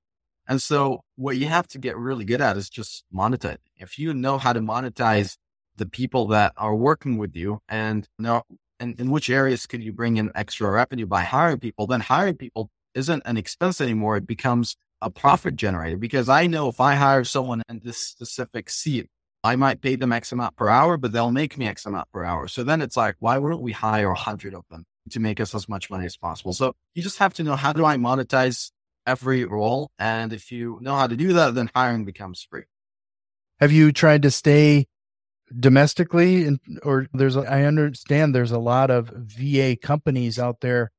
And 0.49 0.63
so 0.63 1.01
what 1.17 1.37
you 1.37 1.47
have 1.47 1.67
to 1.69 1.79
get 1.79 1.97
really 1.97 2.25
good 2.25 2.41
at 2.41 2.57
is 2.57 2.71
just 2.71 3.05
monetize. 3.13 3.57
If 3.77 3.99
you 3.99 4.15
know 4.15 4.39
how 4.39 4.53
to 4.53 4.61
monetize 4.61 5.37
the 5.77 5.87
people 5.87 6.29
that 6.29 6.53
are 6.57 6.75
working 6.75 7.19
with 7.19 7.35
you 7.35 7.61
and 7.69 8.09
know 8.19 8.43
and 8.79 8.99
in 9.01 9.11
which 9.11 9.31
areas 9.31 9.67
could 9.67 9.83
you 9.83 9.93
bring 9.93 10.19
in 10.19 10.31
extra 10.35 10.71
revenue 10.71 11.07
by 11.07 11.23
hiring 11.23 11.59
people, 11.59 11.87
then 11.87 12.01
hiring 12.01 12.37
people 12.37 12.71
isn't 12.95 13.23
an 13.25 13.37
expense 13.37 13.81
anymore. 13.81 14.17
It 14.17 14.27
becomes 14.27 14.77
a 15.03 15.11
profit 15.11 15.57
generator 15.57 15.97
because 15.97 16.29
I 16.29 16.47
know 16.47 16.69
if 16.69 16.81
I 16.81 16.95
hire 16.95 17.25
someone 17.25 17.63
in 17.69 17.81
this 17.85 17.99
specific 17.99 18.71
seat, 18.71 19.09
I 19.43 19.57
might 19.57 19.81
pay 19.81 19.97
them 19.97 20.13
X 20.13 20.33
amount 20.33 20.57
per 20.57 20.69
hour, 20.69 20.97
but 20.97 21.13
they'll 21.13 21.31
make 21.31 21.57
me 21.59 21.67
X 21.67 21.87
amount 21.87 22.11
per 22.13 22.25
hour. 22.25 22.49
So 22.49 22.63
then 22.65 22.83
it's 22.83 22.97
like, 22.97 23.17
why 23.19 23.39
wouldn't 23.39 23.63
we 23.63 23.73
hire 23.73 24.11
a 24.11 24.19
hundred 24.19 24.55
of 24.55 24.65
them? 24.71 24.85
To 25.11 25.21
make 25.21 25.41
us 25.41 25.55
as 25.55 25.69
much 25.69 25.91
money 25.91 26.07
as 26.07 26.17
possible. 26.17 26.53
So 26.53 26.75
you 26.95 27.03
just 27.03 27.19
have 27.19 27.35
to 27.35 27.43
know 27.43 27.57
how 27.57 27.73
do 27.73 27.85
I 27.85 27.97
monetize 27.97 28.71
every 29.07 29.45
role? 29.45 29.91
And 29.99 30.33
if 30.33 30.51
you 30.51 30.79
know 30.81 30.97
how 30.97 31.07
to 31.07 31.17
do 31.17 31.33
that, 31.35 31.55
then 31.55 31.71
hiring 31.75 32.05
becomes 32.05 32.47
free. 32.49 32.65
Have 33.61 33.73
you 33.73 33.93
tried 33.93 34.23
to 34.23 34.31
stay 34.31 34.87
domestically 35.59 36.45
and 36.45 36.59
or 36.83 37.07
there's 37.13 37.37
I 37.37 37.63
understand 37.63 38.35
there's 38.35 38.51
a 38.51 38.59
lot 38.59 38.91
of 38.91 39.09
VA 39.09 39.77
companies 39.81 40.39
out 40.39 40.61
there 40.61 40.91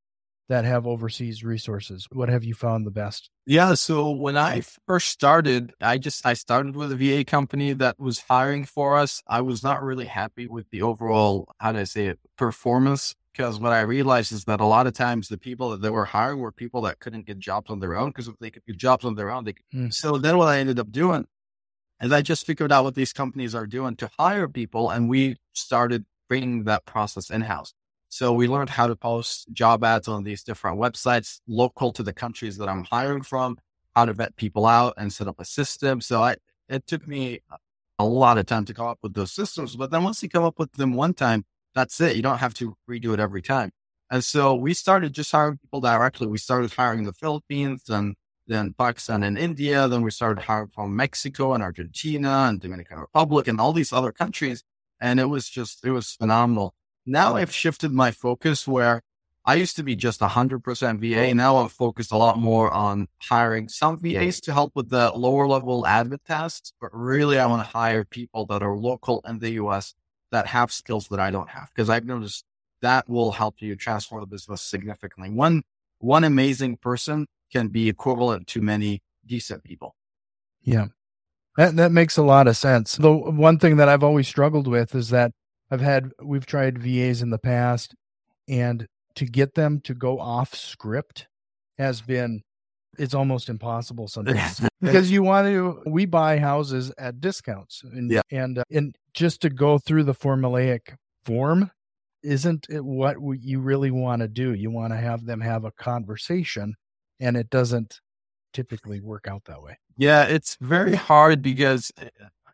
that 0.50 0.64
have 0.64 0.88
overseas 0.88 1.44
resources. 1.44 2.08
What 2.12 2.30
have 2.30 2.44
you 2.44 2.54
found 2.54 2.86
the 2.86 2.92
best? 2.92 3.30
Yeah, 3.46 3.74
so 3.74 4.12
when 4.12 4.38
I 4.38 4.62
first 4.88 5.10
started, 5.10 5.74
I 5.82 5.98
just 5.98 6.26
I 6.26 6.34
started 6.34 6.76
with 6.76 6.92
a 6.92 6.96
VA 6.96 7.26
company 7.26 7.74
that 7.74 8.00
was 8.00 8.24
hiring 8.30 8.66
for 8.66 8.98
us. 8.98 9.22
I 9.28 9.42
was 9.42 9.64
not 9.64 9.84
really 9.84 10.06
happy 10.06 10.48
with 10.48 10.70
the 10.70 10.82
overall 10.82 11.50
how 11.60 11.74
do 11.74 11.80
I 11.80 11.84
say 11.84 12.08
it 12.08 12.20
performance 12.38 13.16
because 13.38 13.60
what 13.60 13.72
I 13.72 13.82
realized 13.82 14.32
is 14.32 14.46
that 14.46 14.60
a 14.60 14.66
lot 14.66 14.88
of 14.88 14.94
times 14.94 15.28
the 15.28 15.38
people 15.38 15.70
that 15.70 15.82
they 15.82 15.92
were 15.92 16.06
hiring 16.06 16.40
were 16.40 16.52
people 16.52 16.82
that 16.82 17.00
couldn't 17.00 17.28
get 17.28 17.38
jobs 17.38 17.70
on 17.70 17.80
their 17.80 17.96
own 17.96 18.10
because 18.10 18.28
if 18.28 18.38
they 18.40 18.50
could 18.50 18.66
get 18.66 18.78
jobs 18.78 19.06
on 19.06 19.14
their 19.14 19.30
own, 19.30 19.44
they 19.44 19.54
could. 19.54 19.66
Mm. 19.74 19.94
So 19.94 20.18
then 20.18 20.38
what 20.38 20.48
I 20.48 20.58
ended 20.58 20.80
up 20.80 20.92
doing 20.92 21.28
is 22.02 22.12
I 22.12 22.24
just 22.24 22.48
figured 22.48 22.72
out 22.72 22.84
what 22.84 22.96
these 22.96 23.14
companies 23.14 23.54
are 23.54 23.68
doing 23.68 23.96
to 23.98 24.10
hire 24.18 24.48
people, 24.48 24.90
and 24.90 25.08
we 25.08 25.38
started 25.54 26.06
bringing 26.28 26.64
that 26.64 26.86
process 26.86 27.30
in 27.30 27.42
house. 27.42 27.74
So 28.10 28.34
we 28.34 28.48
learned 28.48 28.72
how 28.72 28.88
to 28.88 28.96
post 28.96 29.52
job 29.54 29.84
ads 29.84 30.08
on 30.08 30.24
these 30.24 30.44
different 30.44 30.80
websites 30.80 31.40
local 31.48 31.92
to 31.94 32.04
the 32.04 32.14
countries 32.14 32.58
that 32.58 32.70
I'm 32.70 32.86
hiring 32.86 33.22
from, 33.22 33.58
how 33.96 34.06
to 34.06 34.14
vet 34.14 34.36
people 34.36 34.66
out 34.66 34.96
and 34.98 35.14
set 35.14 35.28
up 35.28 35.40
a 35.40 35.46
system. 35.46 36.02
So 36.02 36.24
I, 36.24 36.38
it 36.70 36.88
took 36.88 37.08
me 37.08 37.42
a 38.00 38.06
lot 38.06 38.38
of 38.38 38.46
time 38.46 38.66
to 38.66 38.74
come 38.74 38.88
up 38.88 39.00
with 39.04 39.14
those 39.14 39.32
systems. 39.32 39.76
But 39.76 39.92
then 39.92 40.04
once 40.04 40.24
you 40.24 40.30
come 40.30 40.44
up 40.44 40.58
with 40.58 40.72
them 40.74 40.94
one 40.94 41.14
time, 41.14 41.46
that's 41.78 42.02
it. 42.02 42.16
You 42.16 42.22
don't 42.22 42.40
have 42.40 42.54
to 42.56 42.76
redo 42.90 43.14
it 43.14 43.20
every 43.20 43.42
time. 43.42 43.72
And 44.10 44.24
so 44.24 44.56
we 44.56 44.74
started 44.74 45.14
just 45.14 45.32
hiring 45.32 45.58
people 45.58 45.82
directly. 45.82 46.28
We 46.28 46.38
started 46.38 46.74
hiring 46.74 47.04
the 47.04 47.14
Philippines 47.14 47.84
and 47.90 48.16
then 48.48 48.74
Pakistan 48.78 49.24
and 49.24 49.38
India. 49.38 49.88
Then 49.88 50.02
we 50.02 50.12
started 50.12 50.44
hiring 50.44 50.70
from 50.70 50.96
Mexico 50.96 51.54
and 51.54 51.62
Argentina 51.62 52.48
and 52.48 52.60
Dominican 52.60 53.00
Republic 53.00 53.48
and 53.48 53.60
all 53.60 53.74
these 53.74 53.92
other 53.92 54.12
countries. 54.12 54.64
And 55.00 55.20
it 55.20 55.26
was 55.26 55.50
just, 55.50 55.86
it 55.86 55.92
was 55.92 56.12
phenomenal. 56.12 56.74
Now 57.06 57.36
I've 57.36 57.54
shifted 57.54 57.92
my 57.92 58.12
focus 58.12 58.68
where 58.68 59.02
I 59.46 59.56
used 59.56 59.76
to 59.78 59.84
be 59.84 59.96
just 59.96 60.20
100% 60.20 61.00
VA. 61.00 61.34
Now 61.34 61.58
I'm 61.58 61.70
focused 61.70 62.12
a 62.12 62.18
lot 62.18 62.38
more 62.38 62.72
on 62.72 63.08
hiring 63.22 63.70
some 63.70 64.00
VAs 64.00 64.42
to 64.42 64.54
help 64.54 64.72
with 64.76 64.90
the 64.90 65.12
lower 65.12 65.48
level 65.48 65.84
admin 65.84 66.24
tasks. 66.26 66.74
But 66.82 66.90
really, 66.94 67.40
I 67.40 67.46
want 67.46 67.64
to 67.64 67.78
hire 67.78 68.04
people 68.04 68.46
that 68.48 68.62
are 68.62 68.76
local 68.76 69.24
in 69.28 69.40
the 69.40 69.52
US 69.52 69.94
that 70.32 70.48
have 70.48 70.72
skills 70.72 71.08
that 71.10 71.20
I 71.20 71.32
don't 71.32 71.50
have 71.50 71.70
because 71.74 71.90
I've 71.90 72.06
noticed 72.06 72.46
that 72.82 73.10
will 73.10 73.32
help 73.32 73.56
you 73.60 73.76
transform 73.76 74.22
the 74.22 74.28
business 74.28 74.62
significantly. 74.62 75.30
One, 75.30 75.64
one 76.00 76.24
amazing 76.24 76.78
person 76.78 77.28
can 77.52 77.70
be 77.70 77.90
equivalent 77.90 78.48
to 78.48 78.62
many 78.62 79.02
decent 79.26 79.64
people. 79.64 79.96
Yeah. 80.62 80.88
That, 81.58 81.76
that 81.78 81.92
makes 81.92 82.18
a 82.18 82.24
lot 82.24 82.48
of 82.48 82.56
sense. 82.56 82.96
The 82.96 83.12
one 83.12 83.58
thing 83.58 83.78
that 83.78 83.90
I've 83.90 84.04
always 84.04 84.28
struggled 84.28 84.68
with 84.68 84.94
is 84.94 85.10
that 85.10 85.32
I've 85.72 85.82
had 85.82 86.12
we've 86.24 86.46
tried 86.46 86.78
VAs 86.78 87.22
in 87.22 87.32
the 87.32 87.40
past, 87.40 87.96
and 88.48 88.88
to 89.16 89.26
get 89.26 89.56
them 89.56 89.82
to 89.82 89.94
go 89.94 90.20
off 90.20 90.54
script 90.54 91.28
has 91.78 92.02
been 92.02 92.44
it's 92.98 93.14
almost 93.14 93.50
impossible 93.50 94.08
sometimes 94.08 94.62
because 94.82 95.12
you 95.12 95.24
want 95.24 95.48
to 95.48 95.82
we 95.86 96.06
buy 96.06 96.38
houses 96.40 96.92
at 96.98 97.20
discounts 97.22 97.82
and 97.84 98.12
yeah. 98.12 98.22
and 98.32 98.60
uh, 98.60 98.64
and 98.72 98.96
just 99.14 99.42
to 99.42 99.50
go 99.50 99.78
through 99.78 100.04
the 100.04 100.14
formulaic 100.14 100.96
form 101.26 101.72
isn't 102.24 102.66
it 102.70 102.84
what 102.84 103.18
you 103.40 103.60
really 103.60 103.92
want 103.92 104.22
to 104.22 104.28
do 104.28 104.54
you 104.54 104.72
want 104.72 104.92
to 104.92 104.98
have 104.98 105.26
them 105.26 105.42
have 105.42 105.66
a 105.66 105.72
conversation 105.72 106.76
and 107.20 107.38
it 107.38 107.50
doesn't 107.50 108.00
typically 108.54 109.00
work 109.00 109.28
out 109.28 109.44
that 109.46 109.62
way 109.62 109.78
yeah 109.98 110.24
it's 110.24 110.58
very 110.62 110.96
hard 110.96 111.42
because 111.42 111.92
eh, 112.02 112.10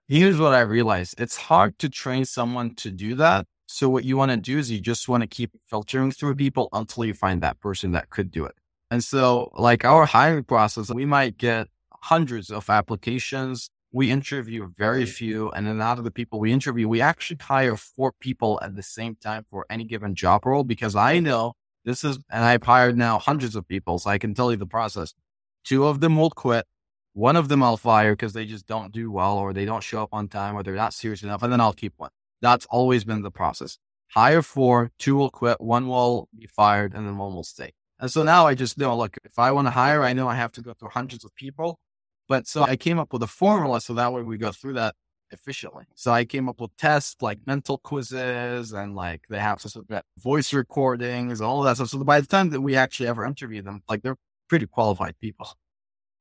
Here's 0.10 0.38
what 0.38 0.54
I 0.54 0.60
realized 0.60 1.16
it's 1.18 1.38
hard 1.38 1.80
to 1.80 1.90
train 1.90 2.26
someone 2.26 2.76
to 2.76 2.92
do 2.92 3.16
that. 3.16 3.48
So, 3.68 3.90
what 3.90 4.04
you 4.04 4.18
want 4.18 4.32
to 4.32 4.38
do 4.38 4.60
is 4.60 4.70
you 4.70 4.82
just 4.82 5.08
want 5.08 5.22
to 5.22 5.28
keep 5.28 5.52
filtering 5.66 6.12
through 6.12 6.36
people 6.36 6.68
until 6.74 7.06
you 7.06 7.14
find 7.14 7.42
that 7.42 7.60
person 7.62 7.94
that 7.94 8.10
could 8.10 8.30
do 8.30 8.46
it. 8.46 8.54
And 8.94 9.04
so, 9.04 9.50
like 9.56 9.84
our 9.84 10.06
hiring 10.06 10.44
process, 10.44 10.92
we 10.92 11.04
might 11.04 11.40
get 11.40 11.68
hundreds 12.04 12.52
of 12.52 12.70
applications. 12.70 13.72
We 13.92 14.12
interview 14.12 14.70
very 14.78 15.08
few. 15.08 15.50
And 15.50 15.66
then 15.66 15.82
out 15.82 15.98
of 15.98 16.04
the 16.04 16.12
people 16.12 16.40
we 16.40 16.52
interview, 16.52 16.88
we 16.88 17.02
actually 17.02 17.40
hire 17.42 17.76
four 17.76 18.12
people 18.20 18.60
at 18.62 18.76
the 18.76 18.84
same 18.84 19.16
time 19.16 19.48
for 19.50 19.66
any 19.68 19.84
given 19.84 20.14
job 20.14 20.46
role 20.46 20.64
because 20.64 20.96
I 20.96 21.18
know 21.18 21.54
this 21.84 22.04
is, 22.04 22.20
and 22.30 22.46
I've 22.46 22.62
hired 22.62 22.96
now 22.96 23.18
hundreds 23.18 23.56
of 23.56 23.68
people. 23.68 23.98
So 23.98 24.12
I 24.12 24.20
can 24.20 24.36
tell 24.36 24.52
you 24.52 24.58
the 24.58 24.68
process. 24.68 25.16
Two 25.64 25.88
of 25.88 26.00
them 26.00 26.16
will 26.16 26.30
quit. 26.30 26.68
One 27.14 27.36
of 27.36 27.48
them 27.48 27.64
I'll 27.64 27.78
fire 27.78 28.14
because 28.14 28.34
they 28.34 28.46
just 28.46 28.68
don't 28.68 28.94
do 28.94 29.12
well 29.12 29.40
or 29.40 29.54
they 29.54 29.66
don't 29.66 29.82
show 29.82 30.04
up 30.04 30.10
on 30.14 30.28
time 30.28 30.56
or 30.56 30.62
they're 30.62 30.76
not 30.76 30.94
serious 30.94 31.24
enough. 31.24 31.42
And 31.42 31.52
then 31.52 31.62
I'll 31.62 31.74
keep 31.74 31.94
one. 31.98 32.12
That's 32.44 32.68
always 32.68 33.06
been 33.06 33.24
the 33.24 33.32
process. 33.32 33.80
Hire 34.10 34.44
four, 34.44 34.92
two 35.00 35.16
will 35.16 35.32
quit, 35.32 35.60
one 35.60 35.88
will 35.88 36.30
be 36.38 36.46
fired, 36.46 36.94
and 36.94 37.08
then 37.08 37.18
one 37.18 37.34
will 37.34 37.44
stay. 37.44 37.72
And 38.04 38.12
so 38.12 38.22
now 38.22 38.46
I 38.46 38.54
just 38.54 38.78
know, 38.78 38.98
look, 38.98 39.16
if 39.24 39.40
I 39.40 39.54
want 39.54 39.68
to 39.68 39.72
hire, 39.72 40.04
I 40.04 40.12
know 40.12 40.28
I 40.28 40.36
have 40.36 40.52
to 40.54 40.62
go 40.62 40.74
through 40.74 40.90
hundreds 40.90 41.24
of 41.24 41.34
people. 41.36 41.80
But 42.28 42.48
so 42.48 42.64
I 42.64 42.76
came 42.76 43.00
up 43.00 43.14
with 43.14 43.24
a 43.24 43.28
formula 43.28 43.80
so 43.80 43.94
that 43.94 44.12
way 44.12 44.24
we 44.24 44.38
go 44.38 44.52
through 44.52 44.74
that 44.74 44.96
efficiently. 45.32 45.86
So 45.96 46.12
I 46.12 46.26
came 46.26 46.50
up 46.50 46.60
with 46.60 46.76
tests 46.76 47.22
like 47.22 47.40
mental 47.48 47.78
quizzes 47.78 48.74
and 48.74 48.94
like 48.94 49.22
they 49.30 49.40
have 49.40 49.62
to 49.62 49.70
submit 49.70 50.04
voice 50.20 50.52
recordings, 50.52 51.40
all 51.40 51.62
that 51.62 51.78
stuff. 51.78 51.88
So 51.88 52.04
by 52.04 52.20
the 52.20 52.28
time 52.28 52.50
that 52.50 52.60
we 52.60 52.76
actually 52.76 53.08
ever 53.08 53.26
interview 53.26 53.62
them, 53.62 53.84
like 53.88 54.02
they're 54.02 54.18
pretty 54.50 54.68
qualified 54.68 55.18
people. 55.22 55.48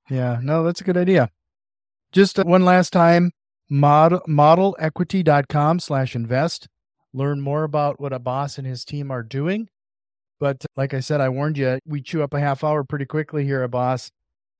Yeah, 0.08 0.38
no, 0.40 0.62
that's 0.62 0.80
a 0.80 0.84
good 0.84 0.96
idea. 0.96 1.30
Just 2.12 2.38
uh, 2.38 2.44
one 2.44 2.64
last 2.64 2.92
time, 2.92 3.32
model, 3.68 4.20
modelequity.com 4.28 5.80
slash 5.80 6.14
invest. 6.14 6.68
Learn 7.12 7.40
more 7.40 7.64
about 7.64 8.00
what 8.00 8.12
Abbas 8.12 8.56
and 8.56 8.68
his 8.68 8.84
team 8.84 9.10
are 9.10 9.24
doing. 9.24 9.68
But 10.42 10.66
like 10.76 10.92
I 10.92 10.98
said, 10.98 11.20
I 11.20 11.28
warned 11.28 11.56
you, 11.56 11.78
we 11.86 12.02
chew 12.02 12.20
up 12.20 12.34
a 12.34 12.40
half 12.40 12.64
hour 12.64 12.82
pretty 12.82 13.04
quickly 13.04 13.44
here, 13.44 13.62
Abbas. 13.62 14.10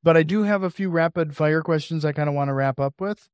But 0.01 0.17
I 0.17 0.23
do 0.23 0.45
have 0.45 0.63
a 0.63 0.71
few 0.71 0.91
rapid 0.91 1.37
fire 1.37 1.61
questions 1.61 2.05
I 2.05 2.13
kind 2.13 2.29
of 2.29 2.37
want 2.37 2.51
to 2.51 2.55
wrap 2.55 2.79
up 2.79 3.01
with. 3.01 3.29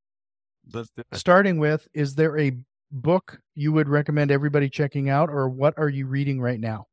Starting 1.13 1.59
with, 1.59 1.89
is 1.93 2.15
there 2.15 2.39
a 2.39 2.53
book 2.91 3.41
you 3.55 3.71
would 3.73 3.87
recommend 3.87 4.31
everybody 4.31 4.71
checking 4.71 5.11
out, 5.11 5.29
or 5.29 5.47
what 5.47 5.75
are 5.77 5.91
you 5.91 6.07
reading 6.07 6.41
right 6.41 6.59
now? 6.59 6.87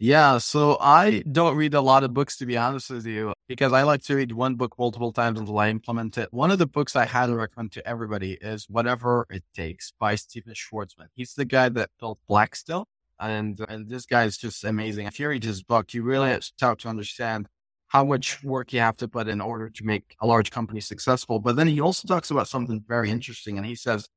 Yeah, 0.00 0.38
so 0.38 0.76
I 0.80 1.22
don't 1.30 1.56
read 1.56 1.74
a 1.74 1.80
lot 1.80 2.02
of 2.02 2.12
books 2.12 2.36
to 2.38 2.46
be 2.46 2.56
honest 2.56 2.90
with 2.90 3.06
you, 3.06 3.32
because 3.46 3.72
I 3.72 3.84
like 3.84 4.02
to 4.06 4.16
read 4.16 4.32
one 4.32 4.56
book 4.56 4.74
multiple 4.76 5.12
times 5.12 5.38
until 5.38 5.60
I 5.60 5.68
implement 5.68 6.18
it. 6.18 6.32
One 6.32 6.50
of 6.50 6.58
the 6.58 6.66
books 6.66 6.96
I 6.96 7.04
highly 7.04 7.34
recommend 7.34 7.70
to 7.72 7.86
everybody 7.86 8.38
is 8.40 8.66
Whatever 8.68 9.28
It 9.30 9.44
Takes 9.54 9.92
by 10.00 10.16
Stephen 10.16 10.54
Schwarzman. 10.54 11.06
He's 11.14 11.34
the 11.34 11.44
guy 11.44 11.68
that 11.68 11.90
built 12.00 12.18
Blackstone, 12.26 12.86
and 13.20 13.60
and 13.68 13.88
this 13.88 14.06
guy 14.06 14.24
is 14.24 14.36
just 14.38 14.64
amazing. 14.64 15.06
If 15.06 15.20
you 15.20 15.28
read 15.28 15.44
his 15.44 15.62
book, 15.62 15.94
you 15.94 16.02
really 16.02 16.40
start 16.40 16.80
to 16.80 16.88
understand 16.88 17.46
how 17.88 18.04
much 18.04 18.42
work 18.44 18.72
you 18.72 18.80
have 18.80 18.96
to 18.98 19.08
put 19.08 19.28
in 19.28 19.40
order 19.40 19.68
to 19.68 19.84
make 19.84 20.14
a 20.20 20.26
large 20.26 20.50
company 20.50 20.80
successful. 20.80 21.40
But 21.40 21.56
then 21.56 21.66
he 21.66 21.80
also 21.80 22.06
talks 22.06 22.30
about 22.30 22.48
something 22.48 22.84
very 22.86 23.10
interesting, 23.10 23.56
and 23.58 23.66
he 23.66 23.74
says 23.74 24.08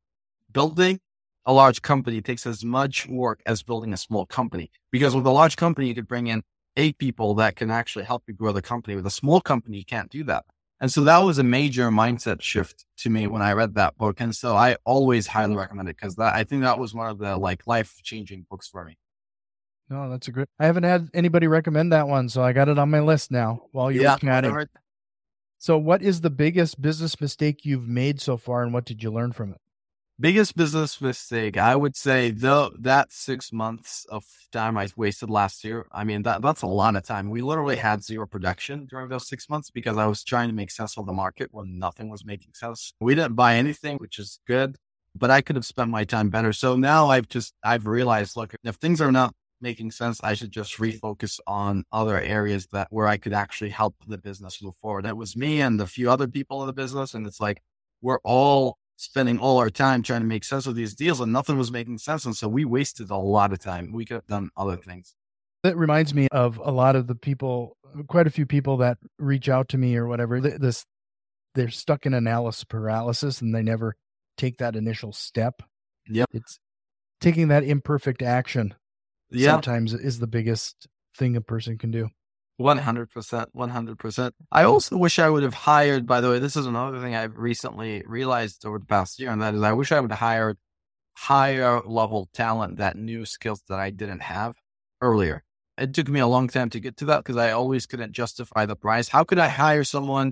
building 0.51 0.99
a 1.45 1.53
large 1.53 1.81
company 1.81 2.21
takes 2.21 2.45
as 2.45 2.63
much 2.63 3.07
work 3.07 3.41
as 3.45 3.63
building 3.63 3.93
a 3.93 3.97
small 3.97 4.25
company. 4.25 4.71
Because 4.91 5.15
with 5.15 5.25
a 5.25 5.31
large 5.31 5.55
company, 5.55 5.87
you 5.87 5.95
could 5.95 6.07
bring 6.07 6.27
in 6.27 6.43
eight 6.77 6.97
people 6.97 7.33
that 7.35 7.55
can 7.55 7.69
actually 7.71 8.05
help 8.05 8.23
you 8.27 8.33
grow 8.33 8.51
the 8.51 8.61
company. 8.61 8.95
With 8.95 9.05
a 9.05 9.11
small 9.11 9.41
company, 9.41 9.77
you 9.77 9.85
can't 9.85 10.09
do 10.09 10.23
that. 10.25 10.45
And 10.83 10.91
so 10.91 11.05
that 11.05 11.19
was 11.19 11.37
a 11.37 11.43
major 11.43 11.89
mindset 11.91 12.41
shift 12.41 12.83
to 12.97 13.09
me 13.09 13.25
when 13.25 13.41
I 13.41 13.53
read 13.53 13.75
that 13.75 13.97
book. 13.97 14.19
And 14.19 14.35
so 14.35 14.53
I 14.53 14.75
always 14.83 15.27
highly 15.27 15.55
recommend 15.55 15.87
it 15.87 15.95
because 15.95 16.19
I 16.19 16.43
think 16.43 16.63
that 16.63 16.77
was 16.77 16.93
one 16.93 17.09
of 17.09 17.19
the 17.19 17.37
like 17.37 17.65
life 17.65 17.95
changing 18.03 18.45
books 18.49 18.67
for 18.67 18.83
me. 18.83 18.97
No, 19.89 20.09
that's 20.09 20.27
a 20.27 20.33
great. 20.33 20.49
I 20.59 20.65
haven't 20.65 20.83
had 20.83 21.07
anybody 21.13 21.47
recommend 21.47 21.93
that 21.93 22.09
one, 22.09 22.27
so 22.27 22.43
I 22.43 22.51
got 22.51 22.67
it 22.67 22.77
on 22.77 22.91
my 22.91 22.99
list 22.99 23.31
now. 23.31 23.61
While 23.71 23.93
you're 23.93 24.03
yeah, 24.03 24.11
looking 24.11 24.27
at 24.27 24.43
it. 24.43 24.69
So, 25.57 25.77
what 25.77 26.01
is 26.01 26.19
the 26.19 26.29
biggest 26.29 26.81
business 26.81 27.21
mistake 27.21 27.63
you've 27.63 27.87
made 27.87 28.19
so 28.19 28.35
far, 28.35 28.61
and 28.61 28.73
what 28.73 28.83
did 28.83 29.01
you 29.01 29.09
learn 29.09 29.31
from 29.31 29.53
it? 29.53 29.61
Biggest 30.19 30.55
business 30.55 31.01
mistake, 31.01 31.57
I 31.57 31.75
would 31.75 31.95
say, 31.95 32.29
though, 32.29 32.71
that 32.79 33.11
six 33.11 33.51
months 33.51 34.05
of 34.09 34.23
time 34.51 34.77
I 34.77 34.87
wasted 34.95 35.29
last 35.29 35.63
year. 35.63 35.87
I 35.91 36.03
mean, 36.03 36.21
that 36.21 36.43
that's 36.43 36.61
a 36.61 36.67
lot 36.67 36.95
of 36.95 37.03
time. 37.03 37.31
We 37.31 37.41
literally 37.41 37.77
had 37.77 38.03
zero 38.03 38.27
production 38.27 38.85
during 38.85 39.09
those 39.09 39.27
six 39.27 39.49
months 39.49 39.71
because 39.71 39.97
I 39.97 40.05
was 40.05 40.23
trying 40.23 40.49
to 40.49 40.55
make 40.55 40.69
sense 40.69 40.97
of 40.99 41.07
the 41.07 41.13
market 41.13 41.49
when 41.51 41.79
nothing 41.79 42.09
was 42.09 42.23
making 42.23 42.53
sense. 42.53 42.93
We 43.01 43.15
didn't 43.15 43.33
buy 43.33 43.55
anything, 43.55 43.97
which 43.97 44.19
is 44.19 44.39
good, 44.47 44.77
but 45.15 45.31
I 45.31 45.41
could 45.41 45.55
have 45.55 45.65
spent 45.65 45.89
my 45.89 46.03
time 46.03 46.29
better. 46.29 46.53
So 46.53 46.75
now 46.75 47.07
I've 47.09 47.27
just 47.27 47.55
I've 47.63 47.87
realized, 47.87 48.37
look, 48.37 48.53
if 48.63 48.75
things 48.75 49.01
are 49.01 49.11
not 49.11 49.33
making 49.61 49.89
sense, 49.91 50.21
I 50.23 50.35
should 50.35 50.51
just 50.51 50.77
refocus 50.77 51.39
on 51.47 51.85
other 51.91 52.19
areas 52.19 52.67
that 52.71 52.87
where 52.91 53.07
I 53.07 53.17
could 53.17 53.33
actually 53.33 53.71
help 53.71 53.95
the 54.07 54.19
business 54.19 54.61
move 54.61 54.75
forward. 54.75 55.07
It 55.07 55.17
was 55.17 55.35
me 55.35 55.59
and 55.61 55.81
a 55.81 55.87
few 55.87 56.11
other 56.11 56.27
people 56.27 56.61
in 56.61 56.67
the 56.67 56.73
business, 56.73 57.15
and 57.15 57.25
it's 57.25 57.41
like 57.41 57.63
we're 58.01 58.19
all 58.23 58.77
spending 59.03 59.37
all 59.37 59.57
our 59.57 59.69
time 59.69 60.01
trying 60.01 60.21
to 60.21 60.27
make 60.27 60.43
sense 60.43 60.65
of 60.65 60.75
these 60.75 60.95
deals 60.95 61.19
and 61.19 61.31
nothing 61.33 61.57
was 61.57 61.71
making 61.71 61.97
sense. 61.97 62.25
And 62.25 62.35
so 62.35 62.47
we 62.47 62.63
wasted 62.65 63.09
a 63.09 63.17
lot 63.17 63.51
of 63.51 63.59
time. 63.59 63.91
We 63.91 64.05
could 64.05 64.15
have 64.15 64.27
done 64.27 64.49
other 64.55 64.77
things. 64.77 65.15
That 65.63 65.77
reminds 65.77 66.13
me 66.13 66.27
of 66.31 66.57
a 66.57 66.71
lot 66.71 66.95
of 66.95 67.07
the 67.07 67.15
people, 67.15 67.77
quite 68.07 68.27
a 68.27 68.31
few 68.31 68.45
people 68.45 68.77
that 68.77 68.97
reach 69.19 69.49
out 69.49 69.69
to 69.69 69.77
me 69.77 69.95
or 69.95 70.07
whatever. 70.07 70.39
This 70.41 70.85
they're 71.55 71.69
stuck 71.69 72.05
in 72.05 72.13
analysis 72.13 72.63
paralysis 72.63 73.41
and 73.41 73.53
they 73.53 73.61
never 73.61 73.95
take 74.37 74.57
that 74.57 74.75
initial 74.75 75.13
step. 75.13 75.61
Yep. 76.09 76.27
It's 76.31 76.57
taking 77.21 77.49
that 77.49 77.63
imperfect 77.63 78.21
action 78.21 78.73
Yeah. 79.29 79.51
sometimes 79.51 79.93
is 79.93 80.19
the 80.19 80.27
biggest 80.27 80.87
thing 81.15 81.35
a 81.35 81.41
person 81.41 81.77
can 81.77 81.91
do. 81.91 82.09
One 82.63 82.77
hundred 82.77 83.09
percent, 83.11 83.49
one 83.51 83.71
hundred 83.71 83.99
percent. 83.99 84.33
I 84.49 84.61
mm-hmm. 84.61 84.71
also 84.71 84.95
wish 84.95 85.19
I 85.19 85.29
would 85.29 85.43
have 85.43 85.53
hired. 85.53 86.07
By 86.07 86.21
the 86.21 86.29
way, 86.29 86.39
this 86.39 86.55
is 86.55 86.65
another 86.65 87.01
thing 87.01 87.13
I've 87.13 87.37
recently 87.37 88.03
realized 88.07 88.65
over 88.65 88.79
the 88.79 88.85
past 88.85 89.19
year, 89.19 89.31
and 89.31 89.41
that 89.41 89.53
is, 89.53 89.61
I 89.61 89.73
wish 89.73 89.91
I 89.91 89.99
would 89.99 90.11
have 90.11 90.19
hired 90.19 90.57
higher 91.17 91.81
level 91.81 92.29
talent 92.33 92.77
that 92.77 92.95
knew 92.95 93.25
skills 93.25 93.61
that 93.67 93.79
I 93.79 93.89
didn't 93.89 94.21
have 94.21 94.55
earlier. 95.01 95.43
It 95.77 95.93
took 95.93 96.07
me 96.07 96.21
a 96.21 96.27
long 96.35 96.47
time 96.47 96.69
to 96.69 96.79
get 96.79 96.95
to 96.97 97.05
that 97.05 97.17
because 97.17 97.35
I 97.35 97.51
always 97.51 97.85
couldn't 97.85 98.13
justify 98.13 98.65
the 98.65 98.77
price. 98.77 99.09
How 99.09 99.25
could 99.25 99.39
I 99.39 99.49
hire 99.49 99.83
someone 99.83 100.31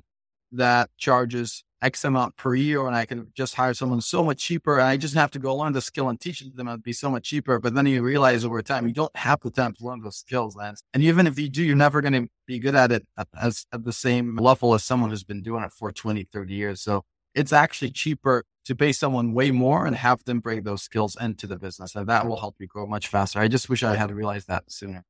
that 0.54 0.90
charges 0.98 1.66
X 1.82 2.04
amount 2.04 2.38
per 2.38 2.54
year 2.54 2.86
and 2.86 2.96
I 2.96 3.06
can 3.06 3.32
just 3.34 3.56
hire 3.56 3.74
someone 3.74 4.02
so 4.02 4.24
much 4.24 4.38
cheaper 4.38 4.78
and 4.78 4.88
I 4.88 4.98
just 4.98 5.16
have 5.16 5.32
to 5.32 5.40
go 5.40 5.56
learn 5.56 5.74
the 5.74 5.82
skill 5.82 6.10
and 6.10 6.20
teach 6.20 6.42
them. 6.42 6.68
It'd 6.68 6.84
be 6.84 6.94
so 6.94 7.10
much 7.10 7.24
cheaper. 7.24 7.60
But 7.60 7.74
then 7.74 7.86
you 7.88 8.04
realize 8.04 8.46
over 8.46 8.62
time, 8.62 8.88
you 8.88 8.94
don't 8.94 9.16
have 9.16 9.40
the 9.42 9.50
time 9.50 9.74
to 9.74 9.86
learn 9.86 10.02
those 10.02 10.18
skills, 10.18 10.56
Lance. 10.56 10.84
And 10.94 11.04
even 11.04 11.28
if 11.28 11.40
you 11.40 11.50
do, 11.50 11.64
you're 11.64 11.76
never 11.76 12.02
going 12.02 12.14
to 12.14 12.28
be 12.46 12.60
good 12.60 12.76
at 12.76 12.92
it 12.92 13.08
at, 13.18 13.28
as, 13.40 13.66
at 13.74 13.84
the 13.84 13.94
same 13.94 14.36
level 14.38 14.74
as 14.74 14.84
someone 14.84 15.10
who's 15.10 15.24
been 15.24 15.42
doing 15.42 15.64
it 15.64 15.72
for 15.72 15.92
20, 15.92 16.24
30 16.24 16.54
years. 16.54 16.82
So 16.82 17.04
it's 17.34 17.54
actually 17.54 17.92
cheaper 17.92 18.44
to 18.66 18.76
pay 18.76 18.92
someone 18.92 19.34
way 19.34 19.52
more 19.52 19.86
and 19.86 19.96
have 19.96 20.24
them 20.26 20.40
bring 20.40 20.64
those 20.64 20.84
skills 20.84 21.18
into 21.20 21.48
the 21.48 21.58
business. 21.58 21.96
And 21.96 22.08
that 22.08 22.28
will 22.28 22.40
help 22.40 22.56
you 22.60 22.68
grow 22.68 22.86
much 22.86 23.08
faster. 23.08 23.40
I 23.40 23.48
just 23.48 23.70
wish 23.70 23.84
I 23.84 23.96
had 23.96 24.12
realized 24.12 24.48
that 24.48 24.72
sooner. 24.72 25.04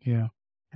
Yeah. 0.00 0.28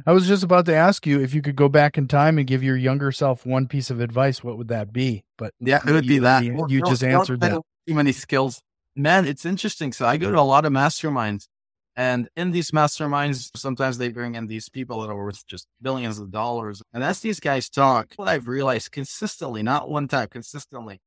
I 0.06 0.12
was 0.12 0.26
just 0.26 0.42
about 0.42 0.66
to 0.66 0.74
ask 0.74 1.06
you 1.06 1.20
if 1.20 1.34
you 1.34 1.42
could 1.42 1.56
go 1.56 1.68
back 1.68 1.98
in 1.98 2.08
time 2.08 2.38
and 2.38 2.46
give 2.46 2.62
your 2.62 2.76
younger 2.76 3.12
self 3.12 3.44
one 3.44 3.66
piece 3.68 3.90
of 3.90 4.00
advice, 4.00 4.42
what 4.42 4.58
would 4.58 4.68
that 4.68 4.92
be? 4.92 5.24
But 5.36 5.54
Yeah, 5.60 5.80
it 5.86 5.92
would 5.92 6.06
be 6.06 6.18
that. 6.20 6.44
You, 6.44 6.66
you 6.68 6.82
just 6.82 7.04
answered 7.04 7.40
that. 7.40 7.60
Too 7.86 7.94
many 7.94 8.12
skills. 8.12 8.62
Man, 8.94 9.26
it's 9.26 9.44
interesting. 9.44 9.92
So 9.92 10.06
I 10.06 10.16
go 10.16 10.30
to 10.30 10.38
a 10.38 10.40
lot 10.40 10.64
of 10.64 10.72
masterminds 10.72 11.46
and 11.94 12.28
in 12.36 12.52
these 12.52 12.70
masterminds, 12.70 13.50
sometimes 13.56 13.98
they 13.98 14.08
bring 14.08 14.34
in 14.34 14.46
these 14.46 14.68
people 14.68 15.02
that 15.02 15.10
are 15.10 15.16
worth 15.16 15.46
just 15.46 15.66
billions 15.80 16.18
of 16.18 16.30
dollars. 16.30 16.82
And 16.92 17.04
as 17.04 17.20
these 17.20 17.38
guys 17.38 17.68
talk, 17.68 18.14
what 18.16 18.28
I've 18.28 18.48
realized 18.48 18.92
consistently, 18.92 19.62
not 19.62 19.90
one 19.90 20.08
time, 20.08 20.28
consistently, 20.28 21.00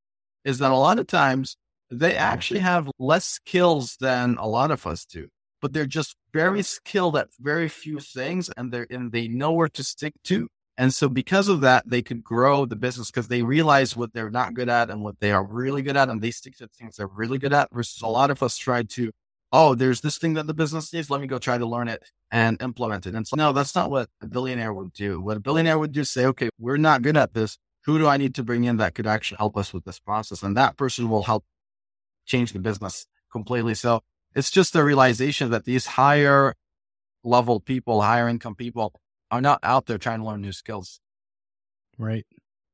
is 0.44 0.60
that 0.60 0.72
a 0.72 0.76
lot 0.76 1.00
of 1.00 1.08
times 1.08 1.58
they 1.90 2.16
actually 2.16 2.60
have 2.60 2.90
less 3.00 3.26
skills 3.26 3.98
than 4.00 4.38
a 4.38 4.48
lot 4.48 4.70
of 4.70 4.86
us 4.86 5.06
do, 5.06 5.28
but 5.66 5.74
they're 5.74 5.88
just 5.88 6.16
very 6.32 6.60
mm-hmm. 6.60 6.62
skilled 6.62 7.18
at 7.18 7.30
very 7.40 7.68
few 7.68 8.00
things 8.00 8.52
and 8.56 8.72
they're, 8.72 8.86
and 8.92 9.12
they 9.12 9.28
know 9.28 9.52
where 9.52 9.68
to 9.68 9.84
stick 9.84 10.14
to. 10.24 10.48
And 10.78 10.94
so 10.94 11.10
because 11.10 11.48
of 11.48 11.62
that, 11.62 11.90
they 11.90 12.04
could 12.04 12.24
grow 12.24 12.68
the 12.68 12.76
business 12.76 13.10
because 13.10 13.30
they 13.30 13.42
realize 13.42 13.98
what 13.98 14.14
they're 14.14 14.30
not 14.30 14.54
good 14.54 14.70
at 14.70 14.92
and 14.92 15.02
what 15.02 15.20
they 15.20 15.32
are 15.32 15.44
really 15.44 15.82
good 15.82 15.98
at. 15.98 16.08
And 16.08 16.22
they 16.22 16.30
stick 16.30 16.56
to 16.58 16.68
things 16.68 16.98
they're 16.98 17.08
really 17.08 17.40
good 17.40 17.52
at 17.52 17.74
versus 17.74 18.04
a 18.04 18.08
lot 18.08 18.30
of 18.30 18.44
us 18.44 18.58
try 18.58 18.84
to, 18.84 19.10
oh, 19.52 19.74
there's 19.74 20.02
this 20.02 20.20
thing 20.20 20.36
that 20.36 20.46
the 20.46 20.54
business 20.54 20.94
needs. 20.94 21.10
Let 21.10 21.20
me 21.20 21.26
go 21.26 21.40
try 21.40 21.58
to 21.58 21.66
learn 21.66 21.88
it 21.88 22.04
and 22.30 22.62
implement 22.62 23.08
it. 23.08 23.16
And 23.16 23.28
so 23.28 23.36
no, 23.36 23.52
that's 23.52 23.74
not 23.74 23.90
what 23.90 24.08
a 24.22 24.28
billionaire 24.28 24.72
would 24.72 24.94
do. 24.94 25.20
What 25.20 25.38
a 25.38 25.40
billionaire 25.40 25.80
would 25.80 25.94
do 25.94 26.02
is 26.02 26.12
say, 26.12 26.28
okay, 26.28 26.50
we're 26.60 26.78
not 26.78 27.02
good 27.02 27.18
at 27.18 27.34
this. 27.34 27.58
Who 27.86 27.98
do 27.98 28.06
I 28.06 28.18
need 28.18 28.36
to 28.36 28.44
bring 28.44 28.66
in 28.66 28.78
that 28.78 28.94
could 28.94 29.08
actually 29.08 29.38
help 29.38 29.58
us 29.58 29.74
with 29.74 29.84
this 29.84 29.98
process? 29.98 30.44
And 30.44 30.56
that 30.58 30.78
person 30.78 31.10
will 31.10 31.24
help 31.24 31.44
change 32.28 32.54
the 32.54 32.60
business 32.60 33.08
completely. 33.32 33.74
So 33.74 34.04
it's 34.36 34.52
just 34.52 34.74
the 34.74 34.84
realization 34.84 35.50
that 35.52 35.66
these 35.66 35.86
higher 35.86 36.54
level 37.24 37.60
people, 37.60 38.02
higher 38.02 38.28
income 38.30 38.56
people 38.56 38.94
are 39.32 39.42
not 39.42 39.60
out 39.64 39.86
there 39.88 39.98
trying 39.98 40.20
to 40.20 40.26
learn 40.26 40.42
new 40.42 40.52
skills. 40.52 41.00
Right. 41.98 42.26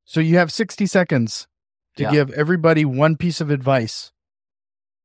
So 0.04 0.20
you 0.20 0.36
have 0.36 0.52
60 0.52 0.86
seconds 0.86 1.46
to 1.96 2.04
Yeah. 2.04 2.10
give 2.10 2.30
everybody 2.32 2.84
one 2.84 3.16
piece 3.16 3.40
of 3.40 3.50
advice. 3.50 4.12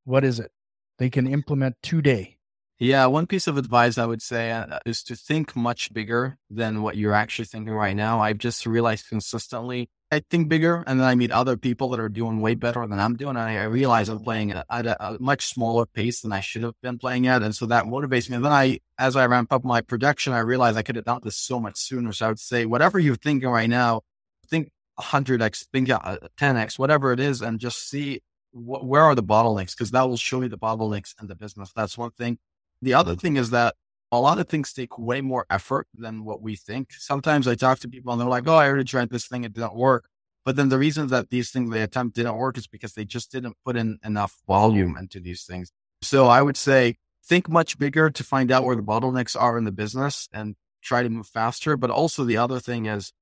What 0.04 0.24
is 0.24 0.40
it? 0.40 0.50
They 0.98 1.10
can 1.10 1.26
implement 1.26 1.76
today. 1.82 2.38
Yeah, 2.80 3.06
one 3.06 3.26
piece 3.26 3.46
of 3.46 3.56
advice 3.56 3.98
I 3.98 4.06
would 4.06 4.22
say 4.22 4.52
uh, 4.52 4.78
is 4.86 5.02
to 5.04 5.16
think 5.16 5.56
much 5.56 5.92
bigger 5.92 6.38
than 6.48 6.82
what 6.82 6.96
you're 6.96 7.14
actually 7.14 7.46
thinking 7.46 7.74
right 7.74 7.96
now. 7.96 8.20
I've 8.20 8.38
just 8.38 8.66
realized 8.66 9.08
consistently 9.08 9.90
I 10.10 10.20
think 10.30 10.48
bigger, 10.48 10.82
and 10.86 10.98
then 10.98 11.06
I 11.06 11.14
meet 11.14 11.30
other 11.30 11.58
people 11.58 11.90
that 11.90 12.00
are 12.00 12.08
doing 12.08 12.40
way 12.40 12.54
better 12.54 12.86
than 12.86 12.98
I'm 12.98 13.16
doing, 13.16 13.36
and 13.36 13.40
I, 13.40 13.58
I 13.58 13.64
realize 13.64 14.08
I'm 14.08 14.20
playing 14.20 14.52
at 14.52 14.64
a, 14.70 15.06
a 15.06 15.18
much 15.20 15.46
smaller 15.46 15.84
pace 15.84 16.22
than 16.22 16.32
I 16.32 16.40
should 16.40 16.62
have 16.62 16.80
been 16.82 16.98
playing 16.98 17.26
at, 17.26 17.42
and 17.42 17.54
so 17.54 17.66
that 17.66 17.84
motivates 17.84 18.30
me. 18.30 18.36
And 18.36 18.44
then 18.44 18.52
I, 18.52 18.80
as 18.98 19.16
I 19.16 19.26
ramp 19.26 19.52
up 19.52 19.64
my 19.64 19.82
production, 19.82 20.32
I 20.32 20.38
realize 20.38 20.76
I 20.76 20.82
could 20.82 20.96
have 20.96 21.04
done 21.04 21.20
this 21.24 21.36
so 21.36 21.60
much 21.60 21.76
sooner. 21.76 22.12
So 22.12 22.24
I 22.24 22.28
would 22.30 22.38
say, 22.38 22.64
whatever 22.64 22.98
you're 22.98 23.16
thinking 23.16 23.50
right 23.50 23.68
now, 23.68 24.00
think 24.48 24.70
100x, 24.98 25.66
think 25.72 25.90
uh, 25.90 26.16
10x, 26.38 26.78
whatever 26.78 27.12
it 27.12 27.20
is, 27.20 27.42
and 27.42 27.58
just 27.58 27.88
see 27.88 28.22
wh- 28.52 28.84
where 28.84 29.02
are 29.02 29.14
the 29.14 29.22
bottlenecks 29.22 29.72
because 29.72 29.90
that 29.90 30.08
will 30.08 30.16
show 30.16 30.40
you 30.40 30.48
the 30.48 30.56
bottlenecks 30.58 31.14
in 31.20 31.26
the 31.26 31.34
business. 31.34 31.70
That's 31.76 31.98
one 31.98 32.12
thing. 32.12 32.38
The 32.80 32.94
other 32.94 33.14
thing 33.14 33.36
is 33.36 33.50
that 33.50 33.74
a 34.10 34.20
lot 34.20 34.38
of 34.38 34.48
things 34.48 34.72
take 34.72 34.98
way 34.98 35.20
more 35.20 35.44
effort 35.50 35.86
than 35.94 36.24
what 36.24 36.40
we 36.40 36.56
think. 36.56 36.92
Sometimes 36.92 37.46
I 37.46 37.54
talk 37.54 37.78
to 37.80 37.88
people 37.88 38.12
and 38.12 38.20
they're 38.20 38.28
like, 38.28 38.48
oh, 38.48 38.54
I 38.54 38.66
already 38.66 38.84
tried 38.84 39.10
this 39.10 39.26
thing, 39.26 39.44
it 39.44 39.52
didn't 39.52 39.74
work. 39.74 40.08
But 40.44 40.56
then 40.56 40.70
the 40.70 40.78
reason 40.78 41.08
that 41.08 41.28
these 41.28 41.50
things 41.50 41.70
they 41.70 41.82
attempt 41.82 42.16
didn't 42.16 42.36
work 42.36 42.56
is 42.56 42.66
because 42.66 42.94
they 42.94 43.04
just 43.04 43.30
didn't 43.30 43.56
put 43.66 43.76
in 43.76 43.98
enough 44.02 44.36
volume 44.46 44.96
into 44.96 45.20
these 45.20 45.44
things. 45.44 45.70
So 46.00 46.26
I 46.26 46.40
would 46.40 46.56
say 46.56 46.96
think 47.24 47.48
much 47.48 47.78
bigger 47.78 48.08
to 48.08 48.24
find 48.24 48.50
out 48.50 48.64
where 48.64 48.76
the 48.76 48.82
bottlenecks 48.82 49.38
are 49.38 49.58
in 49.58 49.64
the 49.64 49.72
business 49.72 50.28
and 50.32 50.56
try 50.82 51.02
to 51.02 51.10
move 51.10 51.26
faster. 51.26 51.76
But 51.76 51.90
also 51.90 52.24
the 52.24 52.38
other 52.38 52.60
thing 52.60 52.86
is 52.86 53.12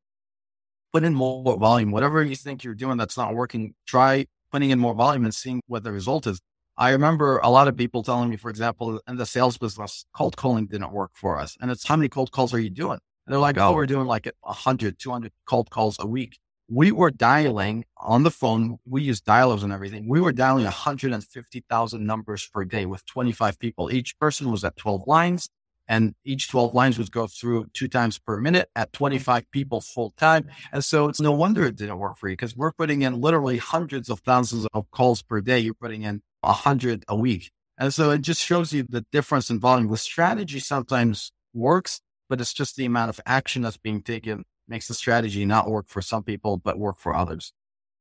put 0.93 1.03
in 1.03 1.14
more 1.14 1.59
volume. 1.59 1.91
Whatever 1.91 2.22
you 2.22 2.37
think 2.37 2.62
you're 2.62 2.74
doing 2.74 2.97
that's 2.97 3.16
not 3.16 3.34
working, 3.34 3.74
try 3.87 4.26
putting 4.53 4.70
in 4.70 4.78
more 4.78 4.95
volume 4.95 5.24
and 5.24 5.34
seeing 5.34 5.61
what 5.66 5.82
the 5.82 5.91
result 5.91 6.28
is. 6.28 6.41
I 6.78 6.90
remember 6.90 7.38
a 7.38 7.48
lot 7.48 7.68
of 7.68 7.76
people 7.76 8.02
telling 8.02 8.28
me, 8.28 8.36
for 8.36 8.50
example, 8.50 9.00
in 9.08 9.16
the 9.16 9.24
sales 9.24 9.56
business, 9.56 10.04
cold 10.12 10.36
calling 10.36 10.66
didn't 10.66 10.92
work 10.92 11.12
for 11.14 11.38
us. 11.38 11.56
And 11.60 11.70
it's 11.70 11.86
how 11.86 11.96
many 11.96 12.08
cold 12.08 12.32
calls 12.32 12.52
are 12.52 12.60
you 12.60 12.68
doing? 12.68 12.98
And 13.26 13.32
they're 13.32 13.40
like, 13.40 13.56
oh, 13.56 13.68
oh. 13.68 13.72
we're 13.72 13.86
doing 13.86 14.06
like 14.06 14.30
100, 14.40 14.98
200 14.98 15.32
cold 15.46 15.70
calls 15.70 15.96
a 15.98 16.06
week. 16.06 16.38
We 16.68 16.92
were 16.92 17.10
dialing 17.10 17.84
on 17.96 18.24
the 18.24 18.30
phone. 18.30 18.78
We 18.84 19.02
use 19.02 19.22
dialers 19.22 19.62
and 19.62 19.72
everything. 19.72 20.08
We 20.08 20.20
were 20.20 20.32
dialing 20.32 20.64
150,000 20.64 22.06
numbers 22.06 22.48
per 22.52 22.64
day 22.64 22.84
with 22.84 23.06
25 23.06 23.58
people. 23.58 23.90
Each 23.90 24.18
person 24.18 24.50
was 24.50 24.62
at 24.64 24.76
12 24.76 25.06
lines 25.06 25.48
and 25.88 26.14
each 26.24 26.48
12 26.50 26.74
lines 26.74 26.98
would 26.98 27.10
go 27.12 27.26
through 27.26 27.66
two 27.72 27.88
times 27.88 28.18
per 28.18 28.38
minute 28.38 28.68
at 28.74 28.92
25 28.92 29.50
people 29.50 29.80
full 29.80 30.12
time. 30.16 30.48
And 30.72 30.84
so 30.84 31.08
it's 31.08 31.20
no 31.20 31.32
wonder 31.32 31.64
it 31.64 31.76
didn't 31.76 31.98
work 31.98 32.18
for 32.18 32.28
you 32.28 32.34
because 32.34 32.56
we're 32.56 32.72
putting 32.72 33.02
in 33.02 33.20
literally 33.20 33.58
hundreds 33.58 34.10
of 34.10 34.20
thousands 34.20 34.66
of 34.74 34.90
calls 34.90 35.22
per 35.22 35.40
day. 35.40 35.60
You're 35.60 35.74
putting 35.74 36.02
in 36.02 36.22
a 36.47 36.53
hundred 36.53 37.05
a 37.09 37.16
week. 37.16 37.51
And 37.78 37.92
so 37.92 38.11
it 38.11 38.22
just 38.22 38.42
shows 38.42 38.72
you 38.72 38.84
the 38.88 39.05
difference 39.12 39.51
in 39.51 39.61
volume. 39.61 39.90
The 39.90 39.97
strategy 39.97 40.61
sometimes 40.61 41.32
works, 41.53 42.01
but 42.28 42.40
it's 42.40 42.55
just 42.55 42.76
the 42.76 42.86
amount 42.86 43.11
of 43.11 43.20
action 43.26 43.62
that's 43.62 43.76
being 43.76 44.03
taken 44.03 44.44
makes 44.68 44.88
the 44.88 44.94
strategy 44.94 45.44
not 45.44 45.68
work 45.68 45.86
for 45.88 46.01
some 46.03 46.22
people, 46.22 46.57
but 46.57 46.78
work 46.78 46.99
for 46.99 47.14
others. 47.14 47.53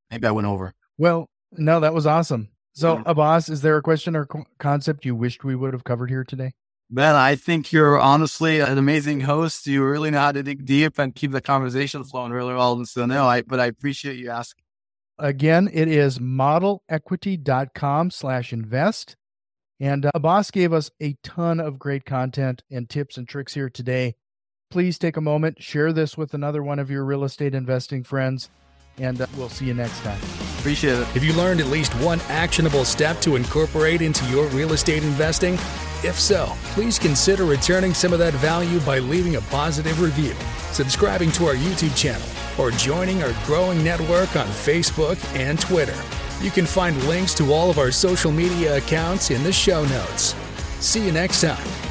Maybe 0.10 0.28
I 0.28 0.32
went 0.32 0.48
over. 0.48 0.74
Well, 0.98 1.30
no, 1.52 1.80
that 1.80 1.94
was 1.94 2.08
awesome. 2.08 2.50
So. 2.74 3.02
Abbas, 3.06 3.50
is 3.50 3.62
there 3.62 3.78
a 3.78 3.82
question 3.82 4.16
or 4.16 4.28
concept 4.60 5.06
you 5.06 5.16
wished 5.16 5.44
we 5.44 5.56
would 5.56 5.74
have 5.74 5.84
covered 5.84 6.10
here 6.10 6.24
today? 6.24 6.52
Ben, 6.90 7.16
I 7.16 7.36
think 7.36 7.72
you're 7.72 8.00
honestly 8.00 8.60
an 8.60 8.78
amazing 8.78 9.22
host. 9.22 9.66
You 9.66 9.84
really 9.84 10.12
know 10.12 10.20
how 10.20 10.32
to 10.34 10.44
dig 10.44 10.66
deep 10.66 11.00
and 11.00 11.16
keep 11.16 11.32
the 11.32 11.42
conversation 11.42 12.04
flowing 12.04 12.32
really 12.32 12.54
well. 12.54 12.74
And 12.74 12.88
so 12.88 13.06
no, 13.06 13.26
I, 13.26 13.42
but 13.42 13.60
I 13.60 13.66
appreciate 13.66 14.18
you 14.18 14.30
asking. 14.30 14.65
Again, 15.18 15.70
it 15.72 15.88
is 15.88 16.20
modelequity.com 16.20 18.12
slash 18.12 18.52
invest. 18.52 19.16
And 19.80 20.06
uh, 20.06 20.12
Abbas 20.14 20.52
gave 20.52 20.74
us 20.74 20.92
a 21.02 21.16
ton 21.24 21.60
of 21.60 21.80
great 21.80 22.06
content 22.06 22.64
and 22.72 22.90
tips 22.90 23.18
and 23.18 23.28
tricks 23.28 23.54
here 23.54 23.70
today. 23.70 24.16
Please 24.72 24.98
take 24.98 25.16
a 25.16 25.22
moment, 25.22 25.62
share 25.62 25.94
this 25.94 26.18
with 26.18 26.34
another 26.34 26.64
one 26.64 26.80
of 26.80 26.90
your 26.90 27.06
real 27.06 27.24
estate 27.24 27.54
investing 27.54 28.04
friends, 28.04 28.50
and 28.98 29.22
uh, 29.22 29.28
we'll 29.38 29.50
see 29.50 29.66
you 29.66 29.74
next 29.74 30.00
time. 30.02 30.20
Appreciate 30.60 30.98
it. 31.00 31.06
Have 31.08 31.24
you 31.24 31.34
learned 31.34 31.60
at 31.60 31.68
least 31.68 31.94
one 31.96 32.20
actionable 32.28 32.84
step 32.84 33.22
to 33.22 33.36
incorporate 33.36 34.02
into 34.02 34.26
your 34.26 34.48
real 34.48 34.74
estate 34.74 35.04
investing? 35.04 35.54
If 36.04 36.20
so, 36.20 36.52
please 36.74 36.98
consider 37.00 37.46
returning 37.46 37.94
some 37.94 38.14
of 38.14 38.20
that 38.20 38.34
value 38.36 38.80
by 38.82 39.00
leaving 39.00 39.36
a 39.36 39.42
positive 39.42 40.02
review, 40.02 40.34
subscribing 40.72 41.32
to 41.34 41.46
our 41.46 41.56
YouTube 41.56 41.96
channel, 41.96 42.28
or 42.58 42.72
joining 42.72 43.22
our 43.24 43.34
growing 43.46 43.84
network 43.84 44.36
on 44.36 44.48
Facebook 44.48 45.18
and 45.36 45.60
Twitter. 45.60 45.98
You 46.42 46.52
can 46.52 46.66
find 46.66 47.02
links 47.08 47.34
to 47.36 47.54
all 47.54 47.70
of 47.70 47.78
our 47.78 47.92
social 47.92 48.32
media 48.32 48.78
accounts 48.78 49.32
in 49.32 49.44
the 49.44 49.54
show 49.54 49.86
notes. 49.86 50.36
See 50.80 51.06
you 51.06 51.12
next 51.12 51.42
time. 51.42 51.85